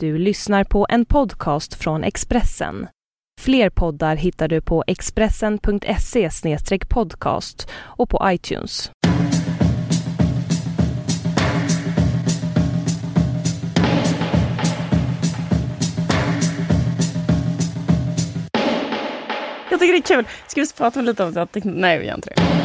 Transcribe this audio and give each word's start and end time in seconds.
Du 0.00 0.18
lyssnar 0.18 0.64
på 0.64 0.86
en 0.88 1.04
podcast 1.04 1.74
från 1.74 2.04
Expressen. 2.04 2.86
Fler 3.40 3.70
poddar 3.70 4.16
hittar 4.16 4.48
du 4.48 4.60
på 4.60 4.84
expressen.se 4.86 6.30
podcast 6.88 7.68
och 7.72 8.10
på 8.10 8.20
iTunes. 8.24 8.90
Jag 19.70 19.80
tycker 19.80 19.92
det 19.92 19.98
är 19.98 20.16
kul. 20.16 20.24
Ska 20.46 20.60
vi 20.60 20.66
prata 20.76 21.00
lite 21.00 21.24
om 21.24 21.32
det? 21.32 21.64
Nej, 21.64 21.98
vi 21.98 22.06
gör 22.06 22.14
inte 22.14 22.30
det. 22.36 22.57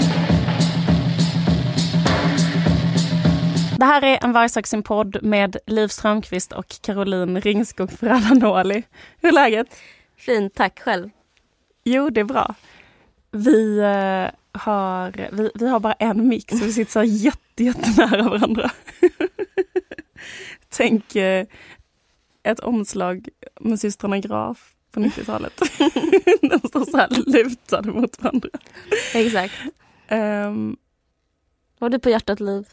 Det 3.84 3.88
här 3.88 4.04
är 4.04 4.24
en 4.24 4.32
Varg 4.32 4.50
sin 4.50 4.84
podd 4.84 5.24
med 5.24 5.58
Liv 5.68 5.88
Strömqvist 5.88 6.52
och 6.52 6.76
Caroline 6.82 7.42
Ringskog 7.42 7.92
Ferranoli. 7.92 8.84
Hur 9.22 9.30
är 9.30 9.34
läget? 9.34 9.68
Fint, 10.18 10.56
tack 10.56 10.80
själv. 10.80 11.10
Jo, 11.84 12.10
det 12.10 12.20
är 12.20 12.26
bra. 12.26 12.56
Vi, 13.32 13.80
uh, 13.80 14.30
har, 14.52 15.30
vi, 15.32 15.52
vi 15.56 15.68
har 15.68 15.80
bara 15.80 15.94
en 15.94 16.28
mix 16.28 16.60
så 16.60 16.66
vi 16.66 16.74
sitter 16.74 16.92
så 16.92 17.04
jätte, 17.04 17.64
jättenära 17.64 18.30
varandra. 18.30 18.72
Tänk 20.70 21.16
uh, 21.16 21.44
ett 22.44 22.60
omslag 22.60 23.30
med 23.62 23.80
systrarna 23.80 24.20
Graf 24.20 24.74
på 24.92 25.00
90-talet. 25.00 25.58
De 26.42 26.68
står 26.68 26.86
så 26.92 26.98
här 26.98 27.10
lutade 27.26 27.92
mot 27.92 28.24
varandra. 28.24 28.50
Exakt. 29.14 29.54
Um, 30.10 30.78
Vad 31.80 31.86
har 31.86 31.90
du 31.90 32.00
på 32.00 32.10
hjärtat, 32.10 32.40
Liv? 32.40 32.66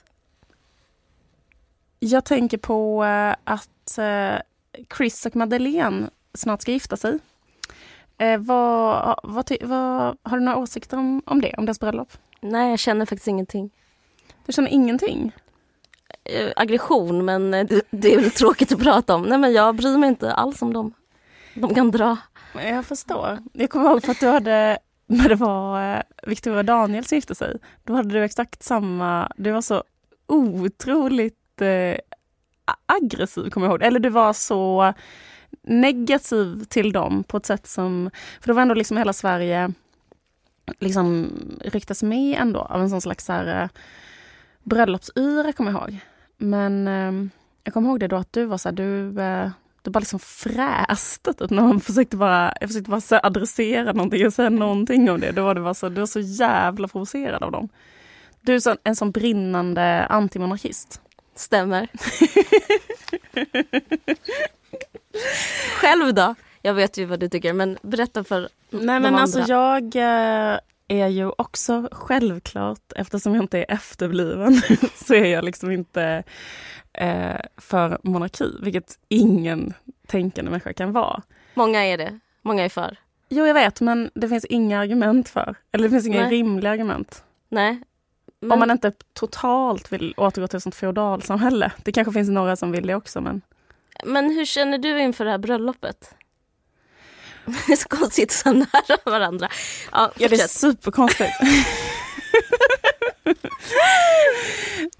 Jag 2.02 2.24
tänker 2.24 2.58
på 2.58 3.04
uh, 3.04 3.34
att 3.44 3.98
uh, 3.98 4.38
Chris 4.96 5.26
och 5.26 5.36
Madeleine 5.36 6.10
snart 6.34 6.62
ska 6.62 6.72
gifta 6.72 6.96
sig. 6.96 7.18
Uh, 8.22 8.38
vad, 8.38 9.20
vad, 9.22 9.52
vad, 9.60 10.16
har 10.22 10.38
du 10.38 10.44
några 10.44 10.58
åsikter 10.58 10.96
om, 10.96 11.22
om 11.26 11.40
det, 11.40 11.54
om 11.58 11.66
deras 11.66 11.80
bröllop? 11.80 12.12
Nej, 12.40 12.70
jag 12.70 12.78
känner 12.78 13.06
faktiskt 13.06 13.28
ingenting. 13.28 13.70
Du 14.46 14.52
känner 14.52 14.70
ingenting? 14.70 15.32
aggression, 16.56 17.24
men 17.24 17.50
det, 17.50 17.82
det, 17.90 18.14
är 18.14 18.20
väl 18.20 18.30
tråkigt 18.30 18.72
att 18.72 18.78
prata 18.78 19.14
om. 19.14 19.22
Nej, 19.22 19.38
men 19.38 19.52
jag 19.52 19.76
bryr 19.76 19.98
mig 19.98 20.08
inte 20.08 20.32
alls 20.32 20.62
om 20.62 20.72
dem. 20.72 20.94
De 21.54 21.74
kan 21.74 21.90
dra. 21.90 22.16
Jag 22.54 22.86
förstår. 22.86 23.38
Jag 23.52 23.70
kommer 23.70 23.90
ihåg 23.90 24.02
för 24.02 24.12
att 24.12 24.20
du 24.20 24.26
hade, 24.26 24.78
när 25.06 25.28
det 25.28 25.34
var 25.34 26.02
Victoria 26.22 26.58
och 26.58 26.64
Daniel 26.64 27.04
som 27.04 27.16
gifte 27.16 27.34
sig, 27.34 27.58
då 27.84 27.94
hade 27.94 28.08
du 28.08 28.24
exakt 28.24 28.62
samma, 28.62 29.32
du 29.36 29.50
var 29.50 29.62
så 29.62 29.84
otroligt 30.26 31.39
eh, 31.62 31.98
aggressiv, 32.86 33.50
kommer 33.50 33.66
jag 33.66 33.72
ihåg. 33.72 33.82
Eller 33.82 34.00
du 34.00 34.08
var 34.08 34.32
så 34.32 34.92
negativ 35.62 36.64
till 36.64 36.92
dem 36.92 37.24
på 37.24 37.36
ett 37.36 37.46
sätt 37.46 37.66
som... 37.66 38.10
För 38.40 38.48
då 38.48 38.54
var 38.54 38.62
ändå 38.62 38.74
liksom 38.74 38.96
hela 38.96 39.12
Sverige 39.12 39.72
liksom 40.78 41.30
ryktas 41.64 42.02
med 42.02 42.40
ändå 42.40 42.60
av 42.60 42.80
en 42.80 42.90
sån 42.90 43.00
slags 43.00 43.24
så 43.24 43.32
här, 43.32 43.62
eh, 43.62 43.68
bröllopsyra, 44.62 45.52
kommer 45.52 45.72
jag 45.72 45.80
ihåg. 45.80 45.98
Men 46.36 46.88
eh, 46.88 47.30
jag 47.64 47.74
kommer 47.74 47.88
ihåg 47.88 48.00
det 48.00 48.08
då 48.08 48.16
att 48.16 48.32
du 48.32 48.44
var 48.44 48.58
så 48.58 48.68
här, 48.68 48.76
du, 48.76 49.20
eh, 49.20 49.50
du 49.82 49.90
bara 49.90 50.00
liksom 50.00 50.18
fräste 50.18 51.32
typ, 51.32 51.50
när 51.50 51.62
man 51.62 51.80
försökte 51.80 52.16
bara, 52.16 52.54
jag 52.60 52.68
försökte 52.68 52.90
bara 52.90 53.00
så 53.00 53.20
adressera 53.22 53.92
någonting 53.92 54.26
och 54.26 54.32
säga 54.32 54.50
någonting 54.50 55.10
om 55.10 55.20
det. 55.20 55.32
Då 55.32 55.44
var 55.44 55.54
du, 55.54 55.62
bara 55.62 55.74
så, 55.74 55.88
du 55.88 56.00
var 56.00 56.06
så 56.06 56.20
jävla 56.20 56.88
provocerad 56.88 57.42
av 57.42 57.52
dem. 57.52 57.68
Du 58.40 58.54
är 58.54 58.60
så, 58.60 58.76
en 58.84 58.96
sån 58.96 59.10
brinnande 59.10 60.06
antimonarkist. 60.06 61.00
Stämmer. 61.40 61.88
Själv 65.74 66.14
då? 66.14 66.34
Jag 66.62 66.74
vet 66.74 66.98
ju 66.98 67.04
vad 67.04 67.20
du 67.20 67.28
tycker, 67.28 67.52
men 67.52 67.78
berätta 67.82 68.24
för 68.24 68.48
Nej 68.70 69.00
men 69.00 69.14
alltså 69.14 69.40
jag 69.40 69.96
eh, 69.96 70.58
är 70.88 71.08
ju 71.08 71.32
också 71.38 71.88
självklart, 71.92 72.92
eftersom 72.96 73.34
jag 73.34 73.44
inte 73.44 73.58
är 73.58 73.64
efterbliven, 73.68 74.62
så 74.94 75.14
är 75.14 75.24
jag 75.24 75.44
liksom 75.44 75.70
inte 75.70 76.22
eh, 76.92 77.40
för 77.56 77.98
monarki, 78.02 78.52
vilket 78.62 78.98
ingen 79.08 79.74
tänkande 80.06 80.50
människa 80.50 80.72
kan 80.72 80.92
vara. 80.92 81.22
Många 81.54 81.84
är 81.84 81.98
det. 81.98 82.18
Många 82.42 82.64
är 82.64 82.68
för. 82.68 82.96
Jo, 83.28 83.46
jag 83.46 83.54
vet, 83.54 83.80
men 83.80 84.10
det 84.14 84.28
finns 84.28 84.44
inga 84.44 84.80
argument 84.80 85.28
för. 85.28 85.54
Eller 85.72 85.84
det 85.84 85.90
finns 85.90 86.06
inga 86.06 86.22
Nej. 86.22 86.30
rimliga 86.30 86.70
argument. 86.72 87.24
Nej, 87.48 87.82
men... 88.40 88.52
Om 88.52 88.58
man 88.58 88.70
inte 88.70 88.92
totalt 89.12 89.92
vill 89.92 90.14
återgå 90.16 90.48
till 90.48 90.56
ett 90.56 90.62
sånt 90.62 90.74
feodalsamhälle. 90.74 91.72
Det 91.76 91.92
kanske 91.92 92.12
finns 92.12 92.28
några 92.28 92.56
som 92.56 92.72
vill 92.72 92.86
det 92.86 92.94
också. 92.94 93.20
Men, 93.20 93.42
men 94.04 94.30
hur 94.30 94.44
känner 94.44 94.78
du 94.78 95.00
inför 95.00 95.24
det 95.24 95.30
här 95.30 95.38
bröllopet? 95.38 96.14
Det 97.44 97.52
är 97.72 97.76
så 97.76 97.88
konstigt 97.88 98.32
så 98.32 98.52
nära 98.52 98.98
varandra. 99.04 99.48
Ja, 99.92 100.12
ja 100.16 100.28
det 100.28 100.40
är 100.40 100.48
superkonstigt. 100.48 101.32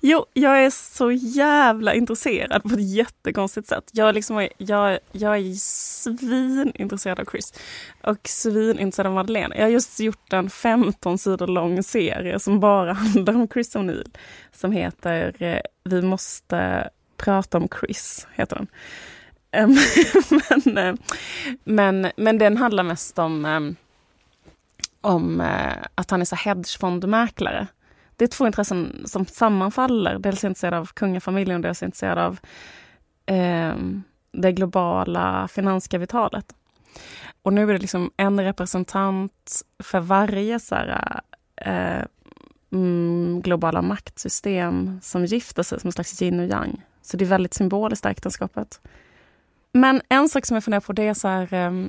jo, 0.01 0.27
jag 0.33 0.65
är 0.65 0.71
så 0.71 1.13
jävla 1.13 1.95
intresserad 1.95 2.63
på 2.63 2.75
ett 2.75 2.91
jättekonstigt 2.91 3.69
sätt. 3.69 3.91
Jag, 3.93 4.15
liksom, 4.15 4.49
jag, 4.57 4.99
jag 5.13 5.37
är 5.37 5.55
svinintresserad 5.55 7.21
av 7.21 7.25
Chris 7.25 7.55
och 8.03 8.29
svinintresserad 8.29 9.07
av 9.07 9.15
Madeleine. 9.15 9.55
Jag 9.57 9.63
har 9.63 9.71
just 9.71 10.01
gjort 10.01 10.33
en 10.33 10.51
15 10.51 11.19
sidor 11.19 11.47
lång 11.47 11.83
serie 11.83 12.39
som 12.39 12.61
bara 12.61 12.93
handlar 13.15 13.35
om 13.35 13.49
Chris 13.49 13.77
O'Neill. 13.77 14.17
Som 14.53 14.73
heter 14.73 15.43
eh, 15.43 15.61
Vi 15.85 16.03
måste 16.03 16.91
prata 17.17 17.59
om 17.59 17.69
Chris, 17.81 18.27
heter 18.35 18.57
den. 18.57 18.67
Eh, 19.51 19.69
men, 20.65 20.79
eh, 20.79 20.95
men, 21.65 22.11
men 22.17 22.39
den 22.39 22.57
handlar 22.57 22.83
mest 22.83 23.19
om, 23.19 23.77
om 25.01 25.43
att 25.95 26.11
han 26.11 26.21
är 26.21 26.25
så 26.25 26.37
hedgefondmäklare 26.37 27.67
det 28.21 28.25
är 28.25 28.29
två 28.29 28.47
intressen 28.47 29.03
som 29.07 29.27
sammanfaller. 29.27 30.19
Dels 30.19 30.45
är 30.45 30.47
jag 30.47 30.51
intresserad 30.51 30.75
av 30.75 30.87
kungafamiljen 30.87 31.57
och 31.57 31.63
dels 31.63 31.83
är 31.83 31.87
jag 31.87 31.89
intresserad 31.89 32.19
av 32.19 32.39
eh, 33.27 33.75
det 34.33 34.53
globala 34.53 35.49
finanskapitalet. 35.49 36.55
Och 37.43 37.53
nu 37.53 37.63
är 37.63 37.73
det 37.73 37.79
liksom 37.79 38.11
en 38.17 38.41
representant 38.41 39.63
för 39.83 40.01
varje 40.01 40.61
så 40.61 40.75
här, 40.75 41.21
eh, 41.57 42.05
mm, 42.73 43.41
globala 43.43 43.83
maktsystem 43.83 45.01
som 45.03 45.25
gifter 45.25 45.63
sig 45.63 45.81
som 45.81 45.89
en 45.89 45.93
slags 45.93 46.23
yin 46.23 46.41
och 46.41 46.47
yang. 46.47 46.85
Så 47.03 47.17
det 47.17 47.25
är 47.25 47.29
väldigt 47.29 47.55
symboliskt, 47.55 48.07
äktenskapet. 48.07 48.81
Men 49.73 50.03
en 50.09 50.29
sak 50.29 50.47
som 50.47 50.55
jag 50.55 50.65
funderar 50.65 50.81
på 50.81 50.93
det 50.93 51.07
är 51.07 51.15
så 51.15 51.29
här, 51.29 51.55
eh, 51.55 51.87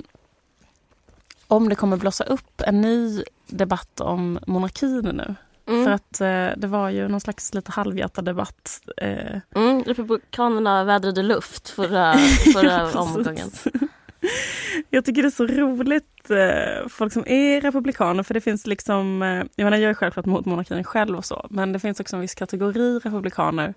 om 1.46 1.68
det 1.68 1.74
kommer 1.74 1.96
blossa 1.96 2.24
upp 2.24 2.60
en 2.60 2.80
ny 2.80 3.22
debatt 3.46 4.00
om 4.00 4.38
monarkin 4.46 5.10
nu. 5.14 5.34
Mm. 5.72 5.84
För 5.84 5.90
att 5.92 6.20
eh, 6.20 6.60
det 6.60 6.66
var 6.66 6.90
ju 6.90 7.08
någon 7.08 7.20
slags 7.20 7.54
lite 7.54 7.72
halvhjärtad 7.72 8.24
debatt. 8.24 8.80
Eh. 8.96 9.38
Mm, 9.54 9.82
Republikanerna 9.82 10.84
vädrade 10.84 11.22
luft 11.22 11.68
förra, 11.68 12.14
förra 12.52 13.00
omgången. 13.00 13.50
Jag 14.90 15.04
tycker 15.04 15.22
det 15.22 15.28
är 15.28 15.30
så 15.30 15.46
roligt, 15.46 16.30
eh, 16.30 16.88
folk 16.88 17.12
som 17.12 17.24
är 17.26 17.60
republikaner, 17.60 18.22
för 18.22 18.34
det 18.34 18.40
finns 18.40 18.66
liksom, 18.66 19.22
eh, 19.22 19.44
jag 19.56 19.64
menar 19.64 19.76
jag 19.76 19.90
är 19.90 19.94
självklart 19.94 20.26
mot 20.26 20.46
monarkin 20.46 20.84
själv 20.84 21.16
och 21.16 21.24
så, 21.24 21.46
men 21.50 21.72
det 21.72 21.78
finns 21.78 22.00
också 22.00 22.16
en 22.16 22.22
viss 22.22 22.34
kategori 22.34 22.98
republikaner 22.98 23.74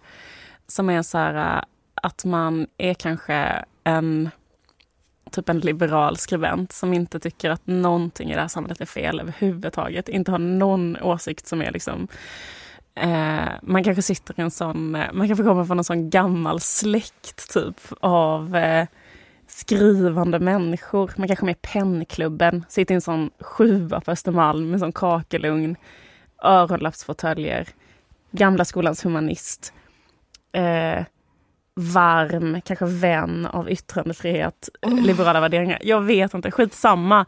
som 0.67 0.89
är 0.89 1.01
så 1.01 1.17
här 1.17 1.57
eh, 1.57 1.63
att 1.95 2.25
man 2.25 2.67
är 2.77 2.93
kanske 2.93 3.65
en 3.83 4.29
typ 5.31 5.49
en 5.49 5.59
liberal 5.59 6.17
skribent 6.17 6.71
som 6.71 6.93
inte 6.93 7.19
tycker 7.19 7.49
att 7.49 7.67
någonting 7.67 8.31
i 8.31 8.35
det 8.35 8.41
här 8.41 8.47
samhället 8.47 8.81
är 8.81 8.85
fel 8.85 9.19
överhuvudtaget. 9.19 10.09
Inte 10.09 10.31
har 10.31 10.39
någon 10.39 10.97
åsikt 10.97 11.47
som 11.47 11.61
är 11.61 11.71
liksom 11.71 12.07
eh, 12.95 13.49
man 13.61 13.83
kanske 13.83 14.01
sitter 14.01 14.39
i 14.39 14.41
en 14.41 14.51
sån, 14.51 14.95
eh, 14.95 15.13
man 15.13 15.27
kanske 15.27 15.43
kommer 15.43 15.65
från 15.65 15.77
en 15.77 15.83
sån 15.83 16.09
gammal 16.09 16.59
släkt 16.59 17.53
typ 17.53 17.79
av 17.99 18.55
eh, 18.55 18.87
skrivande 19.47 20.39
människor. 20.39 21.11
Man 21.17 21.27
kanske 21.27 21.43
är 21.43 21.45
med 21.45 21.55
i 21.55 21.67
pennklubben, 21.67 22.65
sitter 22.69 22.93
i 22.93 22.95
en 22.95 23.01
sån 23.01 23.29
sjua 23.39 24.01
på 24.01 24.11
Östermalm 24.11 24.65
med 24.65 24.73
en 24.73 24.79
sån 24.79 24.91
kakelugn, 24.91 25.75
öronlappsfåtöljer, 26.43 27.67
gamla 28.31 28.65
skolans 28.65 29.05
humanist. 29.05 29.73
Eh, 30.51 31.03
varm, 31.75 32.61
kanske 32.61 32.85
vän 32.85 33.45
av 33.45 33.71
yttrandefrihet, 33.71 34.69
mm. 34.81 35.03
liberala 35.03 35.39
värderingar. 35.39 35.79
Jag 35.83 36.01
vet 36.01 36.33
inte, 36.33 36.51
skitsamma. 36.51 37.25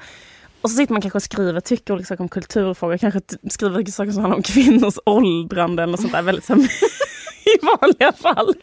Och 0.62 0.72
så 0.72 0.78
sitter 0.78 0.94
man 0.94 1.02
kanske 1.02 1.18
och 1.18 1.24
skriver, 1.24 1.60
tycker 1.60 1.94
olika 1.94 2.08
saker 2.08 2.22
om 2.22 2.30
kulturfrågor, 2.30 2.98
kanske 2.98 3.22
skriver 3.50 3.92
saker 3.92 4.12
som 4.12 4.22
handlar 4.22 4.38
om 4.38 4.44
kvinnors 4.44 5.00
åldrande 5.06 5.84
eller 5.84 5.98
sånt 5.98 6.12
där. 6.12 6.22
Väldigt 6.22 6.46
så 6.46 6.54
I 7.46 7.66
vanliga 7.82 8.14
fall. 8.14 8.54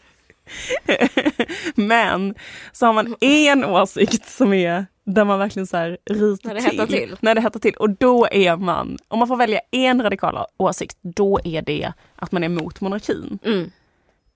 Men 1.75 2.35
så 2.71 2.85
har 2.85 2.93
man 2.93 3.15
en 3.19 3.65
åsikt 3.65 4.29
som 4.29 4.53
är 4.53 4.85
där 5.05 5.25
man 5.25 5.39
verkligen 5.39 5.67
så 5.67 5.77
här 5.77 5.97
ryter 6.05 6.47
när 6.47 6.55
det 6.55 6.61
till. 6.61 6.87
till. 6.87 7.17
När 7.19 7.35
det 7.35 7.41
hettar 7.41 7.59
till. 7.59 7.75
Och 7.75 7.89
då 7.89 8.27
är 8.31 8.57
man, 8.57 8.97
om 9.07 9.19
man 9.19 9.27
får 9.27 9.35
välja 9.37 9.59
en 9.71 10.03
radikal 10.03 10.45
åsikt, 10.57 10.97
då 11.01 11.39
är 11.43 11.61
det 11.61 11.93
att 12.15 12.31
man 12.31 12.43
är 12.43 12.47
emot 12.47 12.81
monarkin. 12.81 13.39
Mm. 13.43 13.71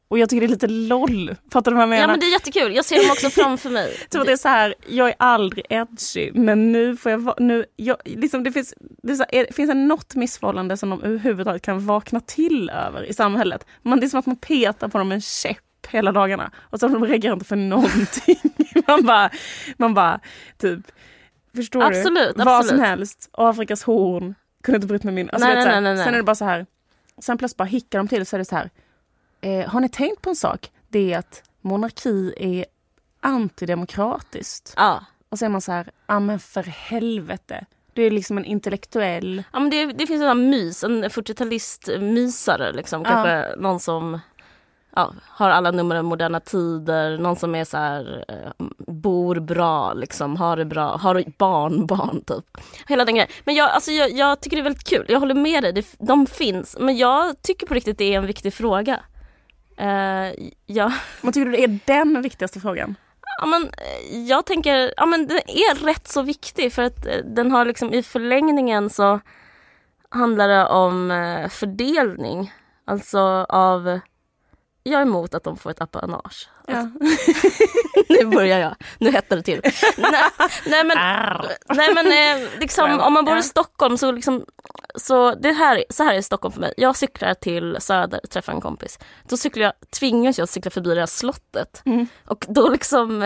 Och 0.10 0.20
jag 0.20 0.30
tycker 0.30 0.42
det 0.42 0.46
är 0.46 0.50
lite 0.50 0.68
LOL. 0.68 1.36
Fattar 1.52 1.72
du 1.72 1.76
vad 1.76 1.82
jag 1.82 1.90
menar? 1.90 2.02
Ja 2.02 2.08
men 2.08 2.20
det 2.20 2.26
är 2.26 2.32
jättekul, 2.32 2.76
jag 2.76 2.86
ser 2.86 2.96
dem 2.96 3.12
också 3.12 3.30
framför 3.30 3.70
mig. 3.70 3.98
Så 4.10 4.24
det 4.24 4.32
är 4.32 4.38
så 4.38 4.48
här, 4.48 4.76
jag 4.88 5.10
är 5.10 5.16
aldrig 5.20 5.66
edgy 5.70 6.32
men 6.34 6.72
nu 6.72 6.98
får 6.98 7.12
jag 7.12 7.34
nu, 7.38 7.66
jag, 7.76 7.98
liksom 8.06 8.44
det 8.44 8.52
finns, 8.52 8.74
det, 9.04 9.16
så 9.16 9.26
här, 9.32 9.46
det 9.46 9.54
finns 9.54 9.72
något 9.76 10.16
missförhållande 10.16 10.78
som 10.78 10.90
de 10.90 11.04
överhuvudtaget 11.04 11.62
kan 11.62 11.86
vakna 11.86 12.20
till 12.20 12.70
över 12.70 13.04
i 13.04 13.14
samhället. 13.14 13.66
Man, 13.82 14.00
det 14.00 14.06
är 14.06 14.10
som 14.10 14.20
att 14.20 14.26
man 14.26 14.36
petar 14.36 14.88
på 14.88 14.98
dem 14.98 15.08
med 15.08 15.16
en 15.16 15.22
käpp 15.22 15.88
hela 15.90 16.12
dagarna 16.12 16.52
och 16.58 16.80
så 16.80 16.88
de 16.88 17.06
reagerar 17.06 17.34
inte 17.34 17.46
för 17.46 17.56
någonting. 17.76 18.40
man 18.88 19.06
bara, 19.06 19.30
man 19.78 19.94
bara 19.94 20.20
typ, 20.58 20.80
förstår 21.56 21.84
Absolut, 21.84 22.36
du? 22.36 22.44
Vad 22.44 22.56
absolut. 22.56 22.70
som 22.70 22.80
helst, 22.80 23.30
Afrikas 23.32 23.84
horn, 23.84 24.36
kunde 24.64 24.76
inte 24.76 24.88
bryta 24.88 25.06
med 25.06 25.14
min... 25.14 25.30
Alltså, 25.30 25.48
Nej, 25.48 25.66
nej, 25.66 25.82
nej, 25.82 25.96
nej. 25.96 26.06
Sen 26.06 26.14
är 26.14 26.18
det 26.18 26.24
bara 26.24 26.36
så 26.36 26.46
här, 26.46 26.66
sen 27.22 27.38
plötsligt 27.38 27.58
bara 27.58 27.64
hickar 27.64 28.00
de 28.00 28.08
till 28.08 28.26
så 28.26 28.36
är 28.36 28.38
det 28.38 28.46
så 28.46 28.56
här, 28.56 28.70
eh, 29.42 29.70
har 29.70 29.80
ni 29.80 29.90
tänkt 29.90 30.22
på 30.22 30.30
en 30.30 30.36
sak? 30.36 30.72
Det 30.88 31.14
är 31.14 31.20
att 31.20 31.44
monarki 31.62 32.34
är 32.38 32.66
antidemokratiskt. 33.22 34.74
Ja. 34.78 35.06
Och 35.30 35.40
så 35.40 35.46
är 35.46 35.50
man 35.50 35.62
så 35.62 35.72
här, 35.72 35.92
ja 36.08 36.20
men 36.20 36.40
för 36.40 36.64
helvete. 36.64 37.66
Du 37.94 38.06
är 38.06 38.12
liksom 38.12 38.38
en 38.38 38.46
intellektuell... 38.46 39.44
Ja, 39.54 39.60
men 39.60 39.70
det, 39.70 39.86
det 39.86 40.08
finns 40.08 40.22
en 40.22 40.30
sån 40.30 40.50
mys, 40.50 40.84
en 40.84 41.04
40-talist-mysare. 41.04 42.74
Liksom. 42.74 43.02
Ja. 43.02 43.10
Kanske 43.10 43.56
någon 43.58 43.80
som 43.80 44.20
ja, 44.96 45.14
har 45.26 45.50
alla 45.50 45.72
nummer 45.72 45.96
av 45.96 46.04
Moderna 46.04 46.40
Tider, 46.40 47.18
någon 47.18 47.36
som 47.36 47.56
är 47.56 47.66
så 47.66 47.78
här, 47.78 48.26
eh, 48.28 48.66
bor 48.88 49.40
bra, 49.40 49.94
liksom, 49.94 50.36
har 50.38 50.58
det 50.58 50.66
bra, 50.66 50.98
har 50.98 51.24
barnbarn 51.38 52.22
typ. 52.22 52.58
Hela 52.88 53.06
den 53.06 53.16
grejen. 53.16 53.32
Men 53.44 53.56
jag, 53.56 53.70
alltså, 53.70 53.92
jag, 53.92 54.12
jag 54.12 54.42
tycker 54.42 54.58
det 54.58 54.62
är 54.62 54.64
väldigt 54.64 54.90
kul, 54.90 55.06
jag 55.10 55.20
håller 55.20 55.36
med 55.36 55.64
dig, 55.64 55.74
det, 55.74 55.86
de 56.00 56.26
finns. 56.26 56.78
Men 56.80 56.98
jag 56.98 57.42
tycker 57.42 57.68
på 57.68 57.74
riktigt 57.74 57.98
det 57.98 58.14
är 58.14 58.18
en 58.18 58.26
viktig 58.26 58.54
fråga. 58.54 59.00
Eh, 59.80 60.34
jag, 60.66 60.92
Vad 61.22 61.34
tycker 61.34 61.46
du 61.46 61.52
det 61.52 61.64
är 61.64 61.80
den 61.86 62.22
viktigaste 62.22 62.60
frågan? 62.60 62.96
Ja, 63.42 63.46
men, 63.46 63.64
eh, 63.64 64.20
jag 64.28 64.46
tänker, 64.46 64.94
ja 64.98 65.06
men 65.06 65.28
den 65.28 65.38
är 65.38 65.86
rätt 65.86 66.08
så 66.08 66.22
viktig 66.22 66.74
för 66.74 66.84
att 66.84 67.06
eh, 67.06 67.18
den 67.26 67.52
har 67.52 67.66
liksom 67.66 67.94
i 67.94 68.04
förlängningen 68.04 68.90
så 68.90 69.20
handlar 70.10 70.48
det 70.48 70.68
om 70.68 71.10
fördelning. 71.52 72.54
Alltså 72.86 73.20
av, 73.50 74.00
jag 74.84 75.02
är 75.02 75.06
emot 75.06 75.34
att 75.34 75.44
de 75.44 75.58
får 75.58 75.70
ett 75.70 75.82
apanage. 75.82 76.50
Ja. 76.68 76.90
nu 78.10 78.26
börjar 78.26 78.60
jag, 78.60 78.76
nu 78.98 79.12
hettar 79.12 79.36
det 79.36 79.44
till. 79.44 79.62
nej, 79.98 80.24
nej 80.66 80.84
men, 80.84 80.98
nej, 81.70 81.94
men 81.94 82.08
eh, 82.08 82.48
liksom, 82.60 83.00
om 83.00 83.14
man 83.14 83.26
bor 83.26 83.38
i 83.38 83.44
Stockholm 83.44 83.98
så, 83.98 84.12
liksom, 84.12 84.46
så 84.96 85.36
det 85.36 85.52
här, 85.52 85.84
så 85.90 86.04
här 86.04 86.14
är 86.14 86.22
Stockholm 86.22 86.54
för 86.54 86.62
mig. 86.62 86.74
Jag 86.78 86.96
cyklar 86.96 87.34
till 87.34 87.78
Söder, 87.80 88.20
träffar 88.30 88.54
en 88.54 88.62
kompis. 88.62 89.00
Då 89.24 89.38
cyklar 89.38 89.64
jag, 89.64 89.74
tvingas 90.00 90.40
jag 90.40 90.50
cykla 90.50 90.72
förbi 90.72 90.94
det 90.94 91.00
här 91.00 91.08
slottet. 91.08 91.82
Mm. 91.86 92.08
Och 92.26 92.46
då 92.50 92.70
liksom 92.70 93.24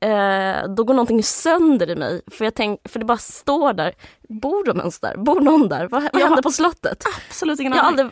eh, 0.00 0.68
då 0.76 0.84
går 0.84 0.94
någonting 0.94 1.22
sönder 1.22 1.90
i 1.90 1.96
mig. 1.96 2.22
För, 2.30 2.44
jag 2.44 2.54
tänk, 2.54 2.88
för 2.88 2.98
det 2.98 3.04
bara 3.04 3.18
står 3.18 3.72
där. 3.72 3.94
Bor 4.28 4.64
de 4.64 4.78
ens 4.78 5.00
där? 5.00 5.16
Bor 5.16 5.40
någon 5.40 5.68
där? 5.68 5.88
Vad, 5.88 6.02
vad 6.12 6.22
hände 6.22 6.42
på 6.42 6.50
slottet? 6.50 7.04
Absolut 7.28 7.60
ingen 7.60 7.72
aning. 7.72 7.84
aldrig, 7.84 8.08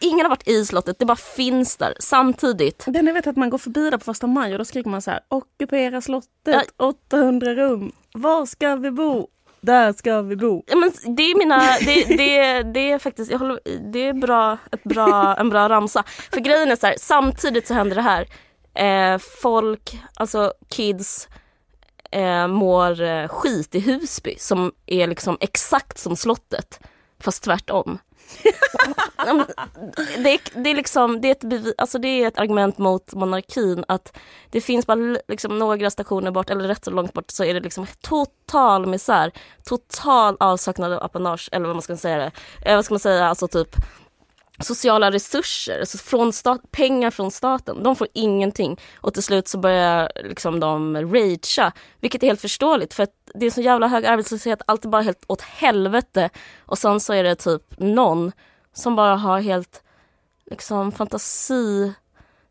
ingen 0.00 0.20
har 0.20 0.30
varit 0.30 0.48
i 0.48 0.66
slottet, 0.66 0.98
det 0.98 1.04
bara 1.04 1.16
finns 1.16 1.76
där 1.76 1.94
samtidigt. 2.00 2.84
Den 2.86 3.06
jag 3.06 3.14
vet 3.14 3.26
att 3.26 3.36
man 3.36 3.50
går 3.50 3.58
förbi 3.58 3.90
där 3.90 3.98
på 3.98 4.04
första 4.04 4.26
maj 4.26 4.52
och 4.52 4.58
då 4.58 4.64
skriker 4.64 4.90
man 4.90 5.02
så 5.02 5.10
här, 5.10 5.20
ockupera 5.28 6.00
slottet, 6.00 6.30
Ja. 6.76 6.86
800 6.86 7.54
rum. 7.54 7.92
Var 8.14 8.46
ska 8.46 8.76
vi 8.76 8.90
bo? 8.90 9.28
Där 9.60 9.92
ska 9.92 10.22
vi 10.22 10.36
bo. 10.36 10.62
Ja, 10.66 10.76
men 10.76 11.16
det 11.16 11.22
är 11.22 11.38
mina, 11.38 11.60
det, 11.80 12.16
det, 12.16 12.62
det 12.62 12.90
är 12.90 12.98
faktiskt, 12.98 13.30
jag 13.30 13.38
håller, 13.38 13.60
det 13.92 14.08
är 14.08 14.12
bra, 14.12 14.58
ett 14.72 14.84
bra, 14.84 15.36
en 15.36 15.48
bra 15.48 15.68
ramsa. 15.68 16.04
För 16.32 16.40
grejen 16.40 16.70
är 16.70 16.76
så 16.76 16.86
här, 16.86 16.94
samtidigt 16.98 17.66
så 17.66 17.74
händer 17.74 17.96
det 17.96 18.02
här. 18.02 18.26
Eh, 18.74 19.18
folk, 19.18 20.00
alltså 20.14 20.52
kids, 20.68 21.28
eh, 22.10 22.46
mår 22.46 23.02
eh, 23.02 23.28
skit 23.28 23.74
i 23.74 23.80
Husby 23.80 24.36
som 24.38 24.72
är 24.86 25.06
liksom 25.06 25.36
exakt 25.40 25.98
som 25.98 26.16
slottet. 26.16 26.80
Fast 27.20 27.42
tvärtom. 27.42 27.98
Men 29.26 29.44
det, 29.96 30.30
är, 30.34 30.62
det, 30.62 30.70
är 30.70 30.74
liksom, 30.74 31.20
det, 31.20 31.28
är 31.28 31.32
ett 31.32 31.44
bevi, 31.44 31.74
alltså 31.78 31.98
det 31.98 32.08
är 32.08 32.28
ett 32.28 32.38
argument 32.38 32.78
mot 32.78 33.14
monarkin 33.14 33.84
att 33.88 34.16
det 34.50 34.60
finns 34.60 34.86
bara 34.86 34.94
li- 34.94 35.20
liksom 35.28 35.58
några 35.58 35.90
stationer 35.90 36.30
bort 36.30 36.50
eller 36.50 36.68
rätt 36.68 36.84
så 36.84 36.90
långt 36.90 37.12
bort 37.12 37.30
så 37.30 37.44
är 37.44 37.54
det 37.54 37.60
liksom 37.60 37.86
total 38.00 38.86
misär. 38.86 39.32
Total 39.64 40.36
avsaknad 40.40 40.92
av 40.92 41.02
apanage 41.02 41.48
eller 41.52 41.66
vad 41.66 41.76
man 41.76 41.82
ska 41.82 41.96
säga 41.96 42.16
det. 42.18 42.30
Eh, 42.70 42.76
vad 42.76 42.84
ska 42.84 42.94
man 42.94 43.00
säga, 43.00 43.28
alltså 43.28 43.48
typ 43.48 43.76
sociala 44.58 45.10
resurser, 45.10 45.80
alltså 45.80 45.98
från 45.98 46.32
stat, 46.32 46.60
pengar 46.70 47.10
från 47.10 47.30
staten. 47.30 47.82
De 47.82 47.96
får 47.96 48.08
ingenting 48.12 48.80
och 48.96 49.14
till 49.14 49.22
slut 49.22 49.48
så 49.48 49.58
börjar 49.58 50.12
liksom 50.24 50.60
de 50.60 50.96
ragea, 50.96 51.72
vilket 52.00 52.22
är 52.22 52.26
helt 52.26 52.40
förståeligt 52.40 52.94
för 52.94 53.02
att 53.02 53.14
det 53.34 53.46
är 53.46 53.50
så 53.50 53.60
jävla 53.60 53.88
hög 53.88 54.06
arbetslöshet, 54.06 54.62
allt 54.66 54.84
är 54.84 54.88
bara 54.88 55.02
helt 55.02 55.24
åt 55.26 55.40
helvete 55.40 56.30
och 56.58 56.78
sen 56.78 57.00
så 57.00 57.12
är 57.12 57.24
det 57.24 57.34
typ 57.34 57.78
någon 57.78 58.32
som 58.72 58.96
bara 58.96 59.16
har 59.16 59.40
helt 59.40 59.82
liksom 60.50 60.92
fantasi, 60.92 61.92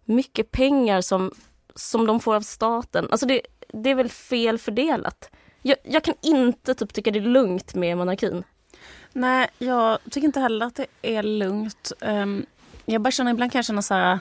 mycket 0.05 0.51
pengar 0.51 1.01
som, 1.01 1.31
som 1.75 2.05
de 2.05 2.19
får 2.19 2.35
av 2.35 2.41
staten. 2.41 3.07
Alltså 3.11 3.25
det, 3.25 3.41
det 3.73 3.89
är 3.89 3.95
väl 3.95 4.09
fel 4.09 4.57
fördelat. 4.57 5.29
Jag, 5.61 5.77
jag 5.83 6.03
kan 6.03 6.15
inte 6.21 6.73
typ 6.73 6.94
tycka 6.94 7.11
det 7.11 7.19
är 7.19 7.21
lugnt 7.21 7.75
med 7.75 7.97
monarkin. 7.97 8.44
Nej, 9.13 9.47
jag 9.57 10.00
tycker 10.12 10.27
inte 10.27 10.39
heller 10.39 10.65
att 10.65 10.75
det 10.75 10.85
är 11.01 11.24
lugnt. 11.24 11.91
Ehm, 12.01 12.45
jag 12.85 13.01
bara 13.01 13.12
känner, 13.12 13.31
ibland 13.31 13.51
kan 13.51 13.59
jag 13.59 13.65
känna 13.65 13.81
så 13.81 13.94
här, 13.94 14.19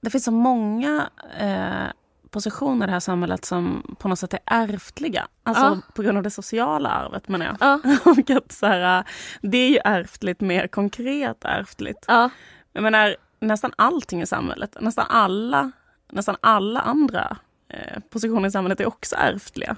det 0.00 0.10
finns 0.10 0.24
så 0.24 0.30
många 0.32 1.10
eh, 1.38 1.92
positioner 2.30 2.86
i 2.86 2.88
det 2.88 2.92
här 2.92 3.00
samhället 3.00 3.44
som 3.44 3.96
på 3.98 4.08
något 4.08 4.18
sätt 4.18 4.34
är 4.34 4.40
ärftliga. 4.46 5.26
Alltså 5.42 5.64
Ja. 5.64 5.78
på 5.94 6.02
grund 6.02 6.16
av 6.16 6.22
det 6.24 6.30
sociala 6.30 6.88
arvet 6.88 7.28
menar 7.28 7.46
jag. 7.46 7.56
Ja, 7.60 7.80
Och 8.10 8.30
att 8.30 8.52
så 8.52 8.66
här, 8.66 9.04
det 9.42 9.58
är 9.58 9.68
ju 9.70 9.78
ärftligt, 9.84 10.40
mer 10.40 10.66
konkret 10.66 11.44
ärftligt. 11.44 12.04
ja. 12.08 12.30
Jag 12.72 12.82
menar, 12.82 13.16
nästan 13.40 13.72
allting 13.76 14.22
i 14.22 14.26
samhället, 14.26 14.76
nästan 14.80 15.06
alla, 15.08 15.70
nästan 16.12 16.36
alla 16.40 16.80
andra 16.80 17.36
eh, 17.68 17.98
positioner 18.10 18.48
i 18.48 18.50
samhället 18.50 18.80
är 18.80 18.86
också 18.86 19.16
ärftliga. 19.16 19.76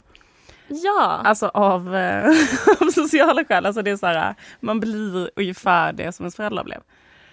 Ja, 0.69 1.21
Alltså 1.25 1.49
av, 1.49 1.97
eh, 1.97 2.27
av 2.81 2.87
sociala 2.91 3.45
skäl. 3.45 3.67
Alltså 3.67 3.83
det 3.83 3.91
är 3.91 3.97
så 3.97 4.07
här, 4.07 4.35
man 4.61 4.81
blir 4.81 5.31
ungefär 5.37 5.93
det 5.93 6.13
som 6.13 6.25
ens 6.25 6.37
föräldrar 6.37 6.65
blev. 6.65 6.81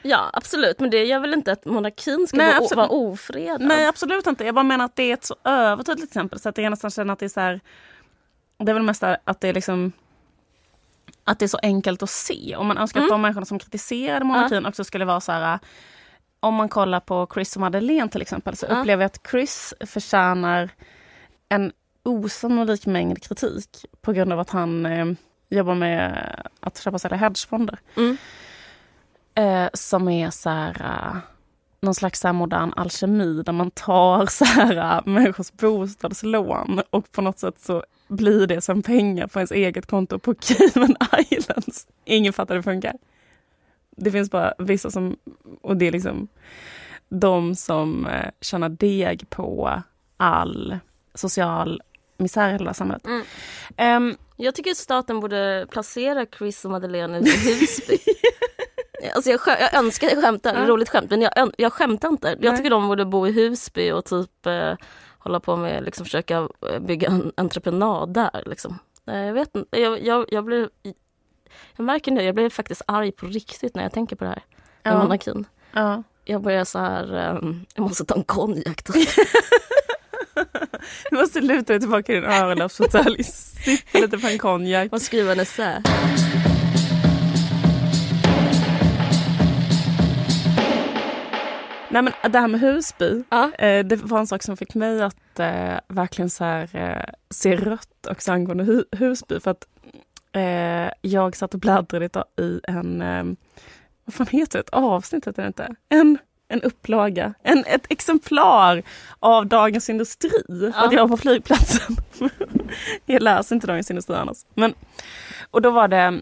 ja, 0.01 0.29
absolut. 0.33 0.79
Men 0.79 0.89
det 0.89 1.03
gör 1.05 1.19
väl 1.19 1.33
inte 1.33 1.51
att 1.51 1.65
monarkin 1.65 2.27
ska 2.27 2.37
Nej, 2.37 2.53
vara, 2.75 2.87
ofredad? 2.87 3.61
Nej 3.61 3.87
absolut 3.87 4.27
inte. 4.27 4.45
Jag 4.45 4.55
bara 4.55 4.63
menar 4.63 4.85
att 4.85 4.95
det 4.95 5.03
är 5.03 5.13
ett 5.13 5.23
så 5.25 5.35
övertydligt 5.43 6.07
exempel 6.09 6.39
så 6.39 6.49
att 6.49 6.57
jag 6.57 6.69
nästan 6.69 6.91
känner 6.91 7.13
att 7.13 7.19
det 7.19 7.25
är 7.25 7.29
så 7.29 7.39
här, 7.39 7.59
Det 8.57 8.71
är 8.71 8.73
väl 8.73 8.83
mest 8.83 9.03
att 9.03 9.41
det 9.41 9.47
är 9.47 9.53
liksom 9.53 9.91
att 11.23 11.39
det 11.39 11.45
är 11.45 11.47
så 11.47 11.59
enkelt 11.63 12.03
att 12.03 12.09
se. 12.09 12.55
Och 12.57 12.65
man 12.65 12.77
önskar 12.77 13.01
att 13.01 13.09
de 13.09 13.21
människorna 13.21 13.45
som 13.45 13.59
kritiserade 13.59 14.25
monarkin 14.25 14.65
också 14.65 14.83
skulle 14.83 15.05
vara 15.05 15.19
så 15.21 15.31
här 15.31 15.59
om 16.39 16.55
man 16.55 16.69
kollar 16.69 16.99
på 16.99 17.27
Chris 17.33 17.55
och 17.55 17.61
Madeleine 17.61 18.09
till 18.09 18.21
exempel 18.21 18.55
så 18.55 18.65
Ja. 18.69 18.75
upplever 18.79 19.03
jag 19.03 19.09
att 19.09 19.27
Chris 19.31 19.73
förtjänar 19.85 20.69
en 21.49 21.71
osannolik 22.03 22.85
mängd 22.85 23.23
kritik 23.23 23.85
på 24.01 24.11
grund 24.13 24.33
av 24.33 24.39
att 24.39 24.49
han 24.49 24.85
eh, 24.85 25.05
jobbar 25.49 25.75
med 25.75 26.35
att 26.59 26.77
köpa 26.77 26.95
och 26.95 27.01
sälja 27.01 27.17
hedgefonder. 27.17 27.79
Mm. 27.97 28.17
Eh, 29.35 29.69
som 29.73 30.09
är 30.09 30.29
så 30.29 30.49
här, 30.49 30.81
eh, 30.81 31.17
någon 31.81 31.95
slags 31.95 32.19
så 32.19 32.33
modern 32.33 32.73
alkemi 32.75 33.43
där 33.43 33.53
man 33.53 33.71
tar 33.71 34.25
så 34.25 34.45
här, 34.45 34.77
eh, 34.77 35.01
människors 35.05 35.51
bostadslån 35.51 36.81
och 36.89 37.11
på 37.11 37.21
något 37.21 37.39
sätt 37.39 37.59
så 37.59 37.83
blir 38.07 38.47
det 38.47 38.61
som 38.61 38.81
pengar 38.81 39.27
på 39.27 39.39
ens 39.39 39.51
eget 39.51 39.85
konto 39.85 40.19
på 40.19 40.35
Cayman 40.35 40.95
Islands. 41.29 41.87
Ingen 42.05 42.33
fattar 42.33 42.55
hur 42.55 42.59
det 42.59 42.63
funkar. 42.63 42.93
Det 43.97 44.11
finns 44.11 44.31
bara 44.31 44.53
vissa 44.57 44.91
som, 44.91 45.17
och 45.61 45.77
det 45.77 45.87
är 45.87 45.91
liksom 45.91 46.27
de 47.09 47.55
som 47.55 48.05
eh, 48.05 48.29
tjänar 48.41 48.69
deg 48.69 49.29
på 49.29 49.81
all 50.17 50.77
social 51.13 51.81
misär 52.21 52.49
i 52.49 52.51
hela 52.51 52.73
samhället. 52.73 53.05
Mm. 53.05 53.23
Ehm, 53.77 54.17
Jag 54.37 54.55
tycker 54.55 54.71
att 54.71 54.77
staten 54.77 55.19
borde 55.19 55.67
placera 55.71 56.25
Chris 56.37 56.65
och 56.65 56.71
Madeleine 56.71 57.17
i 57.19 57.21
Husby. 57.21 57.97
Alltså 59.15 59.29
jag, 59.31 59.39
jag 59.47 59.73
önskar, 59.75 60.09
jag 60.09 60.21
skämtar, 60.23 60.53
Ja. 60.59 60.65
roligt 60.67 60.89
skämt, 60.89 61.09
men 61.09 61.21
jag, 61.21 61.51
jag 61.57 61.73
skämtar 61.73 62.09
inte. 62.09 62.27
Jag 62.27 62.41
Nej. 62.43 62.57
tycker 62.57 62.69
de 62.69 62.87
borde 62.87 63.05
bo 63.05 63.27
i 63.27 63.31
Husby 63.31 63.91
och 63.91 64.05
typ 64.05 64.45
eh, 64.45 64.73
hålla 65.19 65.39
på 65.39 65.55
med, 65.55 65.83
liksom 65.83 66.05
försöka 66.05 66.47
eh, 66.71 66.79
bygga 66.79 67.07
en 67.07 67.31
entreprenad 67.37 68.13
där. 68.13 68.43
Liksom. 68.45 68.79
Eh, 69.07 69.17
jag 69.17 69.33
vet 69.33 69.55
inte, 69.55 69.79
jag, 69.79 70.05
jag, 70.05 70.25
jag 70.31 70.43
blir, 70.45 70.69
jag 71.75 71.83
märker 71.83 72.11
nu, 72.11 72.23
jag 72.23 72.35
blir 72.35 72.49
faktiskt 72.49 72.81
arg 72.87 73.11
på 73.11 73.25
riktigt 73.25 73.75
när 73.75 73.83
jag 73.83 73.91
tänker 73.91 74.15
på 74.15 74.23
det 74.23 74.29
här 74.29 74.43
med 74.83 74.93
Ja. 74.93 74.97
monarkin. 75.03 75.45
ja. 75.73 76.03
Jag 76.25 76.41
börjar 76.41 76.63
så 76.65 76.79
här, 76.79 77.13
ehm, 77.13 77.65
jag 77.75 77.81
måste 77.83 78.05
ta 78.05 78.15
en 78.15 78.23
konjak. 78.23 78.81
Du 81.09 81.15
måste 81.17 81.41
luta 81.41 81.73
dig 81.73 81.79
tillbaka 81.79 82.11
i 82.13 82.15
din 82.15 82.25
öronlappsfåtölj, 82.29 83.23
sippa 83.23 83.99
lite 83.99 84.17
på 84.17 84.27
en 84.27 84.37
konjak. 84.37 84.93
och 84.93 85.01
skriva 85.01 85.31
en 85.31 85.39
essä. 85.39 85.83
Nej 91.89 92.01
men 92.01 92.13
det 92.31 92.39
här 92.39 92.47
med 92.47 92.59
Husby, 92.59 93.23
Ja. 93.29 93.51
eh, 93.57 93.85
det 93.85 93.95
var 93.95 94.19
en 94.19 94.27
sak 94.27 94.43
som 94.43 94.57
fick 94.57 94.75
mig 94.75 95.01
att 95.01 95.39
eh, 95.39 95.77
verkligen 95.87 96.29
så 96.29 96.43
här, 96.43 96.69
eh, 96.75 97.13
se 97.29 97.55
rött 97.55 98.07
också 98.09 98.31
angående 98.31 98.63
hu 98.63 98.83
Husby. 98.91 99.39
För 99.39 99.51
att 99.51 99.67
eh, 100.31 100.91
jag 101.01 101.35
satt 101.35 101.53
och 101.53 101.59
bläddrade 101.59 102.23
i 102.41 102.59
en, 102.63 103.01
eh, 103.01 103.23
vad 104.05 104.13
fan 104.13 104.27
heter 104.27 104.59
det, 104.59 104.59
ett 104.59 104.69
avsnitt 104.69 105.27
heter 105.27 105.41
det 105.41 105.47
inte? 105.47 105.75
En, 105.89 106.17
en 106.51 106.61
upplaga, 106.61 107.33
en, 107.43 107.63
ett 107.67 107.85
exemplar 107.89 108.83
av 109.19 109.47
Dagens 109.47 109.89
Industri. 109.89 110.29
För 110.47 110.67
att 110.67 110.75
Ja. 110.75 110.93
jag 110.93 111.01
var 111.01 111.07
på 111.07 111.17
flygplatsen. 111.17 111.95
jag 113.05 113.21
läser 113.21 113.55
inte 113.55 113.67
Dagens 113.67 113.89
Industri 113.89 114.15
annars. 114.15 114.37
Men, 114.53 114.73
och 115.51 115.61
då 115.61 115.71
var 115.71 115.87
det 115.87 116.21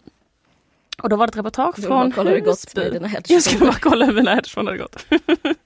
och 1.01 1.09
då 1.09 1.15
var 1.15 1.27
det 1.27 1.31
ett 1.31 1.37
reportage 1.37 1.75
Du 1.75 1.81
från 1.81 2.11
kolla 2.11 2.31
Husby. 2.31 2.99
Jag 3.27 3.43
skulle 3.43 3.59
bara 3.65 3.79
kolla 3.79 4.05
hur 4.05 4.13
mina 4.13 4.35
hedgefonder 4.35 4.71
hade 4.71 4.83
gått. 4.83 5.05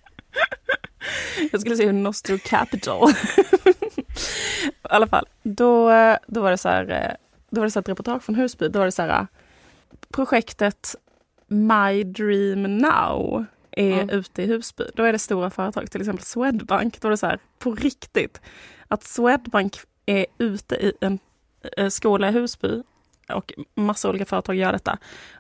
jag 1.52 1.62
skulle 1.62 1.76
se 1.76 1.86
hur 1.86 1.94
Nostro 1.94 2.38
Capital. 2.46 3.10
I 4.70 4.74
alla 4.82 5.08
fall, 5.08 5.26
då, 5.44 5.90
då 6.28 6.42
var 6.42 6.52
det 6.52 6.58
så 6.58 6.70
här, 6.70 7.16
då 7.50 7.62
var 7.62 7.66
det 7.66 7.72
så 7.72 7.80
ett 7.80 7.90
reportage 7.90 8.24
från 8.24 8.36
Husby. 8.36 8.68
Då 8.68 8.80
var 8.80 8.86
det 8.86 8.92
så 8.92 9.02
här, 9.02 9.28
projektet 10.12 10.96
My 11.48 12.04
Dream 12.04 12.78
Now 12.78 13.46
är 13.78 13.94
Mm. 14.02 14.10
ute 14.10 14.44
i 14.44 14.46
Husby. 14.46 14.84
Då 14.96 15.04
är 15.04 15.12
det 15.14 15.20
stora 15.20 15.50
företag, 15.50 15.92
till 15.92 16.02
exempel 16.02 16.26
Swedbank. 16.26 17.02
Då 17.02 17.08
är 17.08 17.10
det 17.10 17.18
så 17.18 17.26
här, 17.28 17.40
på 17.60 17.76
riktigt, 17.76 18.42
att 18.88 19.04
Swedbank 19.04 19.78
är 20.06 20.26
ute 20.38 20.76
i 20.76 20.94
en 21.02 21.20
eh, 21.78 21.90
skola 21.90 22.30
i 22.30 22.32
Husby 22.32 22.84
och 23.30 23.54
massa 23.76 24.10
olika 24.10 24.26
företag 24.26 24.56
gör 24.56 24.72
detta 24.72 24.98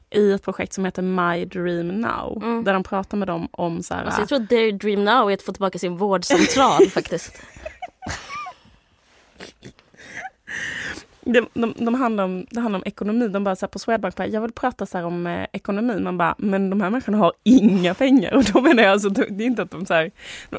i 0.09 0.31
ett 0.31 0.43
projekt 0.43 0.73
som 0.73 0.85
heter 0.85 1.01
My 1.01 1.45
Dream 1.45 1.87
Now. 1.87 2.43
Mm. 2.43 2.63
Där 2.63 2.73
de 2.73 2.83
pratar 2.83 3.17
med 3.17 3.27
dem 3.27 3.47
om 3.51 3.83
så 3.83 3.93
här, 3.93 4.03
Alltså 4.03 4.21
jag 4.21 4.27
tror 4.29 4.41
att 4.43 4.49
their 4.49 4.71
dream 4.71 5.03
now 5.03 5.29
är 5.29 5.33
att 5.33 5.41
få 5.41 5.53
tillbaka 5.53 5.79
sin 5.79 5.97
vårdcentral 5.97 6.87
faktiskt. 6.89 7.41
de, 11.25 11.47
de, 11.53 11.73
de 11.77 11.93
handlar 11.93 12.23
om, 12.23 12.45
det 12.49 12.59
handlar 12.59 12.79
om 12.79 12.83
ekonomi. 12.85 13.27
De 13.27 13.43
bara 13.43 13.55
så 13.55 13.65
här 13.65 13.69
på 13.69 13.79
Swedbank, 13.79 14.15
bara, 14.15 14.27
jag 14.27 14.41
vill 14.41 14.51
prata 14.51 14.85
så 14.85 14.97
här 14.97 15.05
om 15.05 15.27
eh, 15.27 15.45
ekonomi. 15.53 15.99
Man 15.99 16.17
bara, 16.17 16.35
men 16.37 16.69
de 16.69 16.81
här 16.81 16.89
människorna 16.89 17.17
har 17.17 17.33
inga 17.43 17.93
pengar. 17.93 18.33
Och 18.37 18.43
då 18.43 18.61
menar 18.61 18.83
jag 18.83 18.91
alltså, 18.91 19.09
det 19.09 19.43
är 19.43 19.47
inte 19.47 19.61
att 19.61 19.71
de 19.71 19.85
så 19.85 19.93
här, 19.93 20.11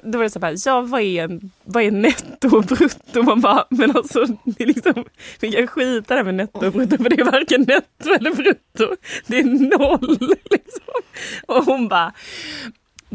då 0.02 0.18
var 0.18 0.24
det 0.24 0.30
så 0.30 0.40
här, 0.40 0.56
ja 0.66 0.80
vad 0.80 1.00
är, 1.00 1.24
en, 1.24 1.50
vad 1.64 1.82
är 1.82 1.90
netto 1.90 2.56
och 2.56 2.64
brutto? 2.64 3.22
Man 3.22 3.40
bara, 3.40 3.64
men 3.70 3.96
alltså, 3.96 4.26
det 4.44 4.62
är 4.62 4.66
liksom, 4.66 5.04
vi 5.40 5.52
kan 5.52 5.66
skita 5.66 6.14
där 6.14 6.24
med 6.24 6.34
netto 6.34 6.66
och 6.66 6.72
brutto, 6.72 6.96
för 6.96 7.10
det 7.10 7.20
är 7.20 7.24
varken 7.24 7.62
netto 7.62 8.10
eller 8.18 8.34
brutto. 8.34 8.96
Det 9.26 9.38
är 9.38 9.78
noll 9.78 10.18
liksom. 10.50 10.94
Och 11.46 11.64
hon 11.64 11.88
bara, 11.88 12.12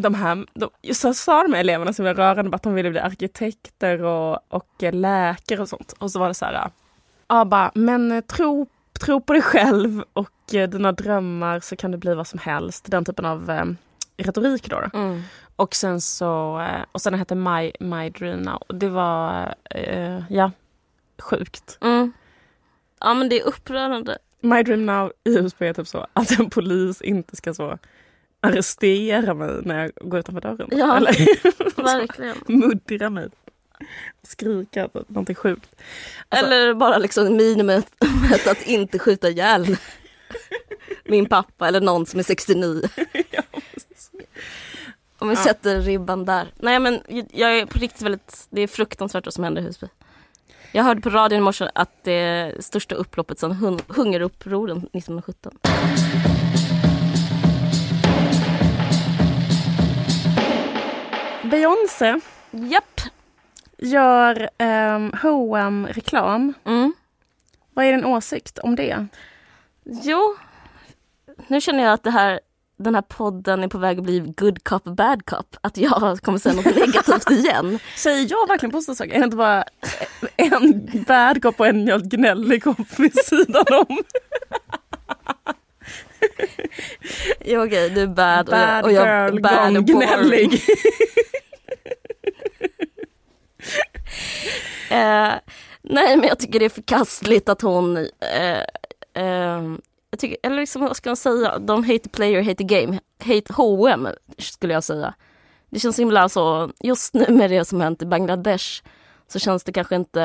de 0.01 0.13
här, 0.13 0.45
de, 0.53 0.93
så 0.93 1.13
sa 1.13 1.43
de 1.43 1.53
här 1.53 1.59
eleverna 1.59 1.93
som 1.93 2.05
var 2.05 2.13
rörande, 2.13 2.55
att 2.55 2.63
de 2.63 2.73
ville 2.73 2.89
bli 2.89 2.99
arkitekter 2.99 4.03
och, 4.03 4.53
och 4.53 4.83
eh, 4.83 4.93
läkare 4.93 5.61
och 5.61 5.69
sånt. 5.69 5.93
Och 5.97 6.11
så 6.11 6.19
var 6.19 6.27
det 6.27 6.33
så 6.33 6.45
här, 6.45 6.69
ja 7.29 7.45
bara, 7.45 7.71
men 7.75 8.11
eh, 8.11 8.21
tro, 8.21 8.67
tro 8.99 9.21
på 9.21 9.33
dig 9.33 9.41
själv 9.41 10.03
och 10.13 10.55
eh, 10.55 10.69
dina 10.69 10.91
drömmar 10.91 11.59
så 11.59 11.75
kan 11.75 11.91
det 11.91 11.97
bli 11.97 12.13
vad 12.13 12.27
som 12.27 12.39
helst. 12.39 12.85
Den 12.91 13.05
typen 13.05 13.25
av 13.25 13.49
eh, 13.49 13.65
retorik 14.17 14.69
då. 14.69 14.79
då. 14.79 14.99
Mm. 14.99 15.21
Och 15.55 15.75
sen 15.75 16.01
så, 16.01 16.59
eh, 16.59 16.85
och 16.91 17.01
sen 17.01 17.13
hette 17.13 17.35
My, 17.35 17.71
My 17.79 18.09
Dream 18.09 18.39
Now. 18.39 18.63
Det 18.67 18.89
var, 18.89 19.55
eh, 19.69 20.23
ja, 20.29 20.51
sjukt. 21.21 21.77
Mm. 21.81 22.11
Ja 22.99 23.13
men 23.13 23.29
det 23.29 23.39
är 23.41 23.47
upprörande. 23.47 24.17
My 24.41 24.63
Dream 24.63 24.85
Now 24.85 25.11
i 25.23 25.41
Husby 25.41 25.65
är 25.67 25.73
typ 25.73 25.87
så 25.87 26.07
att 26.13 26.39
en 26.39 26.49
polis 26.49 27.01
inte 27.01 27.35
ska 27.35 27.53
så 27.53 27.77
arrestera 28.41 29.33
mig 29.33 29.61
när 29.63 29.79
jag 29.79 30.09
går 30.09 30.19
utanför 30.19 30.41
dörren. 30.41 30.69
Ja. 30.71 30.99
Verkligen. 31.83 32.35
muddra 32.47 33.09
mig. 33.09 33.29
Skrika 34.23 34.89
någonting 35.07 35.35
sjukt. 35.35 35.75
Alltså- 36.29 36.45
Eller 36.45 36.73
bara 36.73 36.97
liksom 36.97 37.37
minimumet 37.37 37.87
att 38.47 38.61
inte 38.67 38.99
skjuta 38.99 39.29
ihjäl 39.29 39.77
min 41.05 41.25
pappa 41.25 41.67
eller 41.67 41.81
någon 41.81 42.05
som 42.05 42.19
är 42.19 42.23
69. 42.23 42.81
Ja, 43.31 43.41
Om 45.19 45.29
vi 45.29 45.35
Ja. 45.35 45.43
sätter 45.43 45.81
ribban 45.81 46.25
där. 46.25 46.47
Nej 46.55 46.79
men 46.79 47.01
jag 47.31 47.57
är 47.57 47.65
på 47.65 47.79
riktigt 47.79 48.01
väldigt, 48.01 48.47
det 48.49 48.61
är 48.61 48.67
fruktansvärt 48.67 49.25
vad 49.25 49.33
som 49.33 49.43
händer 49.43 49.61
i 49.61 49.65
Husby. 49.65 49.87
Jag 50.71 50.83
hörde 50.83 51.01
på 51.01 51.09
radion 51.09 51.39
i 51.39 51.41
morse 51.41 51.69
att 51.75 52.03
det 52.03 52.11
är 52.11 52.61
största 52.61 52.95
upploppet 52.95 53.39
sedan 53.39 53.51
hun- 53.51 53.81
hungerupproren 53.87 54.77
1917. 54.77 55.57
Beyoncé 61.43 62.19
Japp. 62.51 63.01
Gör 63.81 64.49
um, 64.95 65.13
H&M 65.21 65.87
reklam 65.91 66.53
Mm. 66.65 66.93
Vad 67.73 67.85
är 67.85 67.91
din 67.91 68.05
åsikt 68.05 68.59
om 68.59 68.75
det? 68.75 69.07
Jo, 69.83 70.35
nu 71.47 71.61
känner 71.61 71.83
jag 71.83 71.93
att 71.93 72.03
det 72.03 72.11
här, 72.11 72.39
den 72.77 72.95
här 72.95 73.01
podden 73.01 73.63
är 73.63 73.67
på 73.67 73.77
väg 73.77 73.97
att 73.97 74.03
bli 74.03 74.19
good 74.19 74.63
cop, 74.63 74.83
bad 74.83 75.25
cop. 75.25 75.55
Att 75.61 75.77
jag 75.77 76.19
kommer 76.21 76.37
säga 76.37 76.55
något 76.55 76.65
negativt 76.75 77.31
igen. 77.31 77.79
Säger 77.95 78.27
jag 78.29 78.47
verkligen 78.47 78.71
positiva 78.71 78.95
saker? 78.95 79.13
Är 79.13 79.19
det 79.19 79.25
inte 79.25 79.37
bara 79.37 79.63
en 80.35 80.89
bad 81.07 81.41
cop 81.41 81.59
och 81.59 81.67
en 81.67 82.09
gnällig 82.09 82.63
cop 82.63 82.99
vid 82.99 83.25
sidan 83.25 83.65
om? 83.87 83.97
Jo, 87.45 87.65
okej, 87.65 87.89
du 87.89 88.01
är 88.01 88.07
bad, 88.07 88.45
Bad 88.45 88.83
och 88.83 88.91
jag, 88.91 89.29
och 89.29 89.35
jag 89.35 89.41
bad 89.41 89.77
och 89.77 89.85
gnällig. 89.85 90.61
Eh, 94.91 95.33
nej, 95.81 96.17
men 96.17 96.23
jag 96.23 96.39
tycker 96.39 96.59
det 96.59 96.65
är 96.65 96.69
förkastligt 96.69 97.49
att 97.49 97.61
hon... 97.61 97.97
Eh, 97.97 98.59
eh, 99.23 99.63
jag 100.11 100.19
tycker, 100.19 100.37
eller 100.43 100.57
liksom, 100.57 100.81
vad 100.81 100.97
ska 100.97 101.09
man 101.09 101.17
säga? 101.17 101.59
De 101.59 101.83
hate 101.83 101.99
the 101.99 102.09
player, 102.09 102.41
hate 102.41 102.55
the 102.55 102.63
game. 102.63 102.99
Hate 103.19 103.53
H&M 103.53 104.07
skulle 104.37 104.73
jag 104.73 104.83
säga. 104.83 105.13
Det 105.69 105.79
känns 105.79 105.95
så 105.95 106.01
himla 106.01 106.29
så... 106.29 106.71
Just 106.79 107.13
nu 107.13 107.25
med 107.29 107.49
det 107.49 107.65
som 107.65 107.81
hänt 107.81 108.01
i 108.01 108.05
Bangladesh 108.05 108.83
så 109.27 109.39
känns 109.39 109.63
det 109.63 109.71
kanske 109.71 109.95
inte... 109.95 110.21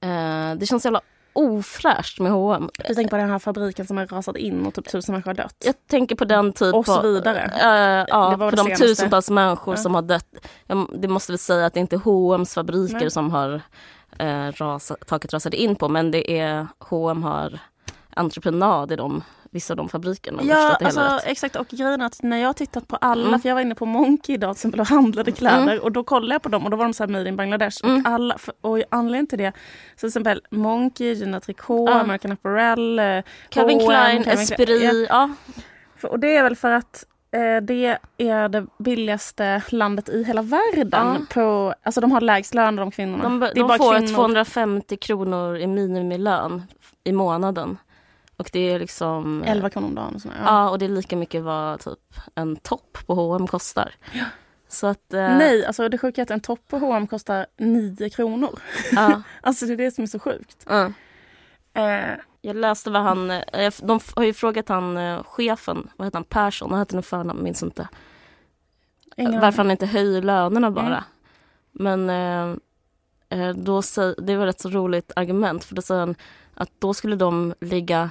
Eh, 0.00 0.54
det 0.56 0.66
känns 0.66 0.84
jävla 0.84 1.00
ofräscht 1.32 2.20
med 2.20 2.32
H&M. 2.32 2.70
Du 2.88 2.94
tänker 2.94 3.10
på 3.10 3.16
den 3.16 3.30
här 3.30 3.38
fabriken 3.38 3.86
som 3.86 3.96
har 3.96 4.06
rasat 4.06 4.36
in 4.36 4.66
och 4.66 4.74
typ 4.74 4.88
tusen 4.88 5.12
människor 5.12 5.30
har 5.30 5.34
dött. 5.34 5.56
Jag 5.64 5.74
tänker 5.86 6.16
på 6.16 6.24
den 6.24 6.52
typ 6.52 6.74
Och 6.74 6.86
så 6.86 7.02
vidare. 7.02 7.52
Eh, 7.60 8.06
ja, 8.08 8.36
på 8.38 8.50
de 8.50 8.76
tusentals 8.76 9.30
människor 9.30 9.74
Ja. 9.74 9.82
som 9.82 9.94
har 9.94 10.02
dött. 10.02 10.26
Det 10.92 11.08
måste 11.08 11.32
väl 11.32 11.38
säga 11.38 11.66
att 11.66 11.74
det 11.74 11.80
inte 11.80 11.96
är 11.96 12.00
H&M's 12.00 12.54
fabriker 12.54 13.00
Nej. 13.00 13.10
som 13.10 13.30
har 13.30 13.60
eh, 14.18 14.52
rasa, 14.52 14.96
taket 15.06 15.32
rasade 15.32 15.56
in 15.56 15.76
på 15.76 15.88
men 15.88 16.10
det 16.10 16.38
är 16.38 16.66
H&M 16.78 17.22
har 17.22 17.58
entreprenad 18.16 18.92
i 18.92 18.96
de, 18.96 19.22
vissa 19.52 19.72
av 19.72 19.76
de 19.76 19.88
fabrikerna. 19.88 20.42
Ja, 20.44 20.76
alltså, 20.80 21.20
exakt. 21.24 21.56
Och 21.56 21.68
grejen 21.68 22.00
är 22.00 22.06
att 22.06 22.22
när 22.22 22.36
jag 22.36 22.56
tittat 22.56 22.88
på 22.88 22.96
alla, 22.96 23.28
Mm. 23.28 23.40
för 23.40 23.48
jag 23.48 23.54
var 23.56 23.62
inne 23.62 23.74
på 23.74 23.86
Monkey 23.86 24.34
idag 24.34 24.54
till 24.56 24.58
exempel 24.60 24.80
och 24.80 24.86
handlade 24.86 25.32
kläder 25.32 25.80
och 25.84 25.92
då 25.92 26.04
kollade 26.04 26.34
jag 26.34 26.42
på 26.42 26.48
dem 26.48 26.64
och 26.64 26.70
då 26.70 26.76
var 26.76 26.84
de 26.84 26.94
så 26.94 27.02
här 27.02 27.08
made 27.08 27.28
in 27.28 27.36
Bangladesh. 27.36 27.84
Mm. 27.84 28.00
Och, 28.00 28.06
alla, 28.12 28.36
och 28.60 28.78
anledningen 28.90 29.26
till 29.26 29.38
det, 29.38 29.52
så 29.94 29.98
till 30.00 30.06
exempel 30.08 30.42
Monkey, 30.50 31.12
Gina 31.14 31.40
Tricot, 31.40 31.90
Ja. 31.90 32.00
American 32.00 32.32
Apparel, 32.32 32.98
eh, 32.98 33.22
Calvin 33.48 33.80
H&M, 33.80 33.88
Klein, 33.90 34.24
Calvin 34.24 34.42
Esprit, 34.42 35.08
Ja, 35.08 35.28
ja. 36.02 36.08
och 36.08 36.18
det 36.20 36.36
är 36.36 36.42
väl 36.42 36.56
för 36.56 36.70
att 36.70 37.04
eh, 37.32 37.62
det 37.62 37.98
är 38.18 38.48
det 38.48 38.66
billigaste 38.78 39.62
landet 39.68 40.08
i 40.08 40.24
hela 40.24 40.42
världen. 40.42 41.26
På, 41.34 41.74
alltså 41.82 42.00
de 42.00 42.12
har 42.12 42.20
lägst 42.20 42.54
lön 42.54 42.76
de 42.76 42.90
kvinnorna. 42.90 43.22
De, 43.24 43.40
de 43.54 43.68
får 43.78 43.98
kvinnor. 43.98 44.14
250 44.14 44.96
kronor 44.96 45.56
i 45.56 45.66
minimilön 45.66 46.62
i 47.04 47.12
månaden. 47.12 47.78
Och 48.40 48.50
det 48.52 48.58
är 48.72 48.78
liksom... 48.78 49.42
11 49.46 49.70
kronor 49.70 49.86
om 49.88 49.94
dagen. 49.94 50.14
Och 50.14 50.20
sådär. 50.22 50.36
Ja. 50.40 50.44
Ja, 50.46 50.70
och 50.70 50.78
det 50.78 50.84
är 50.84 50.88
lika 50.88 51.16
mycket 51.16 51.42
vad 51.42 51.80
typ 51.80 51.98
en 52.34 52.56
topp 52.56 52.98
på 53.06 53.14
H&M 53.14 53.46
kostar. 53.46 53.94
Så 54.68 54.86
att... 54.86 55.12
eh, 55.14 55.20
Nej, 55.20 55.66
alltså 55.66 55.88
det 55.88 55.98
sjuka 55.98 56.20
är 56.20 56.22
att 56.22 56.30
en 56.30 56.40
topp 56.40 56.60
på 56.68 56.78
H&M 56.78 57.06
kostar 57.06 57.46
9 57.58 58.10
kronor. 58.10 58.58
Ja, 58.92 59.22
Alltså 59.42 59.66
det 59.66 59.72
är 59.72 59.76
det 59.76 59.90
som 59.90 60.02
är 60.04 60.08
så 60.08 60.18
sjukt. 60.18 60.66
ja. 60.68 60.92
Eh, 61.74 62.16
Jag 62.40 62.56
läste 62.56 62.90
vad 62.90 63.02
han, 63.02 63.30
eh, 63.30 63.72
de 63.82 64.00
har 64.16 64.24
ju 64.24 64.32
frågat 64.32 64.68
han 64.68 64.96
eh, 64.96 65.22
chefen, 65.22 65.90
vad 65.96 66.06
heter 66.06 66.16
han, 66.18 66.24
Persson, 66.24 66.70
vad 66.70 66.78
heter 66.78 66.94
han 66.94 67.02
förnamn, 67.02 67.42
minns 67.42 67.62
inte. 67.62 67.88
ingen 69.16 69.40
Varför 69.40 69.58
han 69.62 69.70
inte 69.70 69.86
höjer 69.86 70.22
lönerna 70.22 70.70
bara. 70.70 71.04
Mm. 71.78 72.06
Men 72.06 72.10
eh, 73.30 73.38
eh, 73.48 73.54
då 73.56 73.82
det 74.18 74.36
var 74.36 74.46
ett 74.46 74.60
så 74.60 74.68
roligt 74.68 75.12
argument 75.16 75.64
för 75.64 75.74
då 75.74 75.82
säger 75.82 76.00
han 76.00 76.14
att 76.54 76.70
då 76.78 76.94
skulle 76.94 77.16
de 77.16 77.54
ligga 77.60 78.10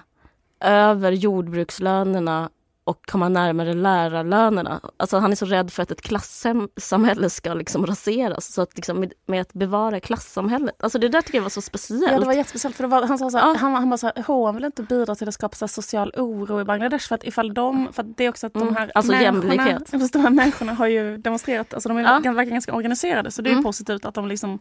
över 0.61 1.11
jordbrukslönerna 1.11 2.49
och 2.83 3.05
komma 3.05 3.29
närmare 3.29 3.73
lärarlönerna. 3.73 4.81
Alltså 4.97 5.17
han 5.17 5.31
är 5.31 5.35
så 5.35 5.45
rädd 5.45 5.71
för 5.73 5.83
att 5.83 5.91
ett 5.91 6.01
klassamhälle 6.01 7.29
ska 7.29 7.53
liksom 7.53 7.85
raseras. 7.85 8.53
Så 8.53 8.61
att 8.61 8.75
liksom 8.75 9.09
med, 9.25 9.41
att 9.41 9.53
bevara 9.53 9.99
klassamhället. 9.99 10.83
Alltså 10.83 10.99
det 10.99 11.09
där 11.09 11.21
tycker 11.21 11.37
jag 11.37 11.43
var 11.43 11.49
så 11.49 11.61
speciellt. 11.61 12.11
Ja 12.11 12.19
det 12.19 12.25
var 12.25 12.33
jättespeciellt 12.33 12.75
för 12.75 12.83
var, 12.87 13.03
han 13.03 13.17
sa 13.17 13.29
så 13.29 13.37
här, 13.37 13.47
Ja. 13.47 13.55
han, 13.59 13.73
han 13.75 13.89
bara 13.89 13.97
så 13.97 14.07
här, 14.15 14.53
vill 14.53 14.65
inte 14.65 14.83
bidra 14.83 15.15
till 15.15 15.27
att 15.27 15.33
skapa 15.33 15.55
så 15.55 15.67
social 15.67 16.13
oro 16.17 16.61
i 16.61 16.63
Bangladesh 16.63 17.07
för 17.07 17.15
att 17.15 17.23
ifall 17.23 17.53
de, 17.53 17.93
för 17.93 18.03
det 18.03 18.23
är 18.25 18.29
också 18.29 18.47
att 18.47 18.53
de 18.53 18.61
Mm, 18.61 18.75
här 18.75 18.91
alltså 18.95 19.11
människorna, 19.11 19.79
de 20.13 20.19
här 20.19 20.29
människorna 20.29 20.73
har 20.73 20.87
ju 20.87 21.17
demonstrerat, 21.17 21.73
alltså 21.73 21.89
de 21.89 21.97
är, 21.97 22.01
Ja. 22.23 22.31
verkar 22.31 22.51
ganska 22.51 22.73
organiserade 22.73 23.31
så 23.31 23.41
det 23.41 23.49
är 23.49 23.51
Mm. 23.51 23.63
positivt 23.63 24.05
att 24.05 24.13
de 24.15 24.27
liksom 24.27 24.59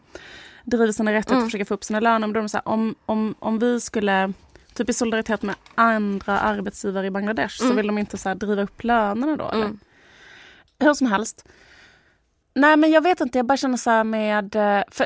driver 0.65 0.91
sina 0.91 1.11
rättigheter 1.11 1.33
Mm. 1.33 1.43
och 1.43 1.47
försöker 1.47 1.65
få 1.65 1.73
upp 1.73 1.83
sina 1.83 1.99
löner. 1.99 2.19
Men 2.27 2.33
de 2.33 2.43
är 2.43 2.47
så 2.47 2.57
här, 2.57 2.67
om, 2.67 2.95
om, 3.05 3.35
om 3.39 3.59
vi 3.59 3.79
skulle 3.79 4.33
Typ 4.79 4.89
i 4.89 4.93
solidaritet 4.93 5.41
med 5.41 5.55
andra 5.75 6.39
arbetsgivare 6.39 7.07
i 7.07 7.11
Bangladesh 7.11 7.57
så 7.57 7.63
Mm. 7.63 7.75
vill 7.75 7.87
de 7.87 7.97
inte 7.97 8.17
så 8.17 8.29
här, 8.29 8.35
driva 8.35 8.61
upp 8.61 8.83
lönerna 8.83 9.35
då 9.35 9.49
eller? 9.49 9.65
Mm. 9.65 9.79
Hur 10.79 10.93
som 10.93 11.07
helst. 11.07 11.47
Nej 12.53 12.77
men 12.77 12.91
jag 12.91 13.01
vet 13.01 13.21
inte, 13.21 13.37
jag 13.39 13.45
bara 13.45 13.57
känner 13.57 13.77
så 13.77 13.89
här 13.89 14.03
med... 14.03 14.55
eh, 14.55 14.83
För, 14.91 15.05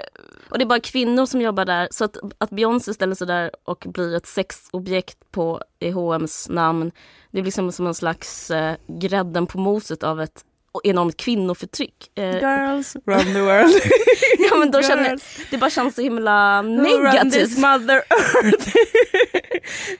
Och 0.49 0.57
det 0.57 0.63
är 0.63 0.65
bara 0.65 0.79
kvinnor 0.79 1.25
som 1.25 1.41
jobbar 1.41 1.65
där. 1.65 1.87
Så 1.91 2.05
att, 2.05 2.17
att 2.37 2.49
Beyoncé 2.49 2.93
ställer 2.93 3.15
sig 3.15 3.27
där 3.27 3.51
och 3.63 3.85
blir 3.89 4.15
ett 4.15 4.25
sexobjekt 4.27 5.31
på 5.31 5.61
i 5.79 5.91
H&M's 5.91 6.51
namn. 6.51 6.91
Det 7.31 7.31
blir 7.31 7.43
liksom 7.43 7.71
som 7.71 7.87
en 7.87 7.93
slags 7.93 8.51
eh, 8.51 8.75
grädden 8.87 9.47
på 9.47 9.57
moset 9.57 10.03
av 10.03 10.21
ett 10.21 10.45
enormt 10.83 11.17
kvinnoförtryck. 11.17 12.11
Eh, 12.15 12.31
girls 12.39 12.95
run 13.05 13.19
the 13.33 13.41
world. 13.41 13.73
ja, 14.49 14.55
men 14.57 14.71
då 14.71 14.81
känner, 14.81 15.19
det 15.51 15.57
bara 15.57 15.69
känns 15.69 15.95
så 15.95 16.01
himla 16.01 16.61
Who 16.61 16.67
run 16.69 16.83
this 17.31 17.57
negativt. 17.57 17.57
mother 17.57 17.95
earth. 18.09 18.75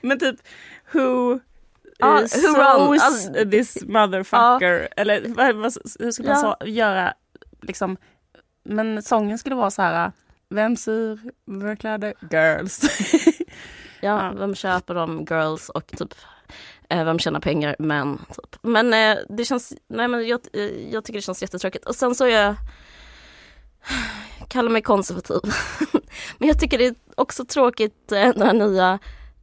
men 0.02 0.18
typ 0.18 0.36
who 0.92 1.40
Ja, 1.98 2.06
uh, 2.08 2.14
who 2.14 2.20
run- 2.22 2.98
sows 2.98 3.02
alltså- 3.02 3.50
this 3.50 3.84
motherfucker. 3.86 4.88
Eller 4.96 5.22
vad, 5.28 5.54
vad, 5.54 5.72
hur 6.00 6.10
skulle 6.10 6.28
man 6.28 6.40
så, 6.40 6.56
göra? 6.66 7.14
Liksom, 7.62 7.96
men 8.64 9.02
sången 9.02 9.38
skulle 9.38 9.54
vara 9.56 9.70
så 9.70 9.82
här. 9.82 10.12
Vem 10.50 10.76
syr 10.76 11.18
våra 11.46 11.76
kläder? 11.76 12.14
Girls. 12.30 12.80
Ja, 14.00 14.24
Ja. 14.24 14.32
vem 14.38 14.54
köper 14.54 14.94
dem? 14.94 15.26
Girls 15.30 15.68
och 15.68 15.86
typ 15.86 16.14
Eh, 16.94 17.04
vem 17.04 17.18
tjänar 17.18 17.40
pengar? 17.40 17.76
Män. 17.78 18.18
Typ. 18.28 18.56
Men 18.62 18.94
eh, 18.94 19.16
det 19.28 19.44
känns, 19.44 19.72
nej 19.88 20.08
men 20.08 20.28
jag, 20.28 20.40
eh, 20.52 20.92
jag 20.92 21.04
tycker 21.04 21.18
det 21.18 21.22
känns 21.22 21.42
jättetråkigt. 21.42 21.84
Och 21.84 21.94
sen 21.94 22.14
så 22.14 22.24
är 22.24 22.28
jag, 22.28 22.54
kallar 24.48 24.70
mig 24.70 24.82
konservativ. 24.82 25.40
men 26.38 26.48
jag 26.48 26.60
tycker 26.60 26.78
det 26.78 26.86
är 26.86 26.94
också 27.16 27.44
tråkigt 27.44 28.12
eh, 28.12 28.32
den 28.34 28.42
här 28.42 28.52
nya 28.52 28.98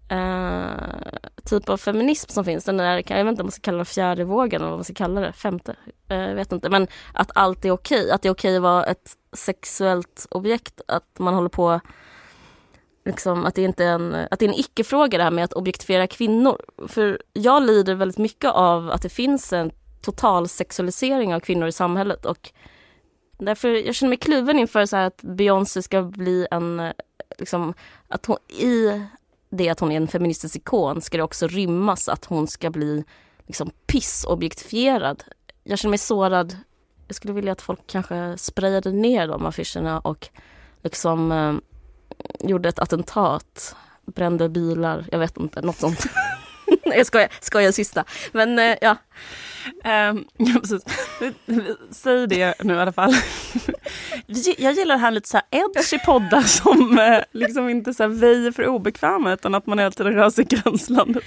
eh, 0.09 1.21
typ 1.45 1.69
av 1.69 1.77
feminism 1.77 2.29
som 2.29 2.45
finns. 2.45 2.65
Den 2.65 2.77
där, 2.77 3.03
jag 3.07 3.23
vet 3.23 3.31
inte 3.31 3.41
om 3.41 3.45
man 3.45 3.51
ska 3.51 3.61
kalla 3.61 3.77
det 3.77 3.85
fjärde 3.85 4.23
vågen 4.23 4.61
eller 4.61 4.69
vad 4.69 4.77
man 4.77 4.83
ska 4.83 4.93
kalla 4.93 5.21
det, 5.21 5.33
femte. 5.33 5.75
Eh, 6.09 6.17
jag 6.17 6.35
vet 6.35 6.51
inte. 6.51 6.69
Men 6.69 6.87
att 7.13 7.31
allt 7.35 7.65
är 7.65 7.71
okej. 7.71 8.11
Att 8.11 8.21
det 8.21 8.27
är 8.27 8.33
okej 8.33 8.55
att 8.55 8.61
vara 8.61 8.83
ett 8.83 9.17
sexuellt 9.33 10.27
objekt. 10.29 10.81
Att 10.87 11.19
man 11.19 11.33
håller 11.33 11.49
på 11.49 11.79
liksom, 13.05 13.45
att 13.45 13.55
det 13.55 13.63
inte 13.63 13.85
är 13.85 13.93
en, 13.93 14.15
att 14.31 14.39
det 14.39 14.45
är 14.45 14.49
en 14.49 14.59
icke-fråga 14.59 15.17
det 15.17 15.23
här 15.23 15.31
med 15.31 15.43
att 15.43 15.53
objektifiera 15.53 16.07
kvinnor. 16.07 16.61
För 16.87 17.21
jag 17.33 17.63
lider 17.63 17.95
väldigt 17.95 18.17
mycket 18.17 18.51
av 18.51 18.91
att 18.91 19.01
det 19.01 19.09
finns 19.09 19.53
en 19.53 19.71
total 20.01 20.47
sexualisering 20.47 21.35
av 21.35 21.39
kvinnor 21.39 21.67
i 21.67 21.71
samhället 21.71 22.25
och 22.25 22.51
därför 23.37 23.67
jag 23.69 23.95
känner 23.95 24.09
mig 24.09 24.17
kluven 24.17 24.59
inför 24.59 24.85
så 24.85 24.95
här 24.95 25.07
att 25.07 25.21
Beyoncé 25.21 25.81
ska 25.81 26.01
bli 26.01 26.47
en, 26.51 26.91
liksom, 27.37 27.73
att 28.07 28.25
hon 28.25 28.37
i 28.47 29.01
det 29.49 29.69
att 29.69 29.79
hon 29.79 29.91
är 29.91 29.97
en 29.97 30.07
feministisk 30.07 30.55
ikon 30.55 31.01
ska 31.01 31.17
det 31.17 31.23
också 31.23 31.47
rymmas 31.47 32.09
att 32.09 32.25
hon 32.25 32.47
ska 32.47 32.69
bli 32.69 33.03
liksom 33.47 33.71
pissobjektifierad. 33.87 35.23
Jag 35.63 35.79
känner 35.79 35.89
mig 35.89 35.97
sårad. 35.97 36.57
Jag 37.07 37.15
skulle 37.15 37.33
vilja 37.33 37.51
att 37.51 37.61
folk 37.61 37.87
kanske 37.87 38.37
sprayade 38.37 38.91
ner 38.91 39.27
de 39.27 39.45
affischerna 39.45 39.99
och 39.99 40.29
liksom 40.83 41.31
eh, 41.31 41.53
gjorde 42.39 42.69
ett 42.69 42.79
attentat, 42.79 43.75
brände 44.05 44.49
bilar, 44.49 45.05
jag 45.11 45.19
vet 45.19 45.37
inte, 45.37 45.61
något 45.61 45.79
sånt. 45.79 46.05
Nej 46.85 46.97
jag 46.97 47.05
skojar, 47.05 47.29
skojar 47.39 47.71
sista. 47.71 48.03
Men 48.31 48.59
eh, 48.59 48.75
ja, 48.81 48.97
Um, 49.65 50.25
ja, 50.37 50.59
precis. 50.59 50.83
Säg 51.91 52.27
det 52.27 52.63
nu 52.63 52.73
i 52.73 52.79
alla 52.79 52.91
fall. 52.91 53.13
Jag 54.57 54.73
gillar 54.73 54.95
det 54.95 55.01
här 55.01 55.11
lite 55.11 55.29
så 55.29 55.37
här 55.37 55.45
edgy 55.51 55.99
poddar 56.05 56.41
som 56.41 56.99
eh, 56.99 57.19
liksom 57.31 57.69
inte 57.69 57.93
så 57.93 58.03
här 58.03 58.09
väjer 58.09 58.51
för 58.51 58.67
obekväma 58.67 59.33
utan 59.33 59.55
att 59.55 59.65
man 59.65 59.79
hela 59.79 59.91
tiden 59.91 60.13
rör 60.13 60.29
sig 60.29 60.45
i 60.45 60.55
gränslandet. 60.55 61.23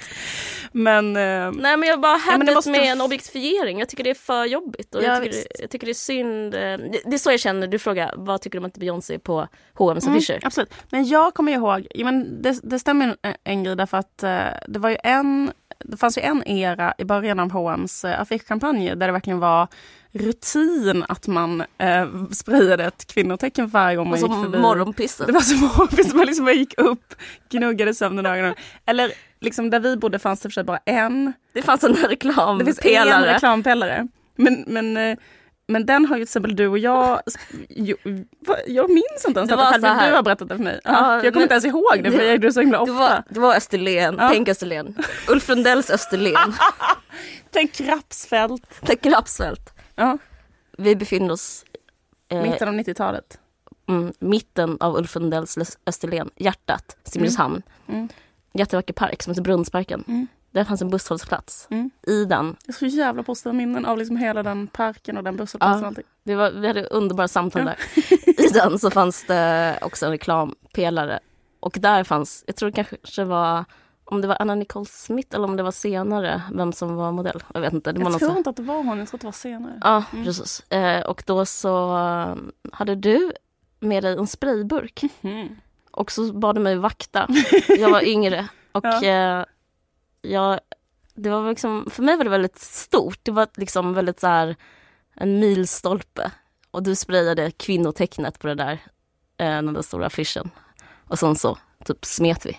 Men 0.76 1.16
eh, 1.16 1.52
nej 1.52 1.76
men 1.76 1.82
jag 1.88 2.00
bara 2.00 2.12
men 2.18 2.24
det 2.26 2.32
hävdat 2.46 2.54
måste- 2.54 2.70
med 2.70 2.92
en 2.92 3.00
objektifiering. 3.00 3.78
Jag 3.78 3.88
tycker 3.88 4.04
det 4.04 4.10
är 4.10 4.14
för 4.14 4.44
jobbigt 4.44 4.94
och 4.94 5.02
Ja, 5.02 5.06
jag, 5.14 5.22
tycker 5.22 5.38
jag 5.60 5.70
tycker 5.70 5.86
det 5.86 5.90
är 5.92 5.94
synd. 5.94 6.54
eh, 6.54 6.60
Det, 6.60 7.00
det 7.04 7.14
är 7.14 7.18
så 7.18 7.30
jag 7.30 7.40
känner, 7.40 7.66
du 7.66 7.78
frågar 7.78 8.14
vad 8.16 8.40
tycker 8.40 8.58
du 8.58 8.64
om 8.64 8.64
att 8.64 8.78
Beyoncé 8.78 9.14
är 9.14 9.18
på 9.18 9.48
H&M's 9.74 10.02
Mm, 10.06 10.16
affischer? 10.18 10.40
absolut. 10.42 10.74
Men 10.90 11.04
jag 11.08 11.34
kommer 11.34 11.52
ihåg, 11.52 11.86
men 12.04 12.42
det, 12.42 12.60
det 12.62 12.78
stämmer 12.78 13.16
en, 13.22 13.34
en 13.44 13.64
grej 13.64 13.76
därför 13.76 13.96
att 13.98 14.22
eh, 14.22 14.38
det 14.68 14.78
var 14.78 14.90
ju 14.90 14.96
en 15.04 15.52
det 15.84 15.96
fanns 15.96 16.18
ju 16.18 16.22
en 16.22 16.48
era 16.48 16.94
i 16.98 17.04
början 17.04 17.40
av 17.40 17.50
H&M's 17.50 18.08
eh, 18.08 18.20
affischkampanj 18.20 18.88
där 18.88 19.06
det 19.06 19.12
verkligen 19.12 19.38
var 19.38 19.68
rutin 20.12 21.04
att 21.08 21.26
man 21.26 21.60
eh, 21.78 22.08
sprayade 22.32 22.84
ett 22.84 23.06
kvinnotecken 23.06 23.68
varje 23.68 23.96
gång 23.96 24.08
man 24.10 24.18
gick 24.18 24.28
förbi. 24.32 24.58
morgonpissen. 24.58 25.26
Det 25.26 25.32
var 25.32 25.40
så 25.40 25.54
morgontid, 25.60 26.14
man 26.14 26.26
liksom 26.26 26.46
gick 26.48 26.78
upp, 26.78 27.14
gnuggade 27.50 27.94
sömnen 27.94 28.26
i 28.26 28.28
ögonen. 28.28 28.54
Eller 28.86 29.12
liksom 29.40 29.70
där 29.70 29.80
vi 29.80 29.96
bodde 29.96 30.18
fanns 30.18 30.40
det 30.40 30.48
för 30.48 30.54
sig 30.54 30.64
bara 30.64 30.78
en. 30.84 31.32
Det 31.52 31.62
fanns 31.62 31.84
en 31.84 31.92
Det 31.92 31.98
finns 31.98 32.04
en 32.04 32.10
reklampelare. 32.10 33.34
reklampelare. 33.34 34.08
Men, 34.36 34.64
men, 34.66 34.96
eh, 34.96 35.18
men 35.66 35.86
den 35.86 36.06
har 36.06 36.16
ju 36.16 36.20
till 36.20 36.28
exempel 36.28 36.56
du 36.56 36.66
och 36.68 36.78
jag, 36.78 37.20
va? 38.46 38.56
jag 38.66 38.90
minns 38.90 39.24
inte 39.28 39.40
ens 39.40 39.50
Det 39.50 39.56
så 39.56 39.80
men 39.80 39.84
här. 39.96 40.10
du 40.10 40.16
har 40.16 40.22
berättat 40.22 40.48
det 40.48 40.56
för 40.56 40.64
mig. 40.64 40.80
Ja, 40.84 41.24
jag 41.24 41.32
kommer 41.32 41.42
inte 41.42 41.54
ens 41.54 41.64
ihåg 41.64 42.00
det, 42.02 42.10
för 42.10 42.18
jag 42.22 42.32
gjorde 42.32 42.48
det 42.48 42.52
så 42.52 42.60
himla 42.60 42.76
Det 42.78 42.82
ofta. 42.82 42.94
var, 42.94 43.22
det 43.28 43.40
var 43.40 43.54
Österlen, 43.56 44.16
Ja. 44.18 44.28
tänk 44.32 44.48
Österlen. 44.48 44.96
Ulf 45.28 45.48
Lundells 45.48 45.90
Österlen. 45.90 46.54
Tänk 47.50 47.80
Rapsfält. 47.80 48.62
Tänk 48.84 49.06
Rapsfält. 49.06 49.74
Ja, 49.94 50.18
Vi 50.78 50.96
befinner 50.96 51.32
oss 51.32 51.64
eh, 52.28 52.42
mitten 52.42 52.68
av 52.68 52.74
90-talet. 52.74 53.38
mm, 53.88 54.12
mitten 54.18 54.76
av 54.80 54.96
Ulf 54.96 55.14
Lundells 55.14 55.58
Österlen, 55.86 56.30
hjärtat, 56.36 56.96
Simrishamn. 57.04 57.62
Mm. 57.88 58.08
Jättevacker 58.54 58.92
park 58.94 59.22
som 59.22 59.30
heter 59.30 59.42
Brunnsparken. 59.42 60.04
Mm. 60.08 60.26
Där 60.54 60.64
fanns 60.64 60.82
en 60.82 60.90
busshållplats. 60.90 61.66
Mm. 61.70 61.90
I 62.06 62.24
den, 62.24 62.56
Jag 62.66 62.74
så 62.74 62.86
jävla 62.86 63.22
positiva 63.22 63.52
minnen 63.52 63.86
av 63.86 63.98
liksom 63.98 64.16
hela 64.16 64.42
den 64.42 64.66
parken 64.66 65.16
och 65.16 65.24
den 65.24 65.36
busshållplatsen 65.36 65.94
Ja. 65.96 66.02
det 66.24 66.34
var, 66.34 66.50
vi 66.50 66.66
hade 66.66 66.84
underbara 66.86 67.28
samtal 67.28 67.64
där. 67.64 67.76
I 68.26 68.48
den 68.52 68.78
så 68.78 68.90
fanns 68.90 69.26
det 69.26 69.78
också 69.82 70.06
en 70.06 70.12
reklampelare. 70.12 71.18
Och 71.60 71.76
där 71.80 72.04
fanns, 72.04 72.44
jag 72.46 72.56
tror 72.56 72.70
det 72.70 72.84
kanske 72.84 73.24
var, 73.24 73.64
om 74.04 74.20
det 74.20 74.28
var 74.28 74.36
Anna 74.40 74.54
Nicole 74.54 74.86
Smith 74.86 75.34
eller 75.36 75.44
om 75.48 75.56
det 75.56 75.62
var 75.62 75.70
senare, 75.70 76.42
vem 76.52 76.72
som 76.72 76.94
var 76.96 77.12
modell. 77.12 77.42
Jag 77.54 77.60
vet 77.60 77.72
inte. 77.72 77.92
Det 77.92 78.04
var 78.04 78.10
Jag 78.10 78.18
tror 78.20 78.30
så- 78.30 78.36
inte 78.38 78.50
att 78.50 78.56
det 78.56 78.62
var 78.62 78.76
hon, 78.84 78.98
jag 78.98 79.08
tror 79.08 79.16
att 79.18 79.20
det 79.20 79.26
var 79.26 79.32
senare. 79.32 79.80
Ja, 79.84 80.04
Mm. 80.12 80.24
precis. 80.24 80.60
Eh, 80.72 81.06
och 81.06 81.22
då 81.26 81.46
så 81.46 81.96
eh, 81.98 82.36
hade 82.72 82.94
du 82.94 83.32
med 83.80 84.04
dig 84.04 84.12
en 84.18 84.26
sprayburk 84.26 85.02
Mm. 85.22 85.48
och 85.90 86.12
så 86.12 86.32
bad 86.32 86.54
du 86.56 86.60
mig 86.60 86.76
vakta. 86.76 87.28
Jag 87.68 87.90
var 87.90 88.04
yngre 88.04 88.48
och 88.72 88.84
Ja. 88.84 89.04
eh, 89.04 89.44
jag, 90.24 90.60
det 91.14 91.30
var 91.30 91.48
liksom, 91.48 91.88
för 91.90 92.02
mig 92.02 92.16
var 92.16 92.24
det 92.24 92.30
väldigt 92.30 92.58
stort. 92.58 93.18
Det 93.22 93.30
var 93.30 93.48
liksom 93.56 93.94
väldigt 93.94 94.20
så 94.20 94.26
här 94.26 94.56
en 95.14 95.38
milstolpe 95.40 96.30
och 96.70 96.82
du 96.82 96.94
sprayade 96.94 97.50
kvinnotecknet 97.50 98.38
på 98.38 98.46
det 98.46 98.54
där, 98.54 98.72
eh, 99.38 99.46
den 99.46 99.72
där 99.72 99.82
stora 99.82 100.06
affischen. 100.06 100.50
Och 101.08 101.18
sen 101.18 101.36
så 101.36 101.58
typ 101.84 102.04
smet 102.04 102.46
vi. 102.46 102.58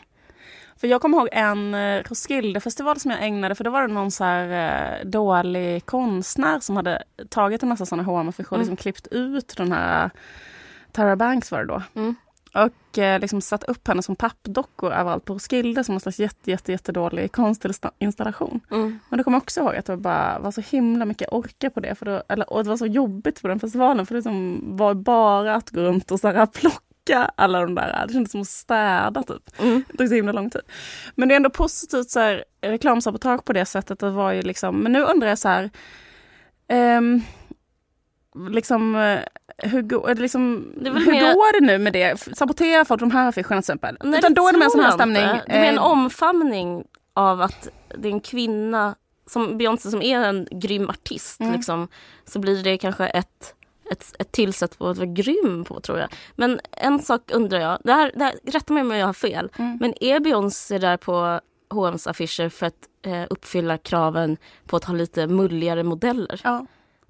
För 0.78 0.88
jag 0.88 1.02
kommer 1.02 1.18
ihåg 1.18 1.30
en 1.32 1.74
eh, 1.76 2.04
Roskildefestival 2.04 3.00
som 3.00 3.12
jag 3.12 3.24
ägnade, 3.24 3.56
för 3.56 3.64
då 3.64 3.70
var 3.70 3.82
det 3.88 3.94
någon 3.94 4.12
så 4.12 4.24
här 4.24 5.00
eh, 5.00 5.06
dålig 5.06 5.86
konstnär 5.86 6.60
som 6.60 6.76
hade 6.76 7.04
tagit 7.30 7.64
en 7.64 7.70
massa 7.70 7.86
sådana 7.86 8.04
H&M-affischer 8.04 8.48
och 8.48 8.54
Mm. 8.54 8.62
liksom 8.62 8.78
klippt 8.78 9.08
ut 9.08 9.54
den 9.58 9.72
här 9.72 10.10
Tara 10.92 11.16
Banks 11.16 11.52
var 11.52 11.60
det 11.60 11.66
då. 11.66 11.84
Mm. 11.96 12.16
Och 12.56 12.98
eh, 12.98 13.20
liksom 13.20 13.42
satt 13.42 13.64
upp 13.64 13.88
henne 13.88 14.04
som 14.04 14.16
pappdockor 14.16 14.94
överallt 14.94 15.26
på 15.26 15.34
Roskilde 15.34 15.84
som 15.84 15.96
en 15.96 16.00
slags 16.00 16.20
jätte, 16.20 16.52
jätte, 16.52 16.72
jättedålig 16.72 17.32
konstinstallation. 17.32 18.60
Mm. 18.72 19.00
Men 19.10 19.18
då 19.18 19.24
kommer 19.24 19.36
jag 19.36 19.42
också 19.44 19.60
ihåg 19.60 19.76
att 19.76 19.86
det 19.86 19.98
bara 19.98 20.40
var 20.40 20.52
så 20.52 20.62
himla 20.62 21.06
mycket 21.06 21.32
orka 21.32 21.70
på 21.70 21.80
det. 21.80 21.96
För 21.96 22.06
då, 22.06 22.24
eller, 22.30 22.54
och 22.54 22.64
det 22.64 22.70
var 22.70 22.78
så 22.78 22.86
jobbigt 22.86 23.42
på 23.42 23.48
den 23.48 23.60
festivalen 23.60 24.06
för 24.06 24.14
det 24.16 24.18
liksom 24.18 24.62
var 24.78 24.94
bara 24.94 25.56
att 25.56 25.70
gå 25.70 25.82
runt 25.82 26.12
och 26.12 26.20
så 26.20 26.28
här 26.28 26.46
plocka 26.46 27.32
alla 27.36 27.62
de 27.62 27.76
där. 27.76 28.06
Det 28.08 28.14
kändes 28.14 28.32
som 28.32 28.42
att 28.42 28.48
städa 28.48 29.24
typ. 29.24 29.62
Mm. 29.62 29.84
Det 29.92 29.98
tog 29.98 30.08
så 30.08 30.16
himla 30.16 30.32
lång 30.32 30.50
tid. 30.50 30.62
Men 31.16 31.28
det 31.30 31.34
är 31.34 31.38
ändå 31.38 31.50
positivt 31.50 32.10
så 32.10 32.20
här, 32.20 32.44
reklamsabotage 32.62 33.46
på 33.46 33.54
det 33.54 33.66
sättet. 33.66 34.00
Det 34.00 34.10
var 34.10 34.32
ju 34.32 34.42
liksom, 34.42 34.80
men 34.80 34.92
nu 34.92 35.02
undrar 35.02 35.30
jag 35.30 35.38
så 35.40 35.48
här. 35.48 35.70
ehm, 36.68 37.22
liksom, 38.50 38.96
eh, 38.96 39.20
hur, 39.58 40.10
är 40.10 40.16
det 40.16 40.22
liksom, 40.22 40.74
hur 40.84 41.12
mer- 41.12 41.34
går 41.34 41.60
det 41.60 41.66
nu 41.66 41.78
med 41.78 41.94
det? 41.94 42.20
Saboterar 42.38 42.86
folk 42.86 43.00
de 43.00 43.12
här 43.12 43.28
affischerna 43.30 43.48
till 43.50 43.60
exempel? 43.60 43.98
Nej, 44.04 44.20
Utan 44.20 44.34
då 44.34 44.48
är 44.48 44.52
det 44.52 44.58
mer 44.58 44.66
en 44.66 44.72
sån 44.72 44.80
här 44.84 44.92
stämning. 44.92 45.22
inte. 45.24 45.44
Det 45.48 45.54
är 45.54 45.66
en 45.70 45.78
eh, 45.78 45.84
omfamning 45.86 46.84
av 47.14 47.42
att 47.42 47.68
det 47.98 48.08
är 48.08 48.12
en 48.14 48.20
kvinna 48.20 48.96
som 49.28 49.58
Beyoncé 49.58 49.90
som 49.92 50.02
är 50.02 50.20
en 50.20 50.48
grym 50.52 50.90
artist 50.90 51.40
Mm. 51.40 51.54
liksom, 51.54 51.88
så 52.26 52.40
blir 52.40 52.64
det 52.64 52.78
kanske 52.78 53.08
ett, 53.08 53.54
ett, 53.92 54.16
ett 54.20 54.32
till 54.32 54.54
sätt 54.54 54.78
på 54.78 54.88
att 54.88 54.98
vara 54.98 55.08
grym 55.08 55.64
på 55.68 55.80
tror 55.80 56.00
jag. 56.00 56.10
Men 56.36 56.60
en 56.72 57.00
sak 57.00 57.32
undrar 57.34 57.60
jag, 57.60 57.80
det 57.84 57.94
här, 57.94 58.12
det 58.16 58.24
här, 58.24 58.34
rätta 58.48 58.74
mig 58.74 58.82
om 58.84 58.92
jag 58.92 59.06
har 59.06 59.14
fel, 59.14 59.50
Mm. 59.58 59.78
men 59.82 60.04
är 60.04 60.20
Beyoncé 60.20 60.78
där 60.78 60.98
på 60.98 61.40
H&M's 61.70 62.10
affischer 62.10 62.50
för 62.50 62.66
att 62.66 62.74
eh, 63.06 63.24
uppfylla 63.30 63.78
kraven 63.78 64.38
på 64.66 64.76
att 64.78 64.84
ha 64.84 64.94
lite 64.94 65.28
mulligare 65.28 65.84
modeller? 65.84 66.42
Ja. 66.44 66.66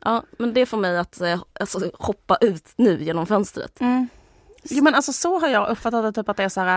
Ja, 0.06 0.24
men 0.38 0.54
det 0.54 0.66
får 0.66 0.78
mig 0.78 0.98
att 0.98 1.22
eh, 1.22 1.42
alltså, 1.60 1.92
hoppa 2.00 2.38
ut 2.42 2.74
nu 2.76 3.04
genom 3.04 3.26
fönstret. 3.26 3.82
Mm. 3.82 4.08
Jo 4.64 4.84
men 4.84 4.96
alltså 4.96 5.14
så 5.14 5.40
har 5.40 5.48
jag 5.48 5.70
uppfattat 5.70 6.04
det, 6.04 6.22
typ 6.22 6.30
att 6.30 6.38
det 6.38 6.44
är 6.44 6.50
så 6.50 6.62
här, 6.62 6.76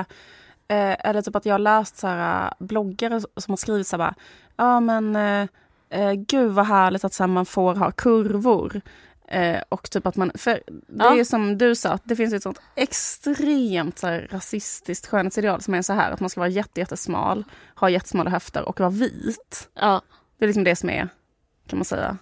eh, 0.69 0.97
eller 1.09 1.23
typ 1.23 1.37
att 1.37 1.47
jag 1.47 1.55
har 1.55 1.59
läst 1.59 1.97
så 1.97 2.07
här, 2.07 2.55
bloggare 2.59 3.21
som 3.21 3.53
har 3.53 3.57
skrivit 3.57 3.87
så 3.87 3.97
här, 3.97 3.99
bara, 3.99 4.15
ja 4.57 4.81
men 4.81 5.17
eh, 5.17 5.49
eh, 5.91 6.13
gud 6.13 6.53
vad 6.53 6.67
härligt 6.67 7.05
att 7.05 7.15
så 7.15 7.23
här, 7.23 7.29
man 7.29 7.47
får 7.47 7.75
ha 7.75 7.91
kurvor. 7.91 8.81
Eh, 9.29 9.63
och 9.69 9.91
typ 9.91 10.07
att 10.07 10.17
man, 10.17 10.31
för 10.35 10.51
det 10.67 11.05
Ja. 11.05 11.17
är 11.17 11.25
som 11.25 11.59
du 11.59 11.75
sa, 11.75 11.91
att 11.91 12.03
det 12.05 12.17
finns 12.17 12.33
ett 12.35 12.43
sånt 12.43 12.61
extremt 12.75 13.99
så 13.99 14.07
här, 14.07 14.29
rasistiskt 14.31 15.07
skönhetsideal 15.07 15.61
som 15.63 15.75
är 15.75 15.83
så 15.83 15.93
här 15.93 16.11
att 16.11 16.21
man 16.21 16.31
ska 16.31 16.41
vara 16.41 16.49
jätte, 16.51 16.81
jättesmal, 16.81 17.45
ha 17.75 17.91
jättesmala 17.91 18.31
höfter 18.31 18.69
och 18.69 18.81
vara 18.81 18.91
vit. 18.91 19.69
Ja, 19.75 20.03
Det 20.39 20.45
är 20.45 20.47
liksom 20.47 20.65
det 20.65 20.77
som 20.77 20.91
är, 20.91 21.09
kan 21.67 21.79
man 21.79 21.85
säga. 21.85 22.17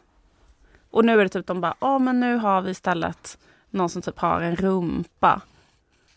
Och 0.96 1.04
nu 1.04 1.20
är 1.20 1.24
det 1.24 1.28
typ 1.28 1.46
de 1.46 1.60
bara, 1.60 1.74
ja 1.80 1.98
men 1.98 2.20
nu 2.20 2.36
har 2.36 2.60
vi 2.60 2.70
istället 2.70 3.38
någon 3.70 3.88
som 3.88 4.02
typ 4.02 4.18
har 4.18 4.40
en 4.40 4.56
rumpa. 4.56 5.40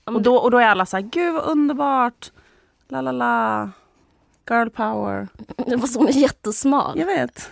Men 0.06 0.16
Och 0.16 0.22
då, 0.22 0.36
och 0.36 0.52
då 0.52 0.58
är 0.58 0.66
alla 0.66 0.86
så 0.86 0.98
här, 0.98 1.02
gud 1.02 1.34
vad 1.34 1.44
underbart, 1.44 2.32
la 2.88 3.02
la 3.02 3.12
la, 3.12 3.70
girl 4.50 4.70
power. 4.70 5.28
det 5.68 5.76
var 5.76 5.88
som 5.88 6.08
är 6.08 6.12
jättesmal. 6.12 7.00
Jag 7.00 7.06
vet. 7.06 7.52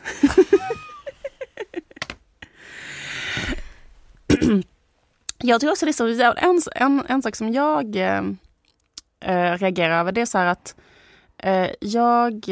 jag 5.37 5.61
tror 5.61 5.71
också 5.71 5.85
det 5.85 5.91
är 5.91 5.93
så 5.93 6.09
jävla, 6.09 6.41
en, 6.41 6.61
en, 6.75 7.03
en 7.07 7.21
sak 7.21 7.35
som 7.35 7.53
jag 7.53 7.95
eh, 7.95 8.23
eh, 9.19 9.57
reagerar 9.57 9.99
över 9.99 10.11
det 10.11 10.21
är 10.21 10.25
så 10.25 10.37
här 10.37 10.45
att 10.45 10.75
eh, 11.37 11.69
jag 11.81 12.49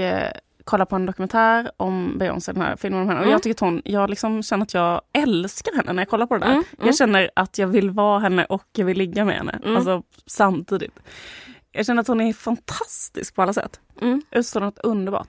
kollar 0.66 0.86
på 0.86 0.96
en 0.96 1.06
dokumentär 1.06 1.72
om 1.78 2.18
Beyoncé, 2.18 2.52
den 2.52 2.62
här 2.62 2.76
filmen 2.76 3.02
om 3.02 3.08
henne. 3.08 3.20
Och 3.20 3.24
Mm. 3.26 3.32
jag 3.32 3.44
tycker 3.44 3.54
att 3.56 3.60
hon, 3.60 3.82
jag 3.86 4.10
liksom 4.10 4.44
känner 4.44 4.64
att 4.64 4.74
jag 4.74 5.02
älskar 5.14 5.76
henne 5.76 5.94
när 5.94 6.02
jag 6.02 6.10
kollar 6.10 6.26
på 6.28 6.34
det 6.34 6.40
där. 6.40 6.52
Mm, 6.52 6.64
mm. 6.78 6.86
Jag 6.88 6.96
känner 6.96 7.30
att 7.36 7.58
jag 7.58 7.68
vill 7.68 7.90
vara 7.90 8.20
henne 8.20 8.46
och 8.46 8.64
jag 8.76 8.86
vill 8.86 8.98
ligga 8.98 9.26
med 9.26 9.36
henne. 9.36 9.60
Mm. 9.64 9.76
Alltså 9.78 10.04
samtidigt. 10.26 11.00
Jag 11.72 11.86
känner 11.86 12.02
att 12.02 12.08
hon 12.08 12.22
är 12.22 12.34
fantastisk 12.34 13.36
på 13.36 13.42
alla 13.42 13.54
sätt. 13.54 13.80
Mm. 14.02 14.22
Utstrålar 14.32 14.66
något 14.68 14.80
underbart. 14.80 15.28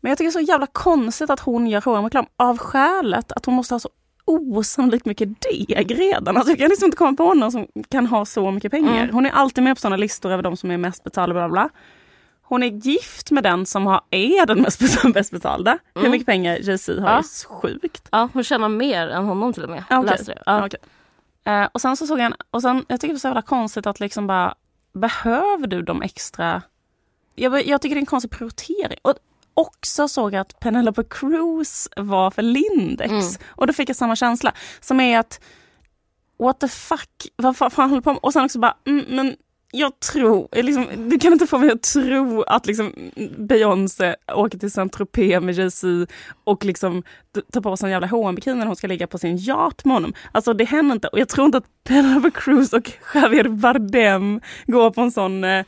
Men 0.00 0.10
jag 0.10 0.18
tycker 0.18 0.26
det 0.26 0.38
är 0.38 0.44
så 0.44 0.50
jävla 0.52 0.66
konstigt 0.66 1.30
att 1.30 1.40
hon 1.40 1.66
gör 1.66 1.80
H&M-reklam 1.80 2.26
av 2.36 2.58
skälet 2.58 3.32
att 3.32 3.46
hon 3.46 3.54
måste 3.54 3.74
ha 3.74 3.78
så 3.78 3.88
osannolikt 4.24 5.06
mycket 5.06 5.28
deg 5.42 5.98
redan. 5.98 6.36
Alltså 6.36 6.50
jag 6.52 6.58
kan 6.58 6.68
liksom 6.68 6.84
inte 6.86 6.96
komma 6.96 7.12
på 7.16 7.34
någon 7.34 7.52
som 7.52 7.66
kan 7.90 8.06
ha 8.06 8.24
så 8.24 8.50
mycket 8.50 8.70
pengar. 8.72 9.02
Mm. 9.02 9.14
Hon 9.14 9.26
är 9.26 9.30
alltid 9.30 9.64
med 9.64 9.76
på 9.76 9.80
sådana 9.80 9.96
listor 9.96 10.30
över 10.32 10.42
de 10.42 10.56
som 10.56 10.70
är 10.70 10.76
mest 10.76 11.04
betalda. 11.04 11.34
Bla 11.34 11.48
bla. 11.48 11.68
Hon 12.50 12.62
är 12.62 12.66
gift 12.66 13.30
med 13.30 13.42
den 13.42 13.66
som 13.66 13.86
har, 13.86 14.00
är 14.10 14.46
den 14.46 14.62
mest. 14.62 15.02
Bäst 15.14 15.30
betalda. 15.30 15.78
Hur 15.94 16.00
Mm. 16.00 16.10
mycket 16.12 16.26
pengar 16.26 16.58
Jay-Z 16.62 17.00
har 17.00 17.08
Ja. 17.10 17.18
är 17.18 17.48
sjukt. 17.48 18.08
Ja, 18.12 18.28
hon 18.32 18.44
tjänar 18.44 18.68
mer 18.68 19.08
än 19.08 19.24
honom 19.24 19.52
till 19.52 19.62
och 19.64 19.70
med. 19.70 19.84
Okej. 19.90 20.10
Läste. 20.10 20.42
Ja. 20.46 20.66
Okej. 20.66 20.80
Eh, 21.44 21.68
och 21.72 21.80
sen 21.80 21.96
så 21.96 22.06
såg 22.06 22.18
jag 22.20 22.34
och 22.50 22.62
sen, 22.62 22.84
jag 22.88 23.00
tycker 23.00 23.14
det 23.14 23.18
är 23.18 23.20
så 23.20 23.28
jävla 23.28 23.42
konstigt 23.42 23.86
att 23.86 24.00
liksom 24.00 24.26
bara, 24.26 24.54
behöver 24.92 25.66
du 25.66 25.82
de 25.82 26.02
extra... 26.02 26.62
Jag, 27.34 27.66
jag 27.66 27.82
tycker 27.82 27.94
det 27.96 27.98
är 27.98 28.02
en 28.02 28.06
konstig 28.06 28.30
prioritering. 28.30 28.98
Och 29.02 29.14
också 29.54 30.08
såg 30.08 30.34
jag 30.34 30.40
att 30.40 30.60
Penelope 30.60 31.04
Cruz 31.10 31.88
var 31.96 32.30
för 32.30 32.42
Lindex. 32.42 33.10
Mm. 33.12 33.24
Och 33.46 33.66
då 33.66 33.72
fick 33.72 33.88
jag 33.88 33.96
samma 33.96 34.16
känsla. 34.16 34.52
Som 34.80 35.00
är 35.00 35.18
att, 35.18 35.40
what 36.38 36.60
the 36.60 36.68
fuck, 36.68 37.10
vad 37.36 37.56
fan 37.56 37.70
fan 37.70 37.90
håller 37.90 38.00
du 38.00 38.04
på 38.04 38.12
med? 38.12 38.20
Och 38.22 38.32
sen 38.32 38.44
också 38.44 38.58
bara, 38.58 38.76
mm, 38.86 39.04
men 39.08 39.36
jag 39.72 40.00
tror, 40.00 40.48
eh, 40.52 40.64
liksom, 40.64 40.86
du 41.08 41.18
kan 41.18 41.32
inte 41.32 41.46
få 41.46 41.58
mig 41.58 41.70
att 41.70 41.82
tro 41.82 42.42
att 42.42 42.66
liksom 42.66 42.92
Beyoncé 43.38 44.16
åker 44.34 44.58
till 44.58 44.70
Saint-Tropez 44.70 45.40
med 45.40 45.54
Jay-Z 45.54 46.06
och 46.44 46.64
liksom 46.64 47.02
tar 47.52 47.60
på 47.60 47.76
sig 47.76 47.86
en 47.86 47.90
jävla 47.90 48.06
hm 48.06 48.34
bikini 48.34 48.56
när 48.56 48.66
hon 48.66 48.76
ska 48.76 48.86
ligga 48.86 49.06
på 49.06 49.18
sin 49.18 49.36
yacht 49.36 49.84
med 49.84 49.94
honom. 49.94 50.12
Alltså 50.32 50.54
det 50.54 50.64
händer 50.64 50.94
inte. 50.94 51.08
Och 51.08 51.18
jag 51.18 51.28
tror 51.28 51.46
inte 51.46 51.58
att 51.58 51.84
Penelope 51.84 52.30
Cruz 52.30 52.72
och 52.72 52.92
Javier 53.14 53.48
Bardem 53.48 54.40
går 54.66 54.90
på 54.90 55.00
en 55.00 55.10
sån 55.10 55.44
eh, 55.44 55.64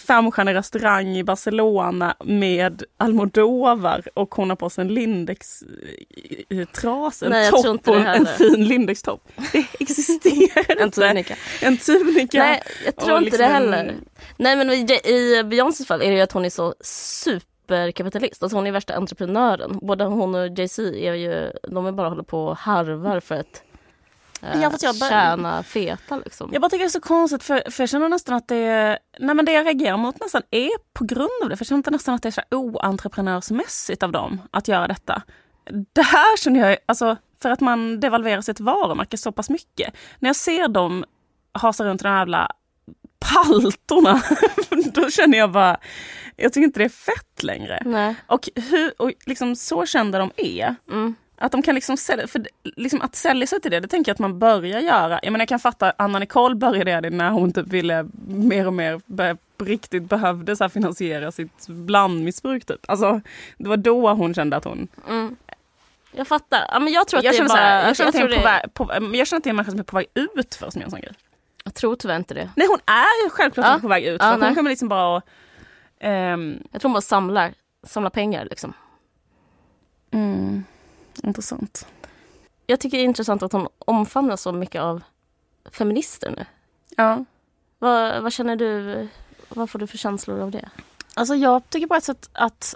femstjärnig 0.00 0.54
restaurang 0.54 1.16
i 1.16 1.24
Barcelona 1.24 2.16
med 2.24 2.82
Almodovar 2.96 4.02
och 4.14 4.34
hon 4.34 4.48
har 4.50 4.56
på 4.56 4.70
sig 4.70 4.82
en 4.82 4.94
Lindex-trasa, 4.94 7.28
Nej, 7.28 7.46
en 7.46 7.52
jag 7.54 7.62
topp 7.64 7.88
och 7.88 7.94
det 7.96 8.00
en, 8.06 8.20
en 8.20 8.26
fin 8.26 8.64
Lindex-topp. 8.68 9.28
Det 9.52 9.66
existerar 9.80 10.70
En 10.78 10.82
inte. 10.84 11.00
tunika. 11.00 11.34
En 11.62 11.76
tunika. 11.76 12.38
Nej, 12.38 12.62
jag 12.84 12.96
tror 12.96 13.12
inte 13.18 13.24
liksom 13.24 13.38
det 13.38 13.44
en- 13.44 13.52
heller. 13.52 13.94
Nej 14.36 14.56
men 14.56 14.70
i, 14.70 14.86
i 15.04 15.42
Beyoncés 15.44 15.86
fall 15.86 16.02
är 16.02 16.10
det 16.10 16.16
ju 16.16 16.20
att 16.22 16.32
hon 16.32 16.44
är 16.44 16.50
så 16.50 16.74
superkapitalist. 16.80 18.42
Alltså 18.42 18.56
hon 18.56 18.66
är 18.66 18.72
värsta 18.72 18.94
entreprenören. 18.94 19.78
Både 19.82 20.04
hon 20.04 20.34
och 20.34 20.58
Jay-Z 20.58 20.82
är 21.06 21.14
ju, 21.14 21.52
de 21.68 21.86
är 21.86 21.92
bara 21.92 22.08
håller 22.08 22.22
på 22.22 22.44
och 22.46 22.56
harvar 22.56 23.20
för 23.20 23.34
att 23.34 23.62
eh, 24.42 24.48
Ja, 24.62 24.72
jag 24.80 24.94
bara- 24.98 25.08
tjäna 25.08 25.62
feta 25.62 26.16
liksom. 26.16 26.50
Jag 26.52 26.62
bara 26.62 26.68
tycker 26.70 26.84
det 26.84 26.88
är 26.88 26.90
så 26.90 27.00
konstigt 27.00 27.42
för, 27.42 27.70
för 27.70 27.82
jag 27.82 27.90
känner 27.90 28.08
nästan 28.08 28.34
att 28.36 28.48
det 28.48 28.98
Nej 29.18 29.34
men 29.34 29.44
det 29.44 29.52
jag 29.52 29.66
reagerar 29.66 29.96
mot 29.96 30.20
nästan 30.20 30.42
är 30.50 30.70
på 30.94 31.04
grund 31.04 31.30
av 31.42 31.48
det. 31.48 31.56
För 31.56 31.62
jag 31.64 31.68
känner 31.68 31.90
nästan 31.90 32.14
att 32.14 32.22
det 32.22 32.28
är 32.28 32.30
så 32.30 32.42
oentreprenörsmässigt 32.50 34.02
av 34.02 34.12
dem 34.12 34.40
att 34.50 34.68
göra 34.68 34.88
detta. 34.88 35.22
Det 35.92 36.02
här 36.02 36.36
känner 36.36 36.68
jag, 36.68 36.78
alltså 36.86 37.16
för 37.42 37.50
att 37.50 37.60
man 37.60 38.00
devalverar 38.00 38.40
sitt 38.40 38.60
varumärke 38.60 39.16
så 39.18 39.32
pass 39.32 39.50
mycket. 39.50 39.94
När 40.18 40.28
jag 40.28 40.36
ser 40.36 40.68
dem 40.68 41.04
hasa 41.52 41.84
runt 41.84 42.00
i 42.00 42.04
de 42.04 42.08
här 42.08 42.18
jävla 42.18 42.48
paltorna, 43.18 44.22
då 44.94 45.10
känner 45.10 45.38
jag 45.38 45.52
bara, 45.52 45.76
jag 46.36 46.52
tycker 46.52 46.64
inte 46.64 46.80
det 46.80 46.84
är 46.84 46.88
fett 46.88 47.42
längre. 47.42 47.82
Nej. 47.84 48.14
Och, 48.26 48.48
hur, 48.70 48.92
och 49.02 49.12
liksom 49.26 49.56
så 49.56 49.86
kända 49.86 50.18
de 50.18 50.30
är, 50.36 50.74
Mm. 50.90 51.14
Att 51.40 51.52
de 51.52 51.62
kan 51.62 51.74
liksom 51.74 51.96
sälja, 51.96 52.26
för 52.26 52.46
liksom 52.62 53.02
att 53.02 53.14
sälja 53.16 53.46
sig 53.46 53.60
till 53.60 53.70
det, 53.70 53.80
det 53.80 53.88
tänker 53.88 54.10
jag 54.10 54.14
att 54.14 54.18
man 54.18 54.38
börjar 54.38 54.80
göra. 54.80 55.20
Jag 55.22 55.32
menar 55.32 55.42
jag 55.42 55.48
kan 55.48 55.60
fatta, 55.60 55.92
Anna 55.98 56.18
Nicole 56.18 56.54
började 56.54 57.00
det 57.00 57.16
när 57.16 57.30
hon 57.30 57.52
typ 57.52 57.66
ville 57.66 58.08
mer 58.26 58.66
och 58.66 58.72
mer 58.72 59.00
börja, 59.06 59.36
riktigt 59.58 60.02
behövde 60.02 60.56
så 60.56 60.68
finansiera 60.68 61.32
sitt 61.32 61.66
blandmissbruk 61.68 62.64
typ. 62.64 62.90
Alltså 62.90 63.20
det 63.58 63.68
var 63.68 63.76
då 63.76 64.12
hon 64.12 64.34
kände 64.34 64.56
att 64.56 64.64
hon... 64.64 64.88
Mm. 65.08 65.36
Jag 66.12 66.28
fattar. 66.28 66.64
Ja, 66.72 66.80
men 66.80 66.92
jag 66.92 67.08
tror 67.08 67.18
att 67.18 67.24
Jag 67.24 67.32
det 67.34 67.36
är 67.36 67.38
känner, 67.38 67.48
bara... 67.48 67.56
så 67.58 67.62
här, 67.62 67.86
jag, 67.86 67.96
känner 67.96 68.08
att 68.08 68.14
jag, 68.14 68.30
det 68.30 68.36
är 68.36 68.54
en 68.56 68.62
det, 68.62 68.68
på 68.68 68.84
väg, 68.84 69.00
på, 69.10 69.16
jag 69.16 69.26
känner 69.26 69.38
att 69.38 69.44
det 69.44 69.48
är 69.48 69.50
en 69.50 69.56
människa 69.56 69.70
som 69.70 69.80
är 69.80 69.84
på 69.84 69.96
väg 69.96 70.06
ut 70.14 70.54
för 70.54 70.70
som 70.70 70.80
gör 70.80 70.86
en 70.86 70.90
sån 70.90 71.00
grej. 71.00 71.12
jag 71.64 71.74
tror 71.74 71.96
tyvärr 71.96 72.16
inte 72.16 72.34
det. 72.34 72.50
Nej 72.56 72.66
hon 72.68 72.78
är 72.86 73.30
självklart 73.30 73.66
Ja. 73.66 73.78
på 73.82 73.88
väg 73.88 74.04
ut. 74.04 74.20
Ja, 74.22 74.36
för 74.38 74.46
hon 74.46 74.54
kommer 74.54 74.70
liksom 74.70 74.88
bara 74.88 75.16
att, 75.16 75.24
ehm, 76.00 76.58
Jag 76.72 76.80
tror 76.80 76.88
hon 76.88 76.92
bara 76.94 77.00
samlar, 77.00 77.52
samlar 77.86 78.10
pengar 78.10 78.44
liksom. 78.50 78.72
mm, 80.10 80.64
Intressant. 81.22 81.86
Jag 82.66 82.80
tycker 82.80 82.96
det 82.96 83.02
är 83.02 83.04
intressant 83.04 83.42
att 83.42 83.52
hon 83.52 83.68
omfamnar 83.78 84.36
så 84.36 84.52
mycket 84.52 84.80
av 84.80 85.02
feminister 85.72 86.30
nu. 86.36 86.44
Ja. 86.96 87.24
Vad, 87.78 88.22
vad 88.22 88.32
känner 88.32 88.56
du? 88.56 89.08
Vad 89.48 89.70
får 89.70 89.78
du 89.78 89.86
för 89.86 89.98
känslor 89.98 90.40
av 90.40 90.50
det? 90.50 90.70
Alltså 91.14 91.34
jag 91.34 91.70
tycker 91.70 91.86
på 91.86 91.94
ett 91.94 92.04
sätt 92.04 92.30
att 92.32 92.74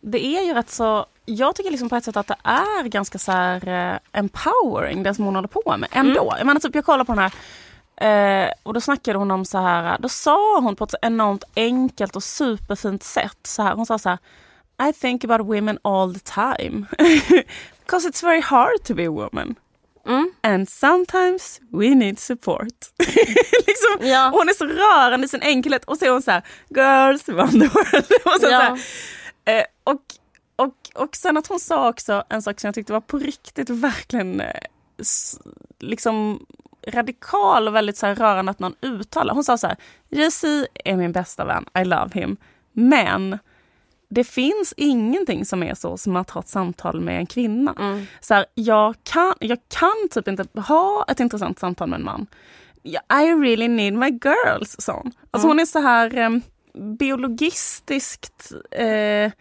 det 0.00 0.24
är 0.26 0.42
ju 0.42 0.54
rätt 0.54 0.70
så, 0.70 1.06
jag 1.24 1.56
tycker 1.56 1.70
liksom 1.70 1.88
på 1.88 1.96
ett 1.96 2.04
sätt 2.04 2.16
att 2.16 2.26
det 2.26 2.36
är 2.42 2.84
ganska 2.84 3.18
så 3.18 3.32
här 3.32 3.68
eh, 3.68 3.98
empowering 4.12 5.02
det 5.02 5.14
som 5.14 5.24
hon 5.24 5.34
håller 5.34 5.48
på 5.48 5.76
med 5.78 5.88
ändå. 5.92 6.34
Jag 6.38 6.46
menar 6.46 6.60
typ 6.60 6.74
jag 6.74 6.84
kollar 6.84 7.04
på 7.04 7.14
den 7.14 7.30
här 7.30 7.32
eh, 8.46 8.52
och 8.62 8.74
då 8.74 8.80
snackade 8.80 9.18
hon 9.18 9.30
om 9.30 9.44
så 9.44 9.58
här, 9.58 9.98
då 9.98 10.08
sa 10.08 10.60
hon 10.60 10.76
på 10.76 10.84
ett 10.84 10.90
så 10.90 10.96
enormt 11.02 11.44
enkelt 11.56 12.16
och 12.16 12.22
superfint 12.22 13.02
sätt 13.02 13.38
så 13.42 13.62
här, 13.62 13.74
hon 13.74 13.86
sa 13.86 13.98
så 13.98 14.08
här 14.08 14.18
I 14.88 14.92
think 14.92 15.24
about 15.24 15.46
women 15.46 15.78
all 15.84 16.14
the 16.14 16.20
time. 16.20 16.86
Because 17.86 18.08
it's 18.08 18.22
very 18.22 18.40
hard 18.40 18.84
to 18.84 18.94
be 18.94 19.04
a 19.04 19.10
woman. 19.10 19.54
Mm. 20.06 20.30
And 20.42 20.68
sometimes 20.68 21.60
we 21.72 21.94
need 21.94 22.18
support. 22.18 22.74
liksom, 23.66 24.06
Ja. 24.08 24.30
Hon 24.32 24.48
är 24.48 24.54
så 24.54 24.66
rörande 24.66 25.24
i 25.24 25.28
sin 25.28 25.42
enkelhet 25.42 25.84
och 25.84 25.96
så 25.98 26.04
är 26.04 26.10
hon 26.10 26.22
så 26.22 26.30
här, 26.30 26.42
girls 26.68 27.28
run 27.28 27.50
the 27.50 27.68
world. 27.68 28.06
och, 28.24 28.40
så 28.40 28.46
Ja. 28.46 28.48
så 28.50 28.82
här, 29.46 29.58
eh, 29.58 29.64
och, 29.84 30.00
och, 30.56 30.74
och 30.94 31.16
sen 31.16 31.36
att 31.36 31.46
hon 31.46 31.60
sa 31.60 31.88
också 31.88 32.24
en 32.28 32.42
sak 32.42 32.60
som 32.60 32.68
jag 32.68 32.74
tyckte 32.74 32.92
var 32.92 33.00
på 33.00 33.18
riktigt 33.18 33.70
verkligen 33.70 34.40
eh, 34.40 34.50
liksom 35.78 36.46
radikal 36.86 37.68
och 37.68 37.74
väldigt 37.74 37.96
så 37.96 38.06
här 38.06 38.14
rörande 38.14 38.50
att 38.50 38.58
någon 38.58 38.74
uttalar. 38.82 39.34
Hon 39.34 39.44
sa 39.44 39.58
så 39.58 39.66
här, 39.66 39.76
Jay-Z 40.10 40.66
är 40.84 40.96
min 40.96 41.12
bästa 41.12 41.44
vän, 41.44 41.64
I 41.80 41.84
love 41.84 42.10
him. 42.14 42.36
Men 42.72 43.38
det 44.10 44.24
finns 44.24 44.74
ingenting 44.76 45.44
som 45.44 45.62
är 45.62 45.74
så 45.74 45.96
som 45.96 46.16
att 46.16 46.30
ha 46.30 46.40
ett 46.40 46.48
samtal 46.48 47.00
med 47.00 47.16
en 47.18 47.26
kvinna. 47.26 47.74
Mm. 47.78 48.06
Så 48.20 48.34
här, 48.34 48.46
jag, 48.54 48.94
kan, 49.02 49.34
jag 49.40 49.58
kan 49.68 50.08
typ 50.10 50.28
inte 50.28 50.44
ha 50.60 51.04
ett 51.08 51.20
intressant 51.20 51.58
samtal 51.58 51.88
med 51.88 51.98
en 51.98 52.04
man. 52.04 52.26
I 52.84 53.24
really 53.34 53.68
need 53.68 53.94
my 53.94 54.08
girls, 54.24 54.76
sa 54.78 54.92
hon. 54.92 55.12
Alltså 55.30 55.46
Mm. 55.46 55.48
hon 55.48 55.60
är 55.60 55.64
så 55.66 55.78
här 55.80 56.18
eh, 56.18 56.30
biologistiskt 56.98 58.52
eh, 58.70 59.32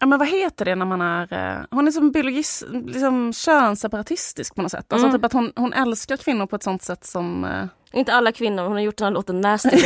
Ja, 0.00 0.06
men 0.06 0.18
vad 0.18 0.28
heter 0.28 0.64
det 0.64 0.74
när 0.74 0.86
man 0.86 1.00
är... 1.00 1.32
eh, 1.58 1.64
Hon 1.70 1.86
är 1.88 1.92
som 1.92 2.10
biologist, 2.12 2.64
liksom 2.86 3.32
könsseparatistisk 3.32 4.54
på 4.54 4.62
något 4.62 4.70
sätt. 4.70 4.92
Alltså 4.92 5.06
Mm. 5.08 5.18
typ 5.18 5.24
att 5.24 5.32
hon, 5.32 5.52
hon 5.56 5.72
älskar 5.72 6.16
kvinnor 6.16 6.46
på 6.46 6.56
ett 6.56 6.62
sånt 6.62 6.82
sätt 6.82 7.04
som... 7.04 7.44
eh, 7.44 7.64
Inte 7.98 8.12
alla 8.14 8.32
kvinnor, 8.32 8.62
hon 8.62 8.72
har 8.72 8.80
gjort 8.80 8.96
den 8.96 9.04
här 9.04 9.12
låten 9.12 9.40
Nasty. 9.40 9.70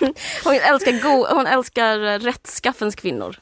hon, 0.44 0.54
älskar 0.54 1.02
go- 1.02 1.26
hon 1.30 1.46
älskar 1.46 1.98
eh, 2.06 2.18
rättskaffens 2.18 2.94
kvinnor. 2.94 3.36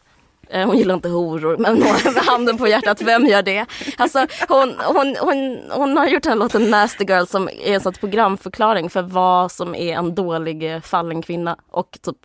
Eh, 0.51 0.66
Hon 0.66 0.79
gillar 0.79 0.95
inte 0.95 1.09
horor, 1.09 1.57
men 1.57 1.79
med 1.79 2.23
handen 2.27 2.59
på 2.59 2.69
hjärtat, 2.69 3.03
vem 3.03 3.27
gör 3.27 3.42
det? 3.42 3.66
Alltså, 3.97 4.27
hon, 4.49 4.75
hon, 4.85 5.16
hon, 5.21 5.61
hon 5.71 5.97
har 5.97 6.07
gjort 6.07 6.23
den 6.23 6.33
här 6.33 6.38
låten 6.38 6.71
Nasty 6.71 7.05
Girl 7.05 7.25
som 7.25 7.49
är 7.49 7.75
en 7.75 7.81
sorts 7.81 7.99
programförklaring 7.99 8.90
för 8.90 9.03
vad 9.03 9.53
som 9.53 9.75
är 9.75 9.97
en 9.99 10.14
dålig 10.14 10.73
eh, 10.75 10.81
fallen 10.81 11.23
kvinna 11.23 11.57
och 11.71 11.99
typ 12.03 12.16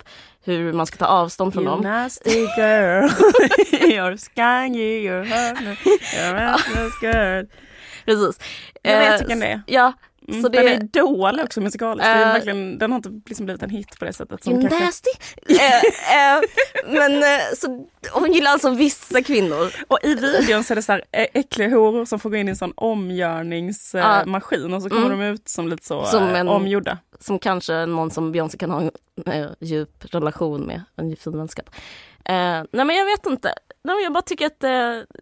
hur 0.44 0.72
man 0.72 0.86
ska 0.86 0.96
ta 0.96 1.06
avstånd 1.06 1.52
från 1.54 1.62
You 1.64 1.70
dem. 1.72 1.80
nasty 1.82 2.30
girl, 2.56 3.08
you're 3.70 4.16
skangy, 4.16 5.08
you're 5.08 5.24
hot, 5.24 5.58
you're 6.14 6.34
a 6.36 6.54
restless 6.56 7.02
girl. 7.02 7.44
Precis. 8.04 8.40
Jag 8.82 8.98
vet 8.98 9.20
vilken 9.20 9.40
det 9.40 9.46
är. 9.46 9.62
Ja, 9.66 9.92
Mm, 10.28 10.42
så 10.42 10.48
Den 10.48 10.64
det- 10.64 10.72
är 10.74 10.80
dålig 11.04 11.44
också 11.44 11.60
musikaliskt. 11.60 12.06
Eh, 12.08 12.14
verkligen, 12.18 12.78
den 12.78 12.90
har 12.92 12.96
inte 12.96 13.08
liksom 13.26 13.46
blivit 13.46 13.62
en 13.62 13.70
hit 13.70 13.98
på 13.98 14.04
det 14.04 14.12
sättet. 14.12 14.44
Som 14.44 14.60
kanske... 14.60 14.84
nasty. 14.84 15.10
eh, 15.48 16.34
eh, 16.36 16.40
men 16.86 17.12
eh, 17.22 17.40
så, 17.56 17.86
hon 18.12 18.32
gillar 18.32 18.50
alltså 18.50 18.70
vissa 18.70 19.22
kvinnor. 19.22 19.72
Och 19.88 19.98
i 20.02 20.14
videon 20.14 20.64
så 20.64 20.72
är 20.72 20.76
det 20.76 20.82
så 20.82 20.92
här 20.92 21.02
äckliga 21.12 21.68
horor 21.68 22.04
som 22.04 22.18
får 22.18 22.30
gå 22.30 22.36
in 22.36 22.48
i 22.48 22.50
en 22.50 22.56
sån 22.56 22.72
omgörningsmaskin 22.76 24.74
och 24.74 24.82
så 24.82 24.88
kommer 24.88 25.06
Mm. 25.06 25.18
de 25.18 25.26
ut 25.26 25.48
som 25.48 25.68
lite 25.68 25.86
så 25.86 26.04
Som 26.04 26.22
eh, 26.28 26.40
en- 26.40 26.48
omgjorda. 26.48 26.98
som 27.20 27.38
kanske 27.38 27.86
någon 27.86 28.10
som 28.10 28.32
Beyoncé 28.32 28.58
kan 28.58 28.70
ha 28.70 28.90
en 29.26 29.54
djup 29.60 30.04
relation 30.14 30.60
med, 30.60 30.82
en 30.96 31.16
fin 31.16 31.36
vänskap. 31.38 31.70
Nej 32.28 32.64
men 32.72 32.88
jag 32.96 33.04
vet 33.04 33.26
inte. 33.26 33.54
Nej, 33.84 34.02
jag 34.04 34.12
bara 34.12 34.22
tycker 34.22 34.46
att 34.46 34.60
det 34.60 34.68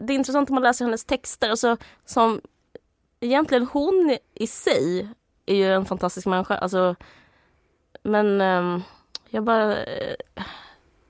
är 0.08 0.10
intressant 0.10 0.48
om 0.50 0.54
man 0.54 0.62
läser 0.62 0.84
hennes 0.84 1.04
texter. 1.04 1.50
Alltså, 1.50 1.76
som 2.06 2.40
egentligen 3.20 3.66
hon 3.66 4.16
i 4.34 4.46
sig 4.46 5.08
är 5.46 5.54
ju 5.54 5.74
en 5.74 5.84
fantastisk 5.84 6.26
människa. 6.26 6.54
Alltså, 6.54 6.94
men 8.02 8.40
um, 8.40 8.82
jag 9.28 9.44
bara... 9.44 9.76
Uh, 9.76 10.14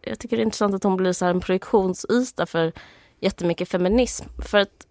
jag 0.03 0.19
tycker 0.19 0.37
det 0.37 0.43
är 0.43 0.45
intressant 0.45 0.75
att 0.75 0.83
hon 0.83 0.97
blir 0.97 1.13
så 1.13 1.25
här 1.25 1.35
en 1.35 1.41
projektionsyta 1.41 2.47
för 2.47 2.73
jättemycket 3.19 3.69
feminism. 3.69 4.25
För 4.39 4.59
att 4.59 4.87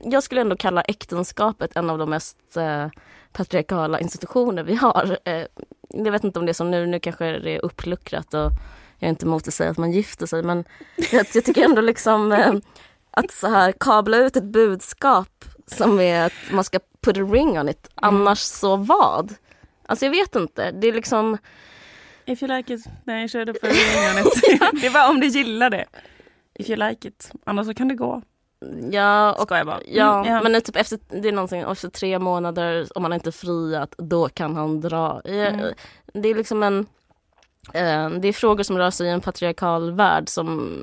jag 0.00 0.22
skulle 0.22 0.40
ändå 0.40 0.56
kalla 0.56 0.82
äktenskapet 0.82 1.76
en 1.76 1.90
av 1.90 1.98
de 1.98 2.10
mest 2.10 2.56
eh, 2.56 2.88
patriarkala 3.32 4.00
institutioner 4.00 4.62
vi 4.62 4.74
har. 4.74 5.18
Eh, 5.24 5.42
jag 5.88 6.12
vet 6.12 6.24
inte 6.24 6.38
om 6.38 6.46
det 6.46 6.52
är 6.52 6.54
som 6.54 6.70
nu, 6.70 6.86
nu 6.86 7.00
kanske 7.00 7.38
det 7.38 7.50
är 7.50 7.64
uppluckrat 7.64 8.34
och 8.34 8.50
jag 8.98 9.06
är 9.06 9.08
inte 9.08 9.26
emot 9.26 9.48
att 9.48 9.54
säga 9.54 9.70
att 9.70 9.78
man 9.78 9.92
gifter 9.92 10.26
sig 10.26 10.42
men 10.42 10.64
jag, 11.12 11.26
jag 11.34 11.44
tycker 11.44 11.64
ändå 11.64 11.80
liksom 11.80 12.32
eh, 12.32 12.54
att 13.10 13.30
så 13.30 13.48
här 13.48 13.72
kabla 13.72 14.16
ut 14.16 14.36
ett 14.36 14.44
budskap 14.44 15.44
som 15.66 16.00
är 16.00 16.26
att 16.26 16.32
man 16.52 16.64
ska 16.64 16.78
put 17.00 17.16
a 17.16 17.20
ring 17.20 17.58
on 17.60 17.68
it, 17.68 17.88
annars 17.94 18.38
så 18.38 18.76
vad? 18.76 19.34
Alltså 19.86 20.04
jag 20.04 20.10
vet 20.10 20.34
inte, 20.36 20.70
det 20.70 20.88
är 20.88 20.92
liksom 20.92 21.38
If 22.24 22.42
you 22.42 22.56
like 22.56 22.74
it, 22.74 22.86
you 23.08 23.28
should 23.28 23.48
have 23.48 23.58
put 23.60 23.70
a 23.70 23.74
ring 23.74 24.10
on 24.20 24.26
it. 24.26 24.60
det 24.80 24.86
är 24.86 24.92
bara 24.92 25.08
om 25.08 25.20
du 25.20 25.26
gillar 25.26 25.70
det. 25.70 25.84
If 26.54 26.68
you 26.70 26.88
like 26.88 27.08
it, 27.08 27.32
annars 27.44 27.66
så 27.66 27.74
kan 27.74 27.88
det 27.88 27.94
gå. 27.94 28.22
Ja, 28.90 29.32
och, 29.32 29.42
Skojar 29.42 29.64
bara. 29.64 29.80
ja, 29.86 30.20
Mm, 30.20 30.32
ja. 30.34 30.42
men 30.48 30.62
typ 30.62 30.76
efter, 30.76 30.98
det 31.08 31.28
är 31.28 31.32
någonting, 31.32 31.60
efter 31.60 31.88
tre 31.88 32.18
månader, 32.18 32.86
om 32.94 33.02
man 33.02 33.12
inte 33.12 33.32
friat, 33.32 33.94
då 33.98 34.28
kan 34.28 34.56
han 34.56 34.80
dra. 34.80 35.20
Ja, 35.24 35.30
Mm. 35.32 35.74
Det 36.14 36.28
är 36.28 36.34
liksom 36.34 36.62
en, 36.62 36.78
eh, 37.72 38.10
det 38.10 38.28
är 38.28 38.32
frågor 38.32 38.62
som 38.62 38.78
rör 38.78 38.90
sig 38.90 39.06
i 39.06 39.10
en 39.10 39.20
patriarkal 39.20 39.92
värld 39.92 40.28
som, 40.28 40.82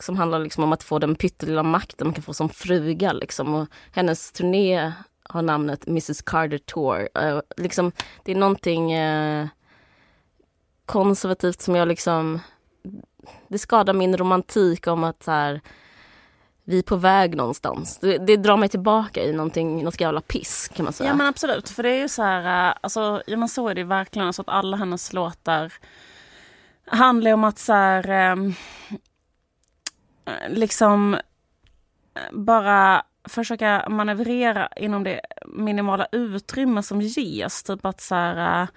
som 0.00 0.16
handlar 0.16 0.38
liksom 0.38 0.64
om 0.64 0.72
att 0.72 0.82
få 0.82 0.98
den 0.98 1.14
pyttelilla 1.14 1.62
makten 1.62 2.06
man 2.06 2.14
kan 2.14 2.22
få 2.22 2.34
som 2.34 2.48
fruga 2.48 3.12
liksom. 3.12 3.54
Och 3.54 3.68
hennes 3.92 4.32
turné 4.32 4.92
har 5.22 5.42
namnet 5.42 5.86
Mrs 5.86 6.22
Carter 6.22 6.58
Tour. 6.58 7.08
Uh, 7.18 7.40
liksom, 7.56 7.92
det 8.24 8.32
är 8.32 8.36
någonting 8.36 8.96
uh, 8.98 9.46
konservativt 10.86 11.60
som 11.60 11.74
jag 11.74 11.88
liksom, 11.88 12.40
det 13.48 13.58
skadar 13.58 13.92
min 13.92 14.16
romantik 14.16 14.86
om 14.86 15.04
att 15.04 15.22
så 15.22 15.30
här, 15.30 15.60
vi 16.64 16.78
är 16.78 16.82
på 16.82 16.96
väg 16.96 17.36
någonstans. 17.36 17.98
Det, 17.98 18.18
det 18.18 18.36
drar 18.36 18.56
mig 18.56 18.68
tillbaka 18.68 19.22
i 19.22 19.32
någonting, 19.32 19.84
något 19.84 20.00
jävla 20.00 20.20
piss 20.20 20.70
kan 20.74 20.84
man 20.84 20.92
säga. 20.92 21.10
Ja 21.10 21.16
men 21.16 21.26
absolut, 21.26 21.68
för 21.68 21.82
det 21.82 21.90
är 21.90 21.98
ju 21.98 22.08
så 22.08 22.22
här, 22.22 22.68
eh, 22.68 22.74
alltså, 22.80 23.22
ja, 23.26 23.36
men 23.36 23.48
så 23.48 23.68
är 23.68 23.74
det 23.74 23.84
verkligen, 23.84 24.26
alltså 24.26 24.42
att 24.42 24.48
alla 24.48 24.76
hennes 24.76 25.12
låtar 25.12 25.72
handlar 26.86 27.32
om 27.32 27.44
att 27.44 27.58
så 27.58 27.72
här, 27.72 28.08
ehm, 28.08 28.54
liksom 30.48 31.16
bara 32.32 33.02
försöka 33.28 33.88
manövrera 33.88 34.68
inom 34.76 35.04
det 35.04 35.20
minimala 35.46 36.06
utrymme 36.12 36.82
som 36.82 37.00
ges. 37.00 37.62
Typ 37.62 37.86
att 37.86 38.00
så 38.00 38.14
här, 38.14 38.62
äh, 38.62 38.68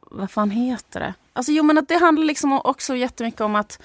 vad 0.00 0.30
fan 0.30 0.50
heter 0.50 1.00
det? 1.00 1.14
Alltså 1.32 1.52
jo 1.52 1.62
men 1.62 1.78
att 1.78 1.88
det 1.88 1.96
handlar 1.96 2.24
liksom 2.24 2.52
också 2.52 2.96
jättemycket 2.96 3.40
om 3.40 3.56
att, 3.56 3.82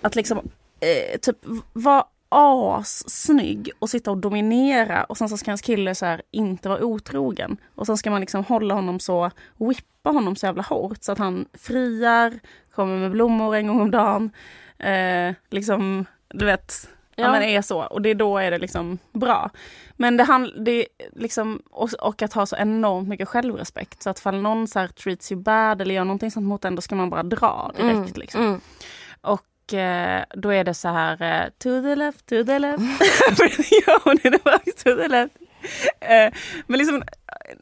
att 0.00 0.16
liksom 0.16 0.38
eh, 0.80 1.18
typ 1.20 1.36
vara 1.72 2.04
assnygg 2.28 3.70
och 3.78 3.90
sitta 3.90 4.10
och 4.10 4.18
dominera 4.18 5.04
och 5.04 5.18
sen 5.18 5.28
så 5.28 5.36
ska 5.36 5.50
hans 5.50 5.62
kille 5.62 5.94
så 5.94 6.06
här 6.06 6.22
inte 6.30 6.68
vara 6.68 6.84
otrogen. 6.84 7.56
Och 7.74 7.86
sen 7.86 7.96
ska 7.96 8.10
man 8.10 8.20
liksom 8.20 8.44
hålla 8.44 8.74
honom 8.74 9.00
så, 9.00 9.30
whippa 9.56 10.10
honom 10.10 10.36
så 10.36 10.46
jävla 10.46 10.62
hårt 10.62 11.02
så 11.02 11.12
att 11.12 11.18
han 11.18 11.44
friar, 11.52 12.40
kommer 12.74 12.98
med 12.98 13.10
blommor 13.10 13.56
en 13.56 13.66
gång 13.66 13.80
om 13.80 13.90
dagen. 13.90 14.30
Eh, 14.78 15.34
liksom, 15.50 16.06
du 16.38 16.44
vet, 16.44 16.88
ja. 17.16 17.32
Men 17.32 17.42
är 17.42 17.62
så. 17.62 17.82
Och 17.84 18.02
det 18.02 18.08
är 18.08 18.14
då 18.14 18.38
är 18.38 18.50
det 18.50 18.58
liksom 18.58 18.98
bra. 19.12 19.50
Men 19.96 20.16
det, 20.16 20.24
hand, 20.24 20.64
det 20.64 20.70
är 20.70 20.86
liksom, 21.12 21.62
och, 21.70 21.92
och 21.92 22.22
att 22.22 22.32
ha 22.32 22.46
så 22.46 22.56
enormt 22.56 23.08
mycket 23.08 23.28
självrespekt. 23.28 24.02
Så 24.02 24.10
att 24.10 24.20
fall 24.20 24.42
någon 24.42 24.68
så 24.68 24.78
här 24.78 24.88
treats 24.88 25.32
you 25.32 25.42
bad 25.42 25.80
eller 25.80 25.94
gör 25.94 26.04
någonting 26.04 26.30
sånt 26.30 26.46
mot 26.46 26.64
en, 26.64 26.74
då 26.74 26.82
ska 26.82 26.94
man 26.94 27.10
bara 27.10 27.22
dra 27.22 27.72
direkt. 27.76 27.94
Mm, 27.94 28.12
Liksom. 28.14 28.40
mm. 28.40 28.60
Och 29.20 29.74
eh, 29.74 30.24
då 30.34 30.48
är 30.52 30.64
det 30.64 30.74
så 30.74 30.88
här, 30.88 31.22
eh, 31.22 31.48
to 31.58 31.82
the 31.82 31.94
left, 31.94 32.26
to 32.26 32.44
the 32.44 32.58
left. 32.58 32.82
ja, 33.86 34.00
hon 34.04 34.12
är 34.12 34.30
tillbaka 34.30 34.70
to 34.76 34.96
the 34.96 35.08
left. 35.08 35.36
Eh, 36.00 36.32
men 36.66 36.78
liksom, 36.78 37.02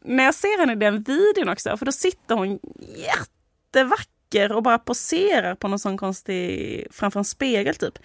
när 0.02 0.24
jag 0.24 0.34
ser 0.34 0.58
henne 0.58 0.72
i 0.72 0.76
den 0.76 1.02
videon 1.02 1.48
också, 1.48 1.76
för 1.76 1.86
då 1.86 1.92
sitter 1.92 2.34
hon 2.34 2.58
jättevacker 2.96 4.52
och 4.52 4.62
bara 4.62 4.78
poserar 4.78 5.54
på 5.54 5.68
någon 5.68 5.78
sån 5.78 5.96
konstig, 5.96 6.86
framför 6.90 7.20
en 7.20 7.24
spegel 7.24 7.74
typ. 7.74 7.98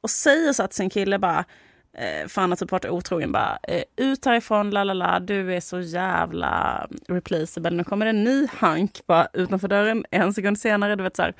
Och 0.00 0.10
säger 0.10 0.52
så 0.52 0.62
att 0.62 0.72
sin 0.72 0.90
kille 0.90 1.18
bara, 1.18 1.44
eh, 1.92 2.28
för 2.28 2.40
han 2.40 2.50
har 2.50 2.56
typ 2.56 2.72
varit 2.72 2.84
otrogen, 2.84 3.32
bara 3.32 3.58
eh, 3.62 3.82
ut 3.96 4.24
härifrån, 4.24 4.70
la 4.70 4.84
la 4.84 4.92
la, 4.92 5.20
du 5.20 5.54
är 5.54 5.60
så 5.60 5.80
jävla 5.80 6.86
replaceable. 7.08 7.70
Nu 7.70 7.84
kommer 7.84 8.06
det 8.06 8.10
en 8.10 8.24
ny 8.24 8.46
hank 8.52 9.00
bara 9.06 9.28
utanför 9.32 9.68
dörren 9.68 10.04
en 10.10 10.34
sekund 10.34 10.58
senare. 10.58 10.96
Du 10.96 11.02
vet 11.02 11.16
så 11.16 11.22
här. 11.22 11.34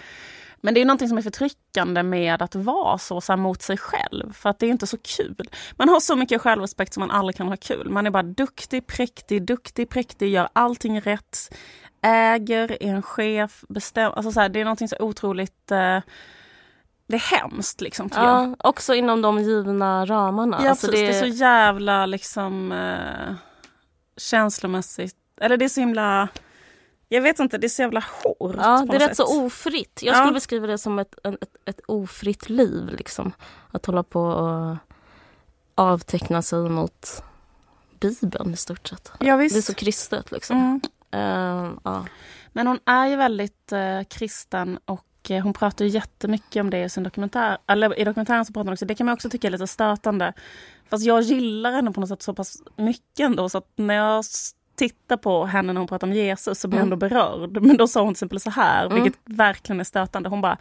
Men 0.61 0.75
det 0.75 0.81
är 0.81 0.85
någonting 0.85 1.09
som 1.09 1.19
är 1.19 1.23
förtryckande 1.23 2.03
med 2.03 2.43
att 2.43 2.55
vara 2.55 2.99
så, 2.99 3.21
så 3.21 3.33
här, 3.33 3.37
mot 3.37 3.63
sig 3.63 3.77
själv. 3.77 4.33
För 4.33 4.51
att 4.51 4.59
det 4.59 4.67
är 4.67 4.71
inte 4.71 4.87
så 4.87 4.99
kul. 4.99 5.49
Man 5.77 5.89
har 5.89 6.01
så 6.01 6.17
mycket 6.17 6.41
självrespekt 6.41 6.95
som 6.95 7.01
man 7.01 7.11
aldrig 7.11 7.37
kan 7.37 7.49
ha 7.49 7.57
kul. 7.57 7.91
Man 7.91 8.07
är 8.07 8.11
bara 8.11 8.23
duktig, 8.23 8.87
präktig, 8.87 9.43
duktig, 9.43 9.89
präktig, 9.89 10.29
gör 10.29 10.49
allting 10.53 11.01
rätt. 11.01 11.55
Äger, 12.03 12.83
är 12.83 12.95
en 12.95 13.03
chef, 13.03 13.65
bestämmer. 13.69 14.17
Alltså 14.17 14.33
så 14.33 14.41
här, 14.41 14.49
det 14.49 14.61
är 14.61 14.65
någonting 14.65 14.89
så 14.89 14.97
otroligt... 15.01 15.71
Eh, 15.71 15.99
det 17.09 17.15
är 17.17 17.39
hemskt 17.41 17.81
liksom. 17.81 18.11
Ja, 18.15 18.55
också 18.59 18.95
inom 18.95 19.23
de 19.23 19.39
givna 19.43 20.07
ramarna. 20.07 20.61
Ja, 20.63 20.71
Alltså, 20.71 20.87
precis. 20.87 21.01
Det... 21.21 21.27
är 21.27 21.33
så 21.33 21.39
jävla 21.39 22.07
liksom 22.07 22.73
eh, 22.73 23.35
känslomässigt. 24.17 25.17
Eller 25.41 25.57
det 25.57 25.65
är 25.65 25.69
så 25.69 25.81
himla... 25.81 26.29
Jag 27.09 27.23
vet 27.23 27.39
inte, 27.39 27.59
det 27.59 27.67
är 27.67 27.69
så 27.69 27.83
jävla 27.83 28.05
hårt. 28.23 28.57
Ja, 28.59 28.87
det 28.91 28.97
är 28.97 28.99
rätt 28.99 29.09
sätt. 29.09 29.17
så 29.17 29.45
ofritt. 29.47 30.01
Jag 30.03 30.15
Ja. 30.15 30.19
skulle 30.19 30.35
beskriva 30.35 30.67
det 30.67 30.79
som 30.79 30.99
ett, 30.99 31.15
ett, 31.27 31.45
ett 31.65 31.81
ofritt 31.87 32.49
liv. 32.51 32.89
Liksom. 32.99 33.33
Att 33.71 33.87
hålla 33.87 34.03
på 34.03 34.21
och 34.23 34.77
avteckna 35.75 36.43
sig 36.43 36.59
mot 36.59 37.23
Bibeln 38.01 38.53
i 38.55 38.57
stort 38.57 38.89
sett. 38.89 39.13
Ja, 39.21 39.37
Det 39.37 39.45
är 39.45 39.49
så 39.63 39.75
kristet 39.75 40.33
liksom. 40.33 40.57
Mm. 40.57 40.81
Eh, 41.11 41.73
ja. 41.85 42.05
Men 42.53 42.67
hon 42.67 42.79
är 42.85 43.07
ju 43.07 43.17
väldigt 43.17 43.73
eh, 43.73 44.03
kristen 44.09 44.79
och 44.85 45.05
hon 45.31 45.53
pratar 45.53 45.85
ju 45.85 45.91
jättemycket 45.91 46.61
om 46.61 46.71
det 46.71 46.85
i 46.85 46.89
sin 46.89 47.03
dokumentär. 47.03 47.59
Eller 47.67 47.99
i 48.01 48.05
dokumentären 48.05 48.45
så 48.45 48.53
pratar 48.53 48.65
hon 48.65 48.73
också, 48.73 48.85
det 48.87 48.95
kan 48.95 49.07
man 49.07 49.13
också 49.15 49.31
tycka 49.31 49.47
är 49.47 49.51
lite 49.51 49.67
stötande. 49.67 50.33
Fast 50.91 51.05
jag 51.07 51.23
gillar 51.23 51.73
henne 51.73 51.93
på 51.93 52.01
något 52.01 52.09
sätt 52.09 52.23
så 52.23 52.35
pass 52.35 52.57
mycket 52.77 53.21
ändå 53.21 53.49
så 53.49 53.59
att 53.59 53.69
när 53.77 53.95
jag 53.95 54.25
tittar 54.77 55.17
på 55.17 55.45
henne 55.47 55.73
när 55.73 55.81
hon 55.81 55.89
pratar 55.89 56.07
om 56.07 56.13
Jesus 56.13 56.61
så 56.61 56.69
blir 56.69 56.79
jag 56.79 56.87
Mm. 56.87 56.93
ändå 56.93 57.09
berörd. 57.09 57.63
Men 57.63 57.77
då 57.77 57.89
sa 57.89 58.01
hon 58.03 58.09
till 58.09 58.17
exempel 58.17 58.41
så 58.41 58.51
här, 58.51 58.87
Mm. 58.87 59.03
vilket 59.03 59.21
verkligen 59.25 59.81
är 59.81 59.85
stötande. 59.85 60.29
Hon 60.29 60.41
bara, 60.41 60.57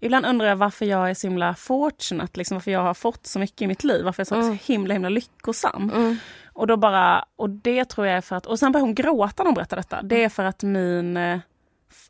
ibland 0.00 0.26
undrar 0.26 0.46
jag 0.48 0.56
varför 0.56 0.86
jag 0.86 1.10
är 1.10 1.14
så 1.14 1.26
himla 1.26 1.54
fortunate, 1.54 2.38
liksom 2.38 2.54
varför 2.54 2.70
jag 2.70 2.80
har 2.82 2.94
fått 2.94 3.26
så 3.26 3.38
mycket 3.38 3.62
i 3.62 3.66
mitt 3.66 3.84
liv, 3.84 4.04
varför 4.04 4.20
jag 4.20 4.38
är 4.38 4.42
så 4.42 4.46
Mm. 4.46 4.58
himla 4.64 4.94
himla 4.94 5.08
lyckosam. 5.08 5.90
Mm. 5.94 6.16
Och 6.52 6.66
då 6.66 6.76
bara, 6.76 7.24
och 7.36 7.50
det 7.50 7.84
tror 7.84 8.06
jag 8.06 8.16
är 8.16 8.20
för 8.20 8.36
att, 8.36 8.46
och 8.46 8.58
sen 8.58 8.72
börjar 8.72 8.84
hon 8.84 8.94
gråta 8.94 9.42
när 9.42 9.44
hon 9.48 9.54
berättar 9.54 9.76
detta. 9.76 10.02
Det 10.02 10.24
är 10.24 10.28
för 10.28 10.44
att 10.44 10.62
min, 10.62 11.16
eh, 11.16 11.38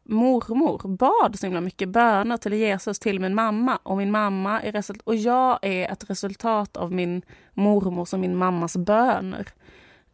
mormor 0.08 0.88
bad 0.88 1.38
så 1.38 1.46
himla 1.46 1.60
mycket 1.60 1.88
böner 1.88 2.36
till 2.36 2.52
Jesus 2.52 2.98
till 2.98 3.20
min 3.20 3.34
mamma 3.34 3.78
och 3.82 3.96
min 3.96 4.10
mamma 4.10 4.62
är 4.62 4.72
result- 4.72 5.02
och 5.04 5.16
jag 5.16 5.58
är 5.62 5.92
ett 5.92 6.10
resultat 6.10 6.76
av 6.76 6.92
min 6.92 7.22
mormors 7.54 8.12
och 8.12 8.18
min 8.18 8.36
mammas 8.36 8.76
böner. 8.76 9.48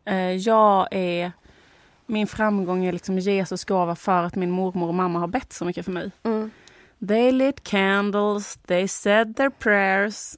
Eh, 0.05 0.33
jag 0.33 0.89
är 0.91 1.33
min 2.07 2.27
framgång 2.27 2.85
är 2.85 2.93
liksom 2.93 3.19
Jesus 3.19 3.65
gåva 3.65 3.95
för 3.95 4.23
att 4.23 4.35
min 4.35 4.51
mormor 4.51 4.89
och 4.89 4.95
mamma 4.95 5.19
har 5.19 5.27
bett 5.27 5.53
så 5.53 5.65
mycket 5.65 5.85
för 5.85 5.93
mig. 5.93 6.11
Mm. 6.23 6.51
They 7.09 7.33
lit 7.33 7.63
candles, 7.63 8.57
they 8.57 8.89
said 8.89 9.37
their 9.37 9.51
prayers. 9.51 10.37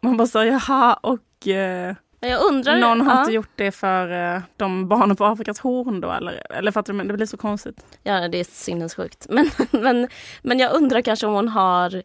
Man 0.00 0.16
bara 0.16 0.28
säger 0.28 0.52
jaha 0.52 0.94
och 0.94 1.48
eh, 1.48 1.94
jag 2.28 2.44
undrar... 2.44 2.78
någon 2.78 3.00
har 3.00 3.14
ja. 3.14 3.20
inte 3.20 3.32
gjort 3.32 3.52
det 3.56 3.70
för 3.70 4.34
eh, 4.34 4.42
de 4.56 4.88
barnen 4.88 5.16
på 5.16 5.24
Afrikas 5.24 5.60
horn 5.60 6.00
då 6.00 6.12
eller? 6.12 6.52
Eller 6.52 6.72
fattar 6.72 6.92
du? 6.92 7.04
Det 7.04 7.14
blir 7.14 7.26
så 7.26 7.36
konstigt. 7.36 7.84
Ja, 8.02 8.28
det 8.28 8.38
är 8.38 8.44
sinnessjukt. 8.44 9.26
Men, 9.30 9.50
men, 9.70 10.08
men 10.42 10.58
jag 10.58 10.74
undrar 10.74 11.00
kanske 11.00 11.26
om 11.26 11.34
hon 11.34 11.48
har 11.48 12.02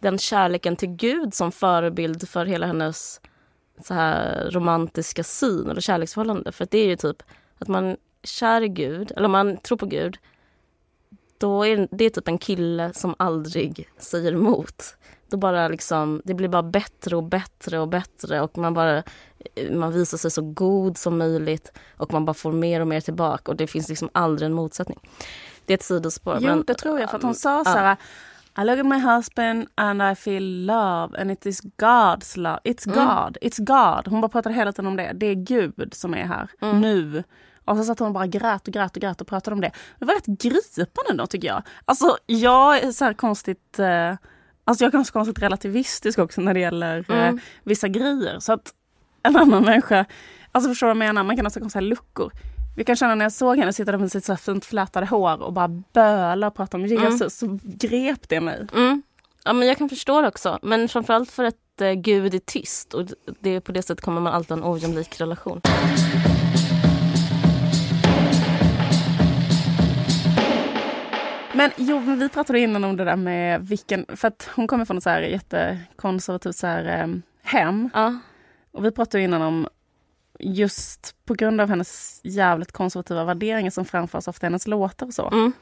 den 0.00 0.18
kärleken 0.18 0.76
till 0.76 0.88
Gud 0.88 1.34
som 1.34 1.52
förebild 1.52 2.28
för 2.28 2.46
hela 2.46 2.66
hennes 2.66 3.20
så 3.84 3.94
här 3.94 4.50
romantiska 4.50 5.24
syn 5.24 5.70
eller 5.70 5.80
kärleksförhållande. 5.80 6.52
För 6.52 6.68
det 6.70 6.78
är 6.78 6.86
ju 6.86 6.96
typ 6.96 7.22
att 7.58 7.68
man 7.68 7.96
kär 8.24 8.60
i 8.60 8.68
Gud, 8.68 9.12
eller 9.16 9.24
om 9.24 9.32
man 9.32 9.56
tror 9.56 9.78
på 9.78 9.86
Gud, 9.86 10.18
då 11.38 11.66
är 11.66 11.88
det 11.90 12.10
typ 12.10 12.28
en 12.28 12.38
kille 12.38 12.92
som 12.94 13.14
aldrig 13.18 13.88
säger 13.98 14.32
emot. 14.32 14.96
Då 15.32 15.38
bara 15.38 15.68
liksom, 15.68 16.22
det 16.24 16.34
blir 16.34 16.48
bara 16.48 16.62
bättre 16.62 17.16
och 17.16 17.22
bättre 17.22 17.78
och 17.78 17.88
bättre 17.88 18.40
och 18.40 18.58
man 18.58 18.74
bara 18.74 19.02
man 19.70 19.92
visar 19.92 20.18
sig 20.18 20.30
så 20.30 20.42
god 20.42 20.98
som 20.98 21.18
möjligt 21.18 21.72
och 21.96 22.12
man 22.12 22.24
bara 22.24 22.34
får 22.34 22.52
mer 22.52 22.80
och 22.80 22.88
mer 22.88 23.00
tillbaka 23.00 23.50
och 23.50 23.56
det 23.56 23.66
finns 23.66 23.88
liksom 23.88 24.08
aldrig 24.12 24.46
en 24.46 24.52
motsättning. 24.52 24.98
Det 25.66 25.72
är 25.72 25.74
ett 25.74 25.82
sidospår. 25.82 26.38
Jo, 26.40 26.46
men, 26.48 26.64
det 26.66 26.74
tror 26.74 27.00
jag 27.00 27.10
för 27.10 27.16
att 27.16 27.22
hon 27.22 27.34
sa 27.34 27.64
så 27.64 27.70
här 27.70 27.96
I 28.58 28.64
look 28.64 28.78
at 28.78 28.86
my 28.86 28.98
husband 28.98 29.68
and 29.74 30.02
I 30.02 30.14
feel 30.14 30.66
love 30.66 31.20
and 31.20 31.30
it 31.30 31.46
is 31.46 31.62
God's 31.62 32.38
love. 32.38 32.60
It's 32.64 32.86
Mm. 32.86 33.06
God, 33.06 33.38
it's 33.42 33.58
God. 33.64 34.08
Hon 34.08 34.20
bara 34.20 34.28
pratade 34.28 34.54
hela 34.54 34.72
tiden 34.72 34.86
om 34.86 34.96
det. 34.96 35.12
Det 35.14 35.26
är 35.26 35.34
Gud 35.34 35.94
som 35.94 36.14
är 36.14 36.24
här 36.24 36.50
Mm. 36.60 36.80
nu. 36.80 37.24
Och 37.64 37.76
så 37.76 37.84
satt 37.84 37.98
hon 37.98 38.08
och 38.08 38.14
bara 38.14 38.26
grät 38.26 38.68
och 38.68 38.74
grät 38.74 38.96
och 38.96 39.02
grät 39.02 39.20
och 39.20 39.26
pratade 39.26 39.54
om 39.54 39.60
det. 39.60 39.70
Det 39.98 40.04
var 40.04 40.14
rätt 40.14 40.26
gripande 40.26 41.14
då 41.22 41.26
tycker 41.26 41.48
jag. 41.48 41.62
Alltså 41.84 42.16
jag 42.26 42.78
är 42.78 42.92
så 42.92 43.04
här 43.04 43.14
konstigt 43.14 43.78
eh, 43.78 44.14
Alltså 44.64 44.84
jag 44.84 44.88
är 44.88 44.92
ganska 44.92 45.12
konstigt 45.12 45.42
relativistisk 45.42 46.18
också 46.18 46.40
när 46.40 46.54
det 46.54 46.60
gäller 46.60 47.04
eh, 47.08 47.18
Mm. 47.28 47.40
vissa 47.64 47.88
grejer. 47.88 48.38
Så 48.40 48.52
att 48.52 48.72
en 49.22 49.36
annan 49.36 49.64
människa, 49.64 50.04
alltså 50.52 50.70
förstår 50.70 50.86
du 50.86 50.88
vad 50.94 50.96
jag 50.96 51.06
menar? 51.14 51.24
Man 51.24 51.36
kan 51.36 51.46
också 51.46 51.68
säga 51.70 51.80
luckor. 51.82 52.32
Vi 52.76 52.84
kan 52.84 52.96
känna 52.96 53.14
när 53.14 53.24
jag 53.24 53.32
såg 53.32 53.58
henne 53.58 53.72
sitta 53.72 53.92
där 53.92 53.98
med 53.98 54.12
sitt 54.12 54.24
så 54.24 54.36
fint 54.36 54.64
flätade 54.64 55.06
hår 55.06 55.42
och 55.42 55.52
bara 55.52 55.68
böla 55.68 56.46
och 56.46 56.54
prata 56.54 56.76
om 56.76 56.86
Jesus, 56.86 57.38
så 57.38 57.58
grep 57.62 58.28
det 58.28 58.40
mig. 58.40 58.66
Mm. 58.74 59.02
Ja, 59.44 59.52
men 59.52 59.68
jag 59.68 59.78
kan 59.78 59.88
förstå 59.88 60.20
det 60.20 60.28
också. 60.28 60.58
Men 60.62 60.88
framförallt 60.88 61.30
för 61.30 61.44
att 61.44 61.80
eh, 61.80 61.92
Gud 61.92 62.34
är 62.34 62.38
tyst 62.38 62.94
och 62.94 63.06
det, 63.40 63.60
på 63.60 63.72
det 63.72 63.82
sättet 63.82 64.04
kommer 64.04 64.20
man 64.20 64.32
alltid 64.32 64.50
ha 64.58 64.66
en 64.66 64.72
ojämlik 64.72 65.20
relation. 65.20 65.60
Men 71.62 71.70
jo, 71.76 72.00
men 72.00 72.18
vi 72.18 72.28
pratade 72.28 72.60
innan 72.60 72.84
om 72.84 72.96
det 72.96 73.04
där 73.04 73.16
med 73.16 73.62
vilken, 73.68 74.06
för 74.16 74.28
att 74.28 74.48
hon 74.54 74.66
kommer 74.66 74.84
från 74.84 74.96
ett 74.96 75.02
så 75.02 75.10
här 75.10 75.22
jättekonservativt 75.22 76.56
så 76.56 76.66
här, 76.66 77.02
eh, 77.02 77.08
hem. 77.42 77.90
Ja. 77.94 78.18
Och 78.72 78.84
vi 78.84 78.90
pratade 78.90 79.24
innan 79.24 79.42
om 79.42 79.68
just 80.38 81.16
på 81.24 81.34
grund 81.34 81.60
av 81.60 81.68
hennes 81.68 82.20
jävligt 82.24 82.72
konservativa 82.72 83.24
värderingar 83.24 83.70
som 83.70 83.84
framförs 83.84 84.28
ofta 84.28 84.46
i 84.46 84.48
hennes 84.48 84.66
låtar 84.66 85.06
och 85.06 85.14
så. 85.14 85.28
Mm. 85.28 85.52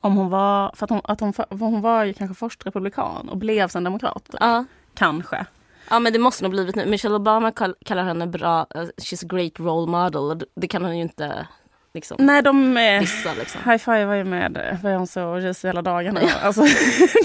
Om 0.00 0.16
hon 0.16 0.30
var, 0.30 0.72
för 0.74 0.84
att 0.84 0.90
hon, 0.90 1.00
att 1.04 1.20
hon, 1.20 1.32
för 1.32 1.46
hon 1.50 1.80
var 1.80 2.04
ju 2.04 2.12
kanske 2.12 2.34
först 2.34 2.66
republikan 2.66 3.28
och 3.28 3.36
blev 3.36 3.68
sen 3.68 3.84
demokrat. 3.84 4.34
Ja. 4.40 4.64
Kanske. 4.94 5.46
ja, 5.90 5.98
men 5.98 6.12
det 6.12 6.18
måste 6.18 6.42
nog 6.42 6.52
blivit 6.52 6.76
nu. 6.76 6.86
Michelle 6.86 7.14
Obama 7.14 7.50
kall, 7.50 7.74
kallar 7.84 8.04
henne 8.04 8.26
bra, 8.26 8.66
uh, 8.76 8.82
she's 8.82 9.24
a 9.24 9.28
great 9.28 9.60
role 9.60 9.90
model. 9.90 10.46
Det 10.54 10.68
kan 10.68 10.84
hon 10.84 10.96
ju 10.96 11.02
inte 11.02 11.46
liksom 11.94 12.16
Nej, 12.20 12.42
de 12.42 12.76
eh, 12.76 13.00
liksom. 13.00 13.30
high 13.70 13.76
five 13.78 14.04
var 14.04 14.14
ju 14.14 14.24
med 14.24 14.78
Beyoncé 14.82 15.22
och 15.22 15.40
Jay-Z 15.40 15.68
hela 15.68 15.82
dagarna. 15.82 16.20
Alltså, 16.42 16.62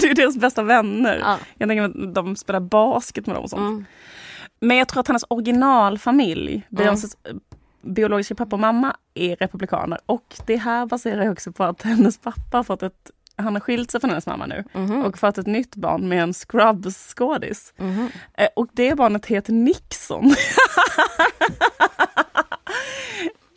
det 0.00 0.06
är 0.10 0.14
deras 0.14 0.36
bästa 0.36 0.62
vänner. 0.62 1.18
Ja. 1.24 1.36
Jag 1.58 1.68
tänker 1.68 1.84
att 1.84 2.14
de 2.14 2.36
spelar 2.36 2.60
basket 2.60 3.26
med 3.26 3.36
dem 3.36 3.44
och 3.44 3.50
sånt. 3.50 3.60
Mm. 3.60 3.84
Men 4.60 4.76
jag 4.76 4.88
tror 4.88 5.00
att 5.00 5.08
hennes 5.08 5.24
originalfamilj, 5.28 6.62
Beyoncés 6.68 7.16
eh, 7.24 7.32
biologiska 7.82 8.34
pappa 8.34 8.56
och 8.56 8.60
mamma, 8.60 8.96
är 9.14 9.36
republikaner. 9.36 9.98
Och 10.06 10.36
det 10.46 10.56
här 10.56 10.86
baserar 10.86 11.22
jag 11.24 11.32
också 11.32 11.52
på 11.52 11.64
att 11.64 11.82
hennes 11.82 12.18
pappa 12.18 12.56
har 12.56 12.64
fått 12.64 12.82
ett 12.82 13.10
han 13.40 13.54
har 13.54 13.60
skilt 13.60 13.90
sig 13.90 14.00
från 14.00 14.10
hennes 14.10 14.26
mamma 14.26 14.46
nu 14.46 14.64
Mhm. 14.72 15.04
och 15.04 15.18
fått 15.18 15.38
ett 15.38 15.46
nytt 15.46 15.76
barn 15.76 16.08
med 16.08 16.22
en 16.22 16.32
Scrubs-skådis. 16.34 17.72
Eh, 18.34 18.48
Och 18.56 18.66
det 18.72 18.94
barnet 18.94 19.26
heter 19.26 19.52
Nixon. 19.52 20.34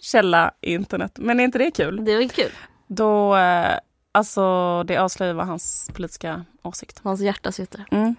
Källa 0.02 0.52
internet. 0.62 1.12
Men 1.16 1.40
är 1.40 1.44
inte 1.44 1.58
det 1.58 1.72
kul? 1.72 2.06
Det 2.06 2.12
ju 2.12 2.30
kul. 2.30 2.52
Då, 2.88 3.36
eh, 3.36 3.78
alltså 4.12 4.84
det 4.84 4.98
avslöjar 4.98 5.34
vad 5.34 5.48
hans 5.48 5.90
politiska 5.94 6.46
åsikt. 6.64 7.00
Hans 7.04 7.22
hjärta 7.22 7.52
sitter. 7.52 7.86
Mm. 7.92 8.16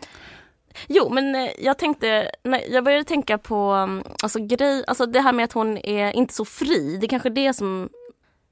Jo, 0.88 1.09
men 1.11 1.35
eh, 1.35 1.51
jag 1.59 1.79
tänkte, 1.79 2.31
nej, 2.42 2.68
jag 2.71 2.85
började 2.85 3.05
tänka 3.05 3.38
på 3.38 3.73
um, 3.73 4.05
alltså, 4.23 4.38
grej, 4.38 4.85
alltså 4.87 5.07
det 5.07 5.21
här 5.21 5.33
med 5.33 5.45
att 5.45 5.53
hon 5.53 5.79
är 5.79 6.16
inte 6.16 6.35
så 6.35 6.45
fri. 6.45 6.97
Det 7.01 7.07
är 7.07 7.09
kanske 7.09 7.31
det 7.31 7.55
som 7.55 7.88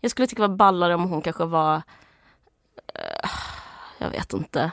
jag 0.00 0.10
skulle 0.10 0.26
tycka 0.26 0.42
var 0.42 0.56
ballare 0.56 0.94
om 0.94 1.10
hon 1.10 1.22
kanske 1.22 1.44
var, 1.44 1.74
eh, 2.94 3.30
jag 3.98 4.10
vet 4.10 4.32
inte, 4.32 4.70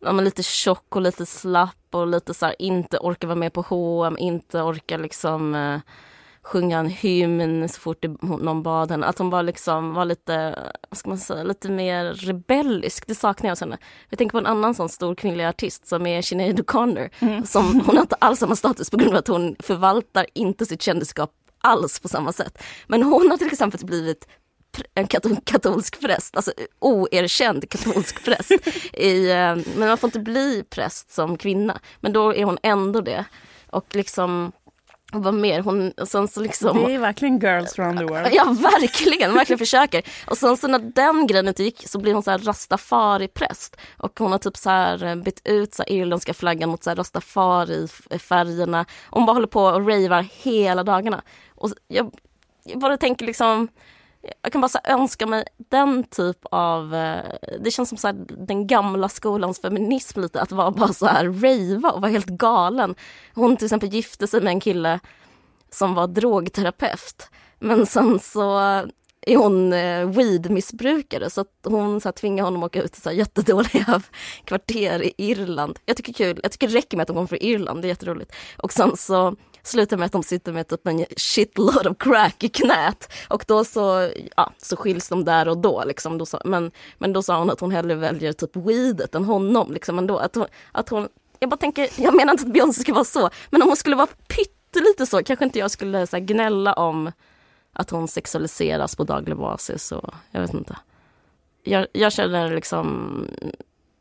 ja, 0.00 0.12
men 0.12 0.24
lite 0.24 0.42
tjock 0.42 0.96
och 0.96 1.02
lite 1.02 1.26
slapp 1.26 1.86
och 1.90 2.06
lite 2.06 2.34
så 2.34 2.46
här, 2.46 2.54
inte 2.58 2.98
orkar 2.98 3.28
vara 3.28 3.38
med 3.38 3.52
på 3.52 3.62
H&M, 3.62 4.16
inte 4.18 4.60
orkar 4.62 4.98
liksom 4.98 5.54
sjunga 6.44 6.78
en 6.78 6.88
hymn 6.88 7.68
så 7.68 7.80
fort 7.80 7.98
det, 8.00 8.08
någon 8.22 8.62
bad 8.62 8.90
henne. 8.90 9.06
Att 9.06 9.18
hon 9.18 9.30
var 9.30 9.42
liksom 9.42 9.94
var 9.94 10.04
lite, 10.04 10.58
vad 10.90 10.98
ska 10.98 11.08
man 11.08 11.18
säga, 11.18 11.42
lite 11.42 11.70
mer 11.70 12.04
rebellisk. 12.04 13.06
Det 13.06 13.14
saknar 13.14 13.48
jag 13.48 13.52
hos 13.52 13.60
henne. 13.60 13.78
Jag 14.08 14.18
tänker 14.18 14.32
på 14.32 14.38
en 14.38 14.46
annan 14.46 14.74
sån 14.74 14.88
stor 14.88 15.14
kvinnlig 15.14 15.44
artist 15.44 15.86
som 15.86 16.06
är 16.06 16.22
Sinead 16.22 16.60
O'Connor. 16.60 17.10
Som, 17.46 17.80
hon 17.86 17.96
har 17.96 18.02
inte 18.02 18.16
alls 18.18 18.38
samma 18.38 18.56
status 18.56 18.90
på 18.90 18.96
grund 18.96 19.12
av 19.12 19.18
att 19.18 19.28
hon 19.28 19.56
förvaltar 19.58 20.26
inte 20.34 20.66
sitt 20.66 20.82
kändisskap 20.82 21.30
alls 21.60 22.00
på 22.00 22.08
samma 22.08 22.32
sätt. 22.32 22.62
Men 22.86 23.02
hon 23.02 23.30
har 23.30 23.36
till 23.36 23.46
exempel 23.46 23.86
blivit 23.86 24.28
en 24.94 25.06
katol 25.06 25.36
katolsk 25.44 26.00
präst, 26.00 26.36
alltså 26.36 26.52
oerkänd 26.78 27.70
katolsk 27.70 28.24
präst. 28.24 28.50
I, 28.92 29.30
eh, 29.30 29.56
men 29.76 29.88
man 29.88 29.98
får 29.98 30.08
inte 30.08 30.20
bli 30.20 30.64
präst 30.70 31.10
som 31.10 31.36
kvinna. 31.36 31.80
Men 32.00 32.12
då 32.12 32.34
är 32.34 32.44
hon 32.44 32.58
ändå 32.62 33.00
det. 33.00 33.24
Och 33.70 33.86
liksom, 33.94 34.52
vad 35.20 35.34
mer? 35.34 35.60
Hon, 35.60 35.90
och 35.90 36.08
sen 36.08 36.28
så 36.28 36.40
liksom... 36.40 36.84
Det 36.84 36.94
är 36.94 36.98
verkligen 36.98 37.38
girls 37.38 37.78
around 37.78 37.98
the 37.98 38.04
world. 38.04 38.28
Ja 38.32 38.44
verkligen, 38.44 39.34
verkligen 39.34 39.58
försöker. 39.58 40.02
Och 40.26 40.38
sen 40.38 40.56
så 40.56 40.68
när 40.68 40.78
den 40.78 41.26
grejen 41.26 41.48
inte 41.48 41.62
gick 41.62 41.88
så 41.88 41.98
blir 41.98 42.14
hon 42.14 42.22
så 42.22 42.30
här 42.30 42.38
rastafari-präst. 42.38 43.76
Och 43.96 44.18
hon 44.18 44.32
har 44.32 44.38
typ 44.38 44.56
så 44.56 44.70
här 44.70 45.04
eh, 45.04 45.16
bytt 45.16 45.40
ut 45.44 45.74
så 45.74 45.82
här 45.82 45.92
irländska 45.92 46.34
flaggan 46.34 46.68
mot 46.68 46.84
så 46.84 46.90
här 46.90 46.96
rastafari-färgerna. 46.96 48.84
Hon 49.10 49.26
bara 49.26 49.32
håller 49.32 49.46
på 49.46 49.64
och 49.64 49.88
ravar 49.88 50.26
hela 50.42 50.82
dagarna. 50.82 51.22
Och 51.54 51.70
jag, 51.88 52.10
jag 52.64 52.80
bara 52.80 52.96
tänker 52.96 53.26
liksom, 53.26 53.68
jag 54.42 54.52
kan 54.52 54.60
bara 54.60 54.68
så 54.68 54.78
önska 54.84 55.26
mig 55.26 55.44
den 55.56 56.04
typ 56.04 56.38
av, 56.50 56.94
eh, 56.94 57.34
det 57.60 57.70
känns 57.70 57.88
som 57.88 57.98
så 57.98 58.06
här, 58.06 58.16
den 58.46 58.66
gamla 58.66 59.08
skolans 59.08 59.60
feminism 59.60 60.20
lite, 60.20 60.40
att 60.40 60.52
vara 60.52 60.70
bara 60.70 60.92
så 60.92 61.06
här 61.06 61.28
rejva 61.28 61.90
och 61.90 62.00
vara 62.00 62.12
helt 62.12 62.26
galen. 62.26 62.94
Hon 63.34 63.56
till 63.56 63.66
exempel 63.66 63.88
gifte 63.88 64.26
sig 64.26 64.40
med 64.40 64.50
en 64.50 64.60
kille 64.60 65.00
som 65.70 65.94
var 65.94 66.06
drogterapeut. 66.06 67.30
Men 67.58 67.86
sen 67.86 68.20
så 68.20 68.58
är 69.26 69.36
hon 69.36 69.72
eh, 69.72 70.08
weedmissbrukare 70.08 71.30
så 71.30 71.40
att 71.40 71.52
hon 71.64 72.00
så 72.00 72.08
här, 72.08 72.12
tvingar 72.12 72.44
honom 72.44 72.62
att 72.62 72.66
åka 72.66 72.82
ut 72.82 72.92
till 72.92 73.02
så 73.02 73.08
här, 73.08 73.16
jättedåliga 73.16 74.02
kvarter 74.44 75.02
i 75.02 75.12
Irland. 75.16 75.78
Jag 75.86 75.96
tycker 75.96 76.12
kul, 76.12 76.40
jag 76.42 76.52
tycker 76.52 76.68
det 76.68 76.74
räcker 76.74 76.96
med 76.96 77.02
att 77.02 77.08
hon 77.08 77.16
kommer 77.16 77.28
från 77.28 77.42
Irland, 77.42 77.82
det 77.82 77.86
är 77.86 77.88
jätteroligt. 77.88 78.32
Och 78.56 78.72
sen 78.72 78.96
så 78.96 79.36
slutar 79.64 79.96
med 79.96 80.06
att 80.06 80.12
de 80.12 80.22
sitter 80.22 80.52
med 80.52 80.68
typ 80.68 80.86
en 80.86 81.04
shitload 81.16 81.86
of 81.86 81.98
crack 81.98 82.44
i 82.44 82.48
knät 82.48 83.12
och 83.28 83.44
då 83.48 83.64
så, 83.64 84.10
ja, 84.36 84.52
så 84.58 84.76
skiljs 84.76 85.08
de 85.08 85.24
där 85.24 85.48
och 85.48 85.58
då. 85.58 85.84
Liksom. 85.84 86.18
då 86.18 86.26
sa, 86.26 86.40
men, 86.44 86.70
men 86.98 87.12
då 87.12 87.22
sa 87.22 87.38
hon 87.38 87.50
att 87.50 87.60
hon 87.60 87.70
hellre 87.70 87.94
väljer 87.94 88.32
typ 88.32 88.56
weedet 88.56 89.14
än 89.14 89.24
honom. 89.24 89.72
Liksom, 89.72 89.98
ändå. 89.98 90.18
Att 90.18 90.34
hon, 90.34 90.46
att 90.72 90.88
hon, 90.88 91.08
jag 91.38 91.50
bara 91.50 91.56
tänker, 91.56 91.88
jag 91.96 92.14
menar 92.14 92.32
inte 92.32 92.46
att 92.46 92.52
Beyoncé 92.52 92.80
ska 92.80 92.94
vara 92.94 93.04
så, 93.04 93.30
men 93.50 93.62
om 93.62 93.68
hon 93.68 93.76
skulle 93.76 93.96
vara 93.96 94.08
pyttelite 94.28 95.06
så 95.06 95.22
kanske 95.22 95.44
inte 95.44 95.58
jag 95.58 95.70
skulle 95.70 96.06
så 96.06 96.16
här, 96.16 96.24
gnälla 96.24 96.72
om 96.72 97.12
att 97.72 97.90
hon 97.90 98.08
sexualiseras 98.08 98.96
på 98.96 99.04
daglig 99.04 99.36
basis 99.36 99.92
och 99.92 100.14
jag 100.30 100.40
vet 100.40 100.54
inte. 100.54 100.76
Jag, 101.62 101.86
jag 101.92 102.12
känner 102.12 102.54
liksom, 102.54 103.28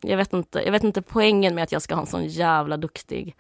jag 0.02 0.18
vet 0.18 0.34
inte, 0.34 0.62
jag 0.62 0.72
vet 0.72 0.84
inte 0.84 1.02
poängen 1.02 1.56
med 1.56 1.64
att 1.64 1.72
jag 1.72 1.82
ska 1.82 1.96
ha 1.96 2.02
en 2.02 2.08
sån 2.08 2.28
jävla 2.28 2.78
duktig 2.78 3.36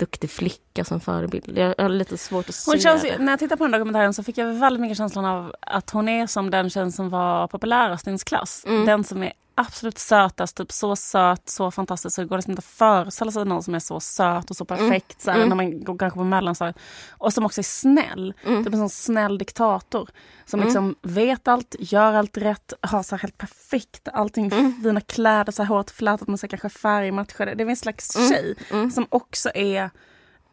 duktig 0.00 0.30
flicka 0.30 0.84
som 0.84 1.00
förebild. 1.00 1.58
Jag 1.58 1.74
har 1.78 1.88
lite 1.88 2.18
svårt 2.18 2.48
att 2.48 2.54
se 2.54 2.70
Hon 2.70 2.80
känns, 2.80 3.02
det. 3.02 3.18
när 3.18 3.32
jag 3.32 3.38
tittar 3.38 3.56
på 3.56 3.64
den 3.64 3.70
dokumentären 3.72 4.14
så 4.14 4.22
fick 4.22 4.38
jag 4.38 4.54
väldigt 4.54 4.80
mycket 4.80 4.98
känslan 4.98 5.24
av 5.24 5.54
att 5.60 5.90
hon 5.90 6.08
är 6.08 6.26
som 6.26 6.50
den 6.50 6.70
tjejen 6.70 6.92
som 6.92 7.10
var 7.10 7.48
populärast 7.48 8.06
i 8.06 8.10
ens 8.10 8.24
klass. 8.24 8.64
Mm. 8.66 8.86
Den 8.86 9.04
som 9.04 9.22
är 9.22 9.32
absolut 9.60 9.98
sötast, 9.98 10.56
typ 10.56 10.72
så 10.72 10.96
söt, 10.96 11.48
så 11.48 11.70
fantastisk 11.70 12.14
så 12.14 12.20
det 12.20 12.26
går 12.28 12.36
liksom 12.36 12.50
inte 12.50 12.60
att 12.60 12.64
föreställa 12.64 13.32
sig 13.32 13.44
någon 13.44 13.62
som 13.62 13.74
är 13.74 13.78
så 13.78 14.00
söt 14.00 14.50
och 14.50 14.56
så 14.56 14.64
perfekt 14.64 15.22
så 15.22 15.30
här, 15.30 15.36
Mm. 15.38 15.48
när 15.48 15.56
man 15.56 15.84
går 15.84 15.98
kanske 15.98 16.18
på 16.18 16.24
mellanstadiet. 16.24 16.76
Och 17.10 17.32
som 17.32 17.44
också 17.46 17.60
är 17.60 17.62
snäll. 17.62 18.34
Mm. 18.46 18.64
Typ 18.64 18.72
en 18.74 18.80
sån 18.80 18.90
snäll 18.90 19.38
diktator. 19.38 20.08
Som 20.44 20.60
Mm. 20.60 20.66
liksom 20.66 20.94
vet 21.02 21.48
allt, 21.48 21.74
gör 21.78 22.12
allt 22.14 22.36
rätt, 22.36 22.72
har 22.80 23.02
så 23.02 23.16
helt 23.16 23.38
perfekt, 23.38 24.08
allting 24.12 24.46
Mm. 24.52 24.82
fina 24.82 25.00
kläder, 25.00 25.52
så 25.52 25.62
här 25.62 25.68
hårt 25.68 25.90
flätat 25.90 26.28
med 26.28 26.40
så 26.40 26.48
kanske 26.48 26.68
färgmatchade. 26.68 27.54
Det 27.54 27.62
är 27.64 27.68
en 27.68 27.76
slags 27.76 28.16
Mm. 28.16 28.28
tjej 28.28 28.54
Mm. 28.70 28.90
som 28.90 29.06
också 29.08 29.50
är 29.54 29.90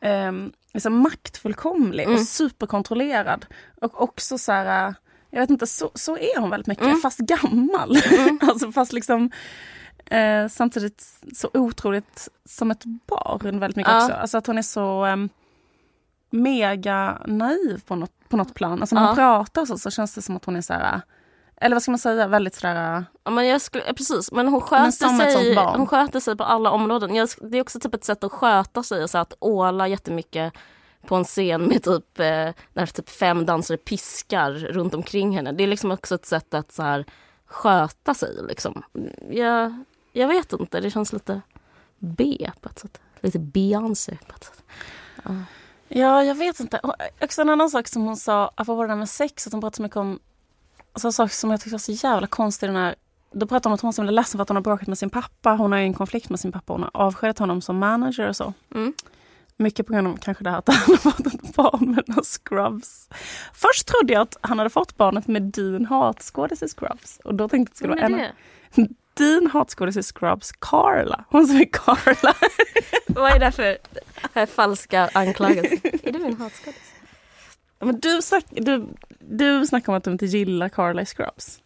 um, 0.01 0.51
liksom 0.73 0.97
maktfullkomlig 0.97 2.03
Mm. 2.03 2.15
och 2.15 2.21
superkontrollerad. 2.21 3.45
Och 3.81 4.01
också 4.01 4.37
så 4.37 4.51
här, 4.51 4.95
jag 5.37 5.43
vet 5.43 5.49
inte, 5.49 5.67
så, 5.67 5.91
så 5.93 6.17
är 6.17 6.39
hon 6.39 6.49
väldigt 6.49 6.67
mycket, 6.67 6.85
Mm. 6.85 6.99
fast 6.99 7.19
gammal. 7.19 7.97
Mm. 7.97 8.39
alltså 8.49 8.71
fast 8.71 8.93
liksom 8.93 9.31
eh, 10.05 10.47
samtidigt 10.47 11.05
så 11.35 11.49
otroligt 11.53 12.29
som 12.45 12.71
ett 12.71 12.83
barn 12.85 13.59
väldigt 13.59 13.75
mycket 13.77 13.91
Ja. 13.93 14.03
också. 14.03 14.13
Alltså 14.15 14.37
att 14.37 14.47
hon 14.47 14.57
är 14.57 14.61
så 14.61 15.05
um, 15.05 15.29
mega 16.29 17.21
naiv 17.25 17.81
på 17.87 17.95
något, 17.95 18.11
på 18.29 18.37
något 18.37 18.53
plan. 18.53 18.81
Alltså 18.81 18.95
när 18.95 19.01
hon 19.01 19.09
Ja. 19.09 19.15
pratar 19.15 19.65
så, 19.65 19.77
så 19.77 19.91
känns 19.91 20.15
det 20.15 20.21
som 20.21 20.35
att 20.37 20.45
hon 20.45 20.55
är 20.55 20.61
så 20.61 20.73
här, 20.73 21.01
eller 21.61 21.75
vad 21.75 21.81
ska 21.83 21.91
man 21.91 21.99
säga, 21.99 22.27
väldigt 22.27 22.55
sådär... 22.55 23.05
Ja, 23.23 23.31
men 23.31 23.47
jag 23.47 23.61
skulle, 23.61 23.83
ja, 23.87 23.93
precis, 23.93 24.31
men 24.31 24.45
hon 24.47 24.53
Men 24.53 24.61
sköter, 24.61 24.87
ett 24.87 24.93
sig, 25.33 25.55
hon 25.55 25.87
sköter 25.87 26.19
sig 26.19 26.35
på 26.37 26.43
alla 26.43 26.71
områden. 26.71 27.15
Jag, 27.15 27.29
det 27.41 27.57
är 27.57 27.61
också 27.61 27.79
typ 27.79 27.93
ett 27.93 28.03
sätt 28.03 28.23
att 28.23 28.31
sköta 28.31 28.83
sig, 28.83 29.07
så 29.07 29.17
att 29.17 29.33
åla 29.39 29.87
jättemycket 29.87 30.53
på 31.07 31.15
en 31.15 31.23
scen 31.23 31.67
med 31.67 31.83
typ, 31.83 32.19
eh, 32.19 32.49
när 32.73 32.85
typ 32.85 33.09
fem 33.09 33.45
dansare 33.45 33.77
piskar 33.77 34.51
runt 34.51 34.93
omkring 34.93 35.35
henne. 35.35 35.51
Det 35.51 35.63
är 35.63 35.67
liksom 35.67 35.91
också 35.91 36.15
ett 36.15 36.25
sätt 36.25 36.53
att 36.53 36.71
så 36.71 36.83
här, 36.83 37.05
sköta 37.45 38.13
sig. 38.13 38.29
Liksom. 38.47 38.83
Jag, 39.29 39.83
jag 40.13 40.27
vet 40.27 40.53
inte, 40.53 40.79
det 40.79 40.91
känns 40.91 41.13
lite 41.13 41.41
B 41.99 42.51
på 42.61 42.69
ett 42.69 42.79
sätt. 42.79 43.01
Lite 43.21 43.39
Beyoncé 43.39 44.17
på 44.27 44.35
ett 44.35 44.43
sätt. 44.43 44.63
Ja, 45.87 46.23
jag 46.23 46.35
vet 46.35 46.59
inte. 46.59 46.79
Och 46.79 46.93
Också 47.21 47.41
en 47.41 47.49
annan 47.49 47.69
sak 47.69 47.87
som 47.87 48.01
hon 48.01 48.17
sa, 48.17 48.51
apropå 48.55 48.81
det 48.81 48.87
där 48.87 48.95
med 48.95 49.09
sex, 49.09 49.47
att 49.47 49.53
hon 49.53 49.61
pratade 49.61 49.75
så 49.75 49.81
mycket 49.81 49.97
om 49.97 50.19
alltså, 50.93 51.07
en 51.07 51.13
sak 51.13 51.31
som 51.31 51.51
jag 51.51 51.59
tyckte 51.59 51.73
var 51.73 51.79
så 51.79 51.91
jävla 51.91 52.27
konstig. 52.27 52.69
Den 52.69 52.75
här, 52.75 52.95
då 53.31 53.47
pratade 53.47 53.69
hon 53.69 53.71
om 53.71 53.75
att 53.75 53.81
hon 53.81 53.93
så 53.93 54.01
himla 54.01 54.11
ledsen 54.11 54.37
för 54.37 54.41
att 54.41 54.49
hon 54.49 54.55
har 54.55 54.61
bråkat 54.61 54.87
med 54.87 54.97
sin 54.97 55.09
pappa. 55.09 55.55
Hon 55.55 55.71
har 55.71 55.79
ju 55.79 55.85
en 55.85 55.93
konflikt 55.93 56.29
med 56.29 56.39
sin 56.39 56.51
pappa. 56.51 56.73
Hon 56.73 56.83
har 56.83 56.91
avskedat 56.93 57.39
honom 57.39 57.61
som 57.61 57.77
manager 57.77 58.29
och 58.29 58.35
så. 58.35 58.53
Mm. 58.75 58.93
Mycket 59.59 59.87
på 59.87 59.93
grund 59.93 60.07
av 60.07 60.17
kanske 60.17 60.43
det 60.43 60.49
här 60.49 60.57
att 60.57 60.67
han 60.67 60.77
har 60.87 60.97
fått 60.97 61.27
ett 61.27 61.55
barn 61.55 61.91
med 61.91 62.03
några 62.07 62.23
scrubs. 62.23 63.09
Först 63.53 63.87
trodde 63.87 64.13
jag 64.13 64.21
att 64.21 64.37
han 64.41 64.57
hade 64.57 64.69
fått 64.69 64.97
barnet 64.97 65.27
med 65.27 65.41
Dean 65.41 65.85
Hatskådis 65.85 66.63
i 66.63 66.67
Scrubs. 66.67 67.19
Och 67.23 67.35
då 67.35 67.49
tänkte 67.49 67.85
jag 67.85 67.91
att 67.91 67.97
det 67.97 68.03
skulle 68.03 68.17
vara 68.17 68.29
en? 68.75 68.95
Dean 69.13 69.47
Hatskådis 69.47 69.97
i 69.97 70.03
Scrubs, 70.03 70.51
Carla. 70.51 71.25
Hon 71.29 71.47
som 71.47 71.57
är 71.57 71.65
Carla. 71.71 72.35
Vad 73.07 73.31
är 73.31 73.39
det 73.39 73.51
för, 73.51 73.77
för 74.33 74.45
falska 74.45 75.09
anklagelser? 75.13 75.79
är 76.03 76.11
det 76.11 76.19
min 76.19 76.37
hatskådis? 76.37 76.93
Men 77.79 77.99
du, 77.99 78.21
snack, 78.21 78.45
du, 78.49 78.87
du 79.19 79.67
snackar 79.67 79.93
om 79.93 79.97
att 79.97 80.03
du 80.03 80.11
inte 80.11 80.25
gillar 80.25 80.69
Carla 80.69 81.01
i 81.01 81.05
Scrubs. 81.05 81.59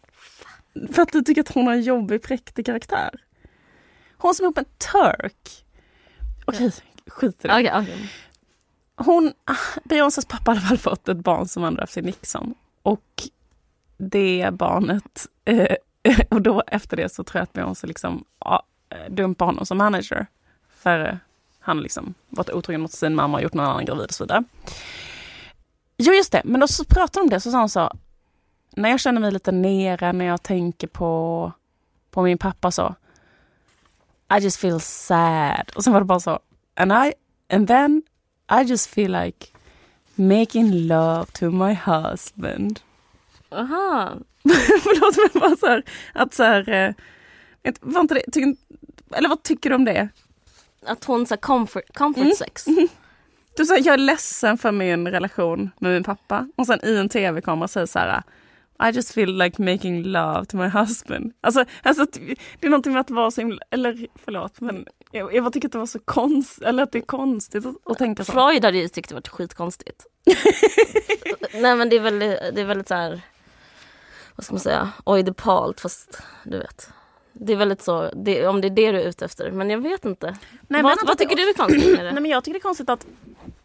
För 0.92 1.02
att 1.02 1.12
du 1.12 1.22
tycker 1.22 1.40
att 1.40 1.54
hon 1.54 1.66
har 1.66 1.74
en 1.74 1.82
jobbig 1.82 2.22
präktig 2.22 2.66
karaktär. 2.66 3.10
Hon 4.16 4.34
som 4.34 4.44
är 4.44 4.46
ihop 4.46 4.56
med 4.56 4.64
en 4.64 4.92
turk. 4.92 5.64
Okej, 6.44 6.72
skit 7.06 7.44
i 7.44 7.48
det. 7.48 7.54
Okej, 7.54 7.72
okej. 7.74 8.10
Hon, 8.96 9.32
ah, 9.44 9.80
Beyoncés 9.84 10.24
pappa 10.24 10.50
har 10.50 10.56
i 10.56 10.58
alla 10.58 10.66
fall 10.66 10.78
fått 10.78 11.08
ett 11.08 11.16
barn 11.16 11.48
som 11.48 11.64
andra 11.64 11.82
efter 11.82 12.02
Nixon. 12.02 12.54
Och 12.82 13.28
det 13.96 14.50
barnet, 14.52 15.26
eh, 15.44 15.76
och 16.30 16.42
då 16.42 16.62
efter 16.66 16.96
det 16.96 17.08
så 17.08 17.24
tror 17.24 17.38
jag 17.38 17.42
att 17.42 17.52
Beyoncé 17.52 17.86
liksom 17.86 18.24
ja, 18.38 18.62
eh, 18.88 19.12
dumpar 19.12 19.46
honom 19.46 19.66
som 19.66 19.78
manager. 19.78 20.26
För 20.68 21.00
eh, 21.08 21.14
han 21.60 21.76
har 21.76 21.82
liksom 21.82 22.14
varit 22.28 22.50
otrogen 22.50 22.80
mot 22.80 22.92
sin 22.92 23.14
mamma 23.14 23.36
och 23.36 23.42
gjort 23.42 23.54
någon 23.54 23.66
annan 23.66 23.84
gravid 23.84 24.04
och 24.04 24.14
så 24.14 24.24
vidare. 24.24 24.44
Jo 25.96 26.12
just 26.12 26.32
det, 26.32 26.42
men 26.44 26.60
då 26.60 26.68
så 26.68 26.84
pratade 26.84 27.20
de 27.20 27.20
om 27.20 27.30
det 27.30 27.40
så 27.40 27.50
sa 27.50 27.58
hon 27.58 27.68
så. 27.68 27.92
När 28.76 28.90
jag 28.90 29.00
känner 29.00 29.20
mig 29.20 29.32
lite 29.32 29.52
nere, 29.52 30.12
när 30.12 30.24
jag 30.24 30.42
tänker 30.42 30.86
på, 30.86 31.52
på 32.10 32.22
min 32.22 32.38
pappa 32.38 32.70
så. 32.70 32.94
I 34.38 34.42
just 34.42 34.56
feel 34.56 34.80
sad. 34.80 35.70
Och 35.76 35.84
sen 35.84 35.92
var 35.92 36.00
det 36.00 36.06
bara 36.06 36.20
så. 36.20 36.38
And, 36.74 36.92
I, 36.92 37.14
and 37.48 37.68
then 37.68 38.02
I 38.48 38.64
just 38.64 38.88
feel 38.88 39.10
like 39.10 39.46
making 40.14 40.86
love 40.88 41.26
to 41.32 41.50
my 41.50 41.74
husband. 41.74 42.80
Aha. 43.50 44.12
Förlåt 44.82 45.32
men 45.32 45.40
bara 45.40 45.56
så 45.56 45.66
här, 45.66 45.82
att 46.14 46.34
så 46.34 46.42
här, 46.42 46.68
eh, 46.68 47.74
var 47.80 48.00
inte 48.00 48.14
det, 48.14 48.30
tycker, 48.32 48.56
eller 49.14 49.28
vad 49.28 49.42
tycker 49.42 49.70
du 49.70 49.76
om 49.76 49.84
det? 49.84 50.08
Att 50.86 51.04
hon 51.04 51.26
sa 51.26 51.36
comfort, 51.36 51.94
comfort 51.94 52.22
Mm. 52.22 52.34
sex. 52.36 52.64
Du 53.56 53.64
säger 53.66 53.86
jag 53.86 53.94
är 53.94 53.98
ledsen 53.98 54.58
för 54.58 54.72
min 54.72 55.08
relation 55.08 55.70
med 55.78 55.92
min 55.92 56.04
pappa 56.04 56.48
och 56.56 56.66
sen 56.66 56.78
i 56.82 56.96
en 56.96 57.08
tv-kamera 57.08 57.68
säger 57.68 57.86
så 57.86 57.98
här 57.98 58.22
I 58.88 58.94
just 58.94 59.12
feel 59.14 59.38
like 59.38 59.62
making 59.62 60.02
love 60.02 60.44
to 60.44 60.56
my 60.56 60.68
husband. 60.68 61.32
Alltså, 61.40 61.64
alltså 61.82 62.06
det 62.60 62.66
är 62.66 62.70
någonting 62.70 62.92
med 62.92 63.00
att 63.00 63.10
vara 63.10 63.30
så 63.30 63.40
himla, 63.40 63.58
eller 63.70 64.06
förlåt 64.24 64.60
men 64.60 64.86
jag, 65.12 65.34
jag 65.34 65.52
tycker 65.52 65.68
att 65.68 65.72
det 65.72 65.78
var 65.78 65.86
så 65.86 65.98
konstigt, 65.98 66.64
eller 66.64 66.82
att 66.82 66.92
det 66.92 66.98
är 66.98 67.02
konstigt 67.02 67.66
att, 67.66 67.74
att 67.90 67.98
tänka 67.98 68.24
så. 68.24 68.32
Freud 68.32 68.64
hade 68.64 68.78
ju 68.78 68.88
tyckt 68.88 69.08
det 69.08 69.14
var 69.14 69.22
skitkonstigt. 69.22 70.06
Nej 71.54 71.76
men 71.76 71.88
det 71.88 71.96
är 71.96 72.00
väldigt, 72.00 72.38
det 72.54 72.60
är 72.60 72.64
väldigt 72.64 72.88
så 72.88 72.94
här, 72.94 73.20
vad 74.36 74.44
ska 74.44 74.54
man 74.54 74.60
säga, 74.60 74.90
oidipalt 75.04 75.80
fast 75.80 76.22
du 76.44 76.58
vet. 76.58 76.88
Det 77.32 77.52
är 77.52 77.56
väldigt 77.56 77.82
så, 77.82 78.10
det, 78.16 78.46
om 78.46 78.60
det 78.60 78.68
är 78.68 78.70
det 78.70 78.92
du 78.92 79.00
är 79.00 79.08
ute 79.08 79.24
efter. 79.24 79.50
Men 79.50 79.70
jag 79.70 79.78
vet 79.78 80.04
inte. 80.04 80.26
Nej, 80.26 80.38
men 80.68 80.82
vad, 80.82 80.90
vänta, 80.90 81.04
vad 81.06 81.18
tycker 81.18 81.36
du 81.36 81.48
är 81.48 81.54
konstigt 81.54 81.96
med 81.96 82.04
det? 82.04 82.12
Nej 82.12 82.22
men 82.22 82.30
jag 82.30 82.44
tycker 82.44 82.52
det 82.52 82.58
är 82.58 82.62
konstigt 82.62 82.88
att, 82.90 83.06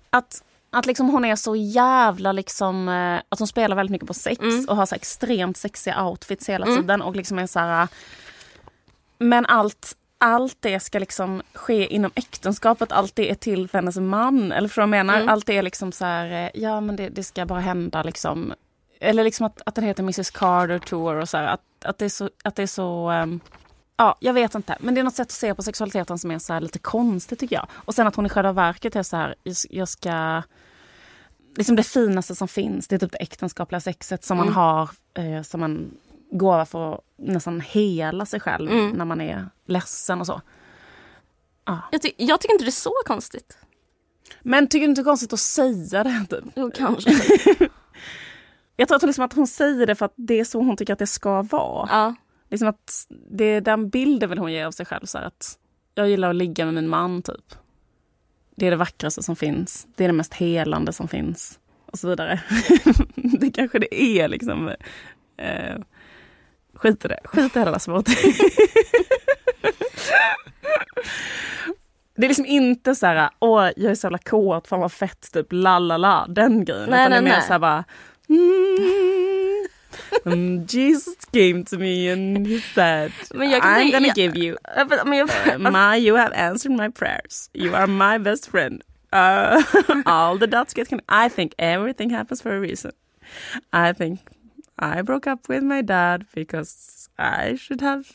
att, 0.10 0.44
att 0.70 0.86
liksom 0.86 1.10
hon 1.10 1.26
är 1.26 1.36
så 1.36 1.56
jävla 1.56 2.32
liksom, 2.32 2.90
eh, 2.90 3.22
att 3.30 3.40
hon 3.40 3.48
spelar 3.48 3.76
väldigt 3.76 3.92
mycket 3.92 4.08
på 4.08 4.14
sex 4.14 4.42
Mm. 4.42 4.66
och 4.70 4.76
har 4.76 4.86
så 4.86 4.96
extremt 4.96 5.58
sexiga 5.58 6.04
outfits 6.06 6.50
hela 6.50 6.66
Mm. 6.66 6.78
tiden 6.78 7.02
och 7.02 7.16
liksom 7.16 7.40
är 7.40 7.48
så 7.48 7.60
här. 7.60 7.88
Men 9.20 9.46
allt, 9.46 9.96
allt 10.18 10.58
det 10.60 10.80
ska 10.80 11.00
liksom 11.00 11.42
ske 11.54 11.94
inom 11.94 12.12
äktenskapet, 12.16 12.92
allt 12.92 13.16
det 13.16 13.32
är 13.32 13.36
till 13.36 13.68
för 13.68 13.78
hennes 13.78 13.98
man. 13.98 14.52
Eller 14.52 14.68
för 14.70 14.82
vad 14.82 14.84
jag 14.84 14.90
menar, 15.06 15.16
Mm. 15.16 15.30
allt 15.30 15.46
det 15.46 15.58
är 15.58 15.62
liksom 15.64 15.92
så 15.92 16.06
här, 16.06 16.46
eh, 16.46 16.62
ja 16.62 16.82
men 16.82 16.96
det, 16.96 17.10
det 17.10 17.24
ska 17.24 17.46
bara 17.46 17.60
hända 17.60 18.04
liksom. 18.04 18.54
Eller 19.00 19.24
liksom 19.24 19.46
att, 19.46 19.62
att 19.66 19.76
den 19.76 19.84
heter 19.84 20.04
Mrs 20.04 20.32
Carter 20.32 20.80
Tour 20.80 21.16
och 21.16 21.30
så 21.30 21.38
här, 21.38 21.44
att, 21.48 21.62
att 21.86 21.98
det 21.98 22.06
är 22.06 22.10
så, 22.10 22.30
att 22.44 22.56
det 22.56 22.64
är 22.64 22.68
så 22.68 23.10
ehm, 23.10 23.40
Ja, 24.00 24.16
jag 24.20 24.34
vet 24.34 24.56
inte. 24.56 24.78
Men 24.80 24.94
det 24.96 25.00
är 25.02 25.04
något 25.04 25.16
sätt 25.16 25.28
att 25.28 25.32
se 25.32 25.56
på 25.56 25.64
sexualiteten 25.64 26.20
som 26.20 26.32
är 26.32 26.40
så 26.40 26.54
här 26.54 26.62
lite 26.62 26.80
konstigt 26.80 27.40
tycker 27.40 27.56
jag. 27.56 27.68
Och 27.74 27.96
sen 27.96 28.08
att 28.08 28.16
hon 28.16 28.26
i 28.26 28.30
själva 28.30 28.52
verket 28.52 28.96
är 28.96 29.04
så 29.04 29.18
här, 29.18 29.36
jag 29.70 29.88
ska... 29.88 30.42
Liksom 31.56 31.76
det 31.76 31.84
finaste 31.84 32.36
som 32.36 32.48
finns, 32.48 32.88
det 32.88 32.96
är 32.96 33.00
typ 33.00 33.12
det 33.12 33.18
äktenskapliga 33.18 33.80
sexet 33.80 34.24
som 34.24 34.38
man 34.38 34.48
Mm. 34.48 34.56
har 34.56 34.90
eh, 35.14 35.42
som 35.42 35.64
en 35.64 35.92
gåva 36.32 36.66
för 36.66 36.94
att 36.94 37.02
nästan 37.18 37.62
hela 37.62 38.26
sig 38.26 38.40
själv 38.40 38.72
Mm. 38.72 38.90
när 38.92 39.06
man 39.06 39.22
är 39.22 39.50
ledsen 39.66 40.20
och 40.20 40.28
så. 40.28 40.42
Jag, 41.92 42.02
ty- 42.02 42.14
jag 42.18 42.42
tycker 42.42 42.54
inte 42.54 42.66
det 42.66 42.70
är 42.70 42.72
så 42.72 42.94
konstigt. 43.06 43.58
Men 44.42 44.68
tycker 44.68 44.86
du 44.88 44.90
inte 44.90 45.02
det 45.02 45.04
är 45.04 45.10
konstigt 45.12 45.34
att 45.34 45.40
säga 45.40 46.04
det? 46.04 46.26
Typ? 46.30 46.44
Jo, 46.56 46.72
kanske. 46.76 47.12
Jag 48.80 48.88
tror 48.88 48.96
att, 48.96 49.02
hon 49.02 49.08
liksom 49.08 49.26
att 49.26 49.34
hon 49.34 49.48
säger 49.48 49.86
det 49.88 49.96
för 49.96 50.06
att 50.06 50.14
det 50.16 50.40
är 50.40 50.44
så 50.44 50.60
hon 50.60 50.78
tycker 50.78 50.94
att 50.94 51.00
det 51.00 51.08
ska 51.08 51.42
vara. 51.42 51.88
ja. 51.92 52.16
Liksom 52.50 52.68
att 52.68 53.08
det 53.30 53.44
är 53.46 53.62
den 53.62 53.90
bilden 53.90 54.30
vill 54.30 54.40
hon 54.40 54.52
ge 54.54 54.64
av 54.64 54.72
sig 54.72 54.86
själv. 54.86 55.06
Så 55.06 55.18
att 55.18 55.58
jag 55.96 56.10
gillar 56.10 56.30
att 56.30 56.36
ligga 56.36 56.66
med 56.66 56.74
min 56.74 56.90
man 56.90 57.22
typ. 57.22 57.56
Det 58.56 58.68
är 58.68 58.72
det 58.72 58.78
vackraste 58.78 59.24
som 59.24 59.36
finns. 59.36 59.88
Det 59.96 60.04
är 60.04 60.08
det 60.08 60.14
mest 60.14 60.34
helande 60.34 60.94
som 60.94 61.08
finns. 61.08 61.60
Och 61.86 62.00
så 62.00 62.08
vidare. 62.10 62.44
det 63.16 63.52
kanske 63.52 63.80
det 63.80 63.96
är 64.04 64.28
liksom. 64.28 64.68
Eh, 65.38 65.76
skit 66.78 67.06
i 67.06 67.08
det. 67.08 67.20
Skit 67.24 67.56
i 67.56 67.60
det 67.60 67.80
svårt. 67.80 68.06
Det 72.16 72.26
är 72.26 72.28
liksom 72.28 72.46
inte 72.46 72.96
så 72.96 73.06
här, 73.06 73.30
åh 73.40 73.70
jag 73.78 73.92
är 73.92 73.96
så 73.96 74.06
jävla 74.06 74.18
kåt, 74.18 74.68
fan 74.68 74.80
vad 74.80 74.92
fett, 74.92 75.32
typ 75.34 75.48
la 75.50 75.80
la 75.80 75.98
la, 75.98 76.26
den 76.30 76.66
grejen. 76.66 76.90
Nej, 76.90 77.02
Utan 77.02 77.12
det 77.12 77.18
är 77.18 77.22
nej, 77.22 77.32
mer 77.32 77.38
nej. 77.38 77.48
så 77.48 77.52
här 77.54 77.60
bara, 77.60 77.84
mm, 78.30 79.68
mm, 80.26 80.66
Jesus 80.70 81.16
came 81.34 81.64
to 81.66 81.78
me 81.80 82.12
and 82.14 82.48
he 82.48 82.60
said, 82.76 83.12
Men 83.34 83.50
jag 83.50 83.64
I'm 83.64 83.92
gonna 83.92 84.08
jag- 84.08 84.18
give 84.18 84.38
you, 84.38 84.58
men- 85.06 85.18
jag, 85.18 85.30
my, 85.74 85.98
you 86.08 86.18
have 86.18 86.36
answered 86.36 86.78
my 86.80 86.90
prayers. 86.92 87.50
You 87.54 87.76
are 87.76 87.88
my 87.88 88.18
best 88.24 88.52
friend. 88.52 88.82
Uh, 89.14 89.64
all 90.06 90.40
the 90.40 90.48
dots 90.48 90.74
get 90.74 90.90
connected. 90.90 91.26
I 91.26 91.30
think 91.30 91.54
everything 91.58 92.10
happens 92.10 92.42
for 92.42 92.52
a 92.52 92.60
reason. 92.60 92.92
I 93.74 93.94
think 93.94 94.20
I 94.80 95.02
broke 95.02 95.28
up 95.28 95.50
with 95.50 95.64
my 95.64 95.82
dad 95.82 96.26
because 96.34 97.10
I 97.18 97.56
should 97.56 97.82
have 97.82 98.06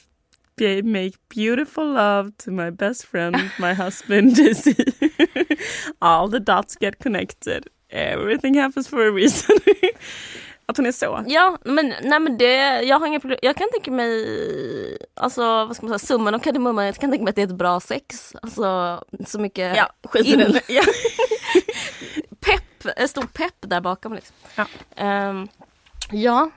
be, 0.56 0.82
make 0.82 1.16
beautiful 1.28 1.84
love 1.92 2.36
to 2.38 2.50
my 2.50 2.70
best 2.70 3.06
friend, 3.06 3.36
my 3.58 3.74
husband 3.84 4.36
JC. 4.36 4.74
All 6.00 6.28
the 6.28 6.40
dots 6.40 6.76
get 6.76 6.98
connected. 6.98 7.68
Everything 7.90 8.54
happens 8.54 8.88
for 8.88 9.06
a 9.06 9.10
reason. 9.10 9.56
att 10.66 10.76
hon 10.76 10.86
är 10.86 10.92
så. 10.92 11.24
Ja, 11.26 11.58
men, 11.64 11.94
nej, 12.02 12.20
men 12.20 12.38
det, 12.38 12.82
jag 12.82 12.98
har 12.98 13.06
inga 13.06 13.20
problem. 13.20 13.38
Jag 13.42 13.56
kan 13.56 13.68
tänka 13.72 13.90
mig, 13.90 14.98
alltså 15.14 15.42
vad 15.42 15.76
ska 15.76 15.86
man 15.86 15.98
säga, 15.98 16.06
summan 16.06 16.34
av 16.34 16.38
kardemumman, 16.38 16.86
jag 16.86 16.94
kan 16.94 17.10
tänka 17.10 17.24
mig 17.24 17.30
att 17.30 17.36
det 17.36 17.42
är 17.42 17.46
ett 17.46 17.54
bra 17.54 17.80
sex. 17.80 18.34
Alltså 18.42 19.04
så 19.26 19.40
mycket 19.40 19.76
Ja, 19.76 19.92
skit 20.04 20.26
i 20.26 20.36
den. 20.36 20.52
Pepp, 22.40 22.96
en 22.96 23.08
stor 23.08 23.22
pepp 23.22 23.54
där 23.60 23.80
bakom 23.80 24.14
liksom. 24.14 24.36
Ja. 24.54 24.66
Ehm, 24.96 25.48
ja. 26.12 26.50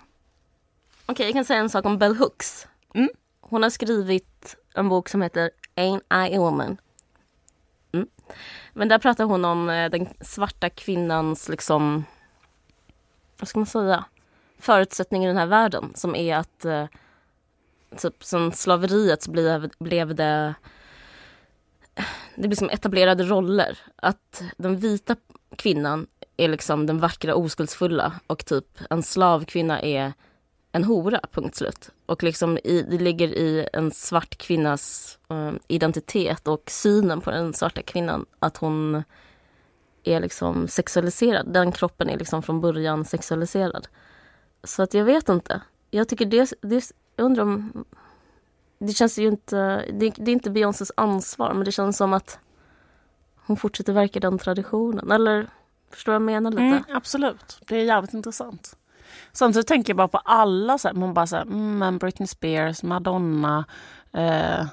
Okej, 1.06 1.26
jag 1.26 1.34
kan 1.34 1.45
säga 1.45 1.60
en 1.60 1.70
sak 1.70 1.86
om 1.86 1.97
Bell 1.97 2.16
Hooks. 2.16 2.68
Mm. 2.93 3.10
Hon 3.41 3.64
har 3.64 3.70
skrivit 3.70 4.56
en 4.74 4.89
bok 4.89 5.10
som 5.10 5.22
heter 5.22 5.51
Ain't 5.76 6.30
I 6.30 6.36
a 6.36 6.39
woman? 6.39 6.78
Mm. 7.91 8.08
Men 8.74 8.88
där 8.88 8.99
pratar 8.99 9.24
hon 9.24 9.45
om 9.45 9.70
eh, 9.70 9.89
den 9.89 10.08
svarta 10.22 10.70
kvinnans 10.70 11.49
liksom, 11.49 12.06
vad 13.39 13.47
ska 13.47 13.60
man 13.60 13.66
säga, 13.66 14.06
förutsättning 14.60 15.24
i 15.24 15.28
den 15.28 15.38
här 15.38 15.45
världen 15.45 15.91
som 15.95 16.16
är 16.16 16.36
att 16.36 16.66
eh, 16.66 16.86
typ 17.97 18.24
som 18.24 18.51
slaveriet 18.51 19.24
så 19.24 19.32
blev, 19.32 19.70
blev 19.80 20.16
det 20.16 20.56
det 22.36 22.47
blir 22.47 22.58
som 22.58 22.70
etablerade 22.70 23.24
roller. 23.24 23.80
Att 23.95 24.43
den 24.58 24.78
vita 24.78 25.16
kvinnan 25.56 26.08
är 26.38 26.48
liksom 26.48 26.86
den 26.86 27.00
vackra 27.00 27.36
oskuldsfulla 27.36 28.14
och 28.28 28.46
typ 28.46 28.66
en 28.90 29.04
slavkvinna 29.04 29.82
är 29.82 30.14
en 30.72 30.84
hora, 30.84 31.20
punkt 31.32 31.56
slut. 31.56 31.90
Och 32.06 32.24
liksom 32.24 32.58
i, 32.64 32.82
det 32.90 32.98
ligger 32.98 33.28
i 33.28 33.68
en 33.74 33.92
svart 33.92 34.38
kvinnas 34.38 35.18
eh, 35.30 35.52
identitet 35.68 36.48
och 36.48 36.64
synen 36.70 37.22
på 37.22 37.32
den 37.32 37.54
svarta 37.54 37.82
kvinnan 37.82 38.26
att 38.40 38.58
hon 38.58 39.04
är 40.04 40.20
liksom 40.20 40.68
sexualiserad. 40.68 41.54
Den 41.54 41.72
kroppen 41.72 42.10
är 42.10 42.18
liksom 42.18 42.44
från 42.44 42.62
början 42.62 43.06
sexualiserad. 43.06 43.88
Så 44.64 44.84
att 44.84 44.94
jag 44.94 45.06
vet 45.06 45.30
inte. 45.30 45.62
Jag 45.92 46.10
tycker 46.10 46.26
det, 46.26 46.54
det 46.62 46.92
jag 47.16 47.26
undrar 47.26 47.44
om 47.44 47.86
det 48.80 48.94
känns 48.94 49.18
ju 49.18 49.28
inte, 49.28 49.86
det, 49.94 50.14
det 50.18 50.32
är 50.32 50.34
inte 50.34 50.50
Beyoncés 50.50 50.92
ansvar 50.98 51.54
men 51.54 51.66
det 51.66 51.72
känns 51.72 51.98
som 51.98 52.14
att 52.14 52.40
hon 53.46 53.58
fortsätter 53.58 53.94
verka 53.94 54.20
i 54.20 54.22
den 54.22 54.38
traditionen. 54.38 55.12
Eller 55.12 55.50
förstår 55.96 56.12
vad 56.12 56.16
jag 56.16 56.26
menar 56.26 56.52
lite? 56.52 56.64
Mm, 56.64 56.84
absolut, 56.93 57.58
det 57.68 57.76
är 57.78 57.84
jävligt 57.84 58.14
intressant. 58.14 58.78
Samtidigt 59.32 59.68
tänker 59.68 59.89
jag 59.93 59.98
bara 59.98 60.08
på 60.08 60.18
alla, 60.18 60.78
så 60.78 60.88
här, 60.88 60.96
man 60.96 61.14
bara 61.14 61.28
så 61.28 61.36
här, 61.36 61.43
mm, 61.43 61.98
Britney 61.98 62.28
Spears, 62.28 62.84
Madonna, 62.84 63.66
eh, 64.14 64.66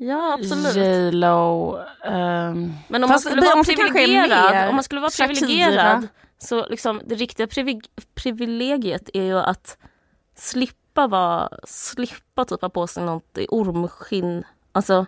Ja 0.00 0.34
absolut. 0.34 0.76
J 0.76 1.10
Lo. 1.10 1.76
ehm, 2.04 2.72
Men 2.88 3.04
om 3.04 3.10
man 3.10 3.20
skulle 3.20 3.40
vara 3.42 3.58
är 3.60 3.64
privilegierad, 3.64 4.68
om 4.68 4.74
man 4.74 4.84
skulle 4.84 5.00
vara 5.00 5.10
privilegierad 5.26 6.08
så 6.38 6.66
liksom 6.66 7.00
det 7.06 7.14
riktiga 7.14 7.46
privi- 7.46 7.88
privilegiet 8.14 9.10
är 9.14 9.22
ju 9.22 9.38
att 9.38 9.78
slippa 10.34 11.06
vara, 11.06 11.48
slippa 11.64 12.44
typ 12.44 12.62
ha 12.62 12.68
på 12.68 12.86
sig 12.86 13.04
något 13.04 13.38
i 13.38 13.46
ormskinn. 13.50 14.44
Alltså 14.72 15.06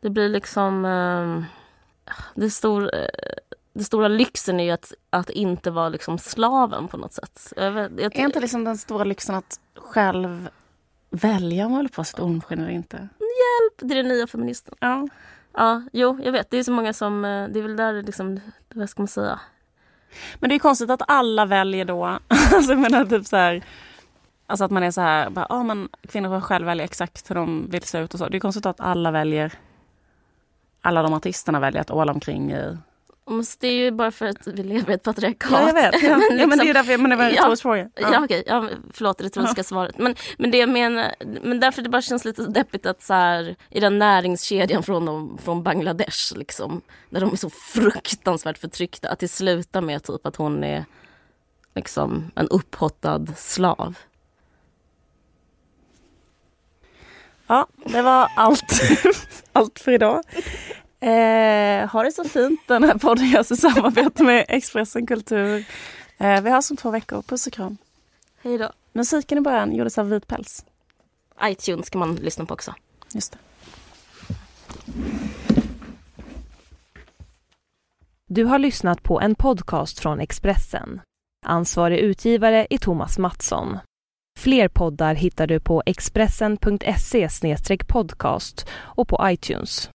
det 0.00 0.10
blir 0.10 0.28
liksom 0.28 0.84
ehm, 0.84 1.44
det, 2.34 2.50
stor, 2.50 2.94
eh, 2.94 3.08
det 3.78 3.84
stora 3.84 4.08
lyxen 4.08 4.60
är 4.60 4.64
ju 4.64 4.70
att, 4.70 4.92
att 5.10 5.30
inte 5.30 5.70
vara 5.70 5.88
liksom 5.88 6.18
slaven 6.18 6.88
på 6.88 6.96
något 6.96 7.12
sätt. 7.12 7.52
Jag 7.56 7.74
jag, 7.76 8.16
är 8.16 8.24
inte 8.24 8.40
liksom 8.40 8.64
den 8.64 8.78
stora 8.78 9.04
lyxen 9.04 9.34
att 9.34 9.60
själv 9.74 10.48
välja 11.10 11.66
om 11.66 11.72
man 11.72 11.78
håller 11.78 11.88
på 11.88 12.04
sitt 12.04 12.20
ormskinn 12.20 12.58
eller 12.58 12.70
inte? 12.70 13.08
det 13.82 13.94
är 13.94 13.96
den 13.96 14.08
nya 14.08 14.26
feministen. 14.26 14.74
Ja. 14.80 15.08
Ja, 15.52 15.82
jo, 15.92 16.18
jag 16.24 16.32
vet. 16.32 16.50
Det 16.50 16.58
är 16.58 16.64
så 16.64 16.72
många 16.72 16.92
som, 16.92 17.24
eh, 17.24 17.48
det 17.48 17.58
är 17.58 17.62
väl 17.62 17.76
där 17.76 18.02
liksom, 18.02 18.40
vad 18.74 18.90
ska 18.90 19.02
man 19.02 19.08
säga? 19.08 19.40
Men 20.38 20.50
det 20.50 20.54
är 20.54 20.58
konstigt 20.58 20.90
att 20.90 21.02
alla 21.08 21.46
väljer 21.46 21.84
då, 21.84 22.04
alltså 22.28 22.72
jag 22.72 22.78
menar 22.78 23.04
typ 23.04 23.26
så 23.26 23.36
här, 23.36 23.62
alltså 24.46 24.64
att 24.64 24.70
man 24.70 24.82
är 24.82 24.90
så 24.90 25.00
här, 25.00 25.30
bara, 25.30 25.46
ah, 25.48 25.62
men 25.62 25.88
kvinnor 26.08 26.28
får 26.28 26.40
själv 26.40 26.66
välja 26.66 26.84
exakt 26.84 27.30
hur 27.30 27.34
de 27.34 27.70
vill 27.70 27.82
se 27.82 27.98
ut 27.98 28.14
och 28.14 28.18
så. 28.18 28.28
Det 28.28 28.36
är 28.36 28.40
konstigt 28.40 28.66
att 28.66 28.80
alla 28.80 29.10
väljer, 29.10 29.52
alla 30.80 31.02
de 31.02 31.12
artisterna 31.12 31.60
väljer 31.60 31.80
att 31.80 31.90
åla 31.90 32.12
omkring 32.12 32.52
i... 32.52 32.76
Det 33.58 33.68
är 33.68 33.72
ju 33.72 33.90
bara 33.90 34.10
för 34.10 34.26
att 34.26 34.46
vi 34.46 34.62
lever 34.62 34.90
i 34.90 34.94
ett 34.94 35.02
patriarkat. 35.02 35.50
Ja, 35.52 35.66
jag 35.66 35.74
vet. 35.74 36.02
Ja, 36.02 36.16
Men 36.16 36.38
ja, 36.38 36.46
men 36.46 36.58
det 36.58 36.64
är 36.64 36.66
liksom- 36.66 36.72
därför 36.74 36.90
jag 36.92 37.00
menar, 37.00 37.16
det 37.16 37.22
var 37.22 37.30
en 37.30 37.34
Ja. 37.50 37.56
fråga. 37.56 37.90
Ja, 37.94 38.24
okej, 38.24 38.42
ja, 38.46 38.68
förlåt 38.92 39.18
det 39.18 39.24
retoriska 39.24 39.64
svaret. 39.64 39.98
Men, 39.98 40.14
men 40.38 40.50
det 40.50 40.58
jag 40.58 40.68
menar, 40.68 41.14
men 41.42 41.60
därför 41.60 41.82
det 41.82 41.88
bara 41.88 42.02
känns 42.02 42.24
lite 42.24 42.42
deppigt 42.46 42.86
att 42.86 43.02
så 43.02 43.14
här, 43.14 43.56
i 43.70 43.80
den 43.80 43.98
näringskedjan 43.98 44.82
från, 44.82 45.04
de, 45.06 45.38
från 45.44 45.62
Bangladesh 45.62 46.36
liksom, 46.36 46.80
där 47.10 47.20
de 47.20 47.32
är 47.32 47.36
så 47.36 47.50
fruktansvärt 47.50 48.58
förtryckta, 48.58 49.08
att 49.08 49.18
det 49.18 49.28
slutar 49.28 49.80
med 49.80 50.02
typ 50.02 50.26
att 50.26 50.36
hon 50.36 50.64
är 50.64 50.84
liksom 51.74 52.30
en 52.34 52.48
upphottad 52.48 53.26
slav. 53.36 53.94
Ja, 57.46 57.66
det 57.84 58.02
var 58.02 58.28
allt, 58.36 58.80
allt 59.52 59.78
för 59.78 59.92
idag. 59.92 60.22
Eh, 61.00 61.88
ha 61.88 62.02
det 62.02 62.12
så 62.12 62.24
fint. 62.24 62.60
Den 62.68 62.84
här 62.84 62.98
podden 62.98 63.26
görs 63.28 63.50
i 63.52 63.56
samarbete 63.56 64.22
med 64.22 64.44
Expressen 64.48 65.06
Kultur. 65.06 65.64
Eh, 66.18 66.40
vi 66.42 66.50
hörs 66.50 66.70
om 66.70 66.76
två 66.76 66.90
veckor. 66.90 67.22
Puss 67.22 67.46
och 67.46 67.52
kram. 67.52 67.76
Hej 68.42 68.58
då. 68.58 68.72
Musiken 68.92 69.38
i 69.38 69.40
början 69.40 69.74
gjordes 69.74 69.98
av 69.98 70.10
Vit 70.10 70.26
päls. 70.26 70.64
iTunes 71.42 71.90
kan 71.90 71.98
man 71.98 72.14
lyssna 72.14 72.44
på 72.44 72.54
också. 72.54 72.74
Just 73.14 73.32
det. 73.32 73.38
Du 78.26 78.44
har 78.44 78.58
lyssnat 78.58 79.02
på 79.02 79.20
en 79.20 79.34
podcast 79.34 79.98
från 79.98 80.20
Expressen. 80.20 81.00
Ansvarig 81.46 81.98
utgivare 81.98 82.66
är 82.70 82.78
Thomas 82.78 83.18
Mattsson. 83.18 83.78
Fler 84.38 84.68
poddar 84.68 85.14
hittar 85.14 85.46
du 85.46 85.60
på 85.60 85.82
expressen.se 85.86 87.28
podcast 87.88 88.68
och 88.70 89.08
på 89.08 89.20
iTunes. 89.30 89.90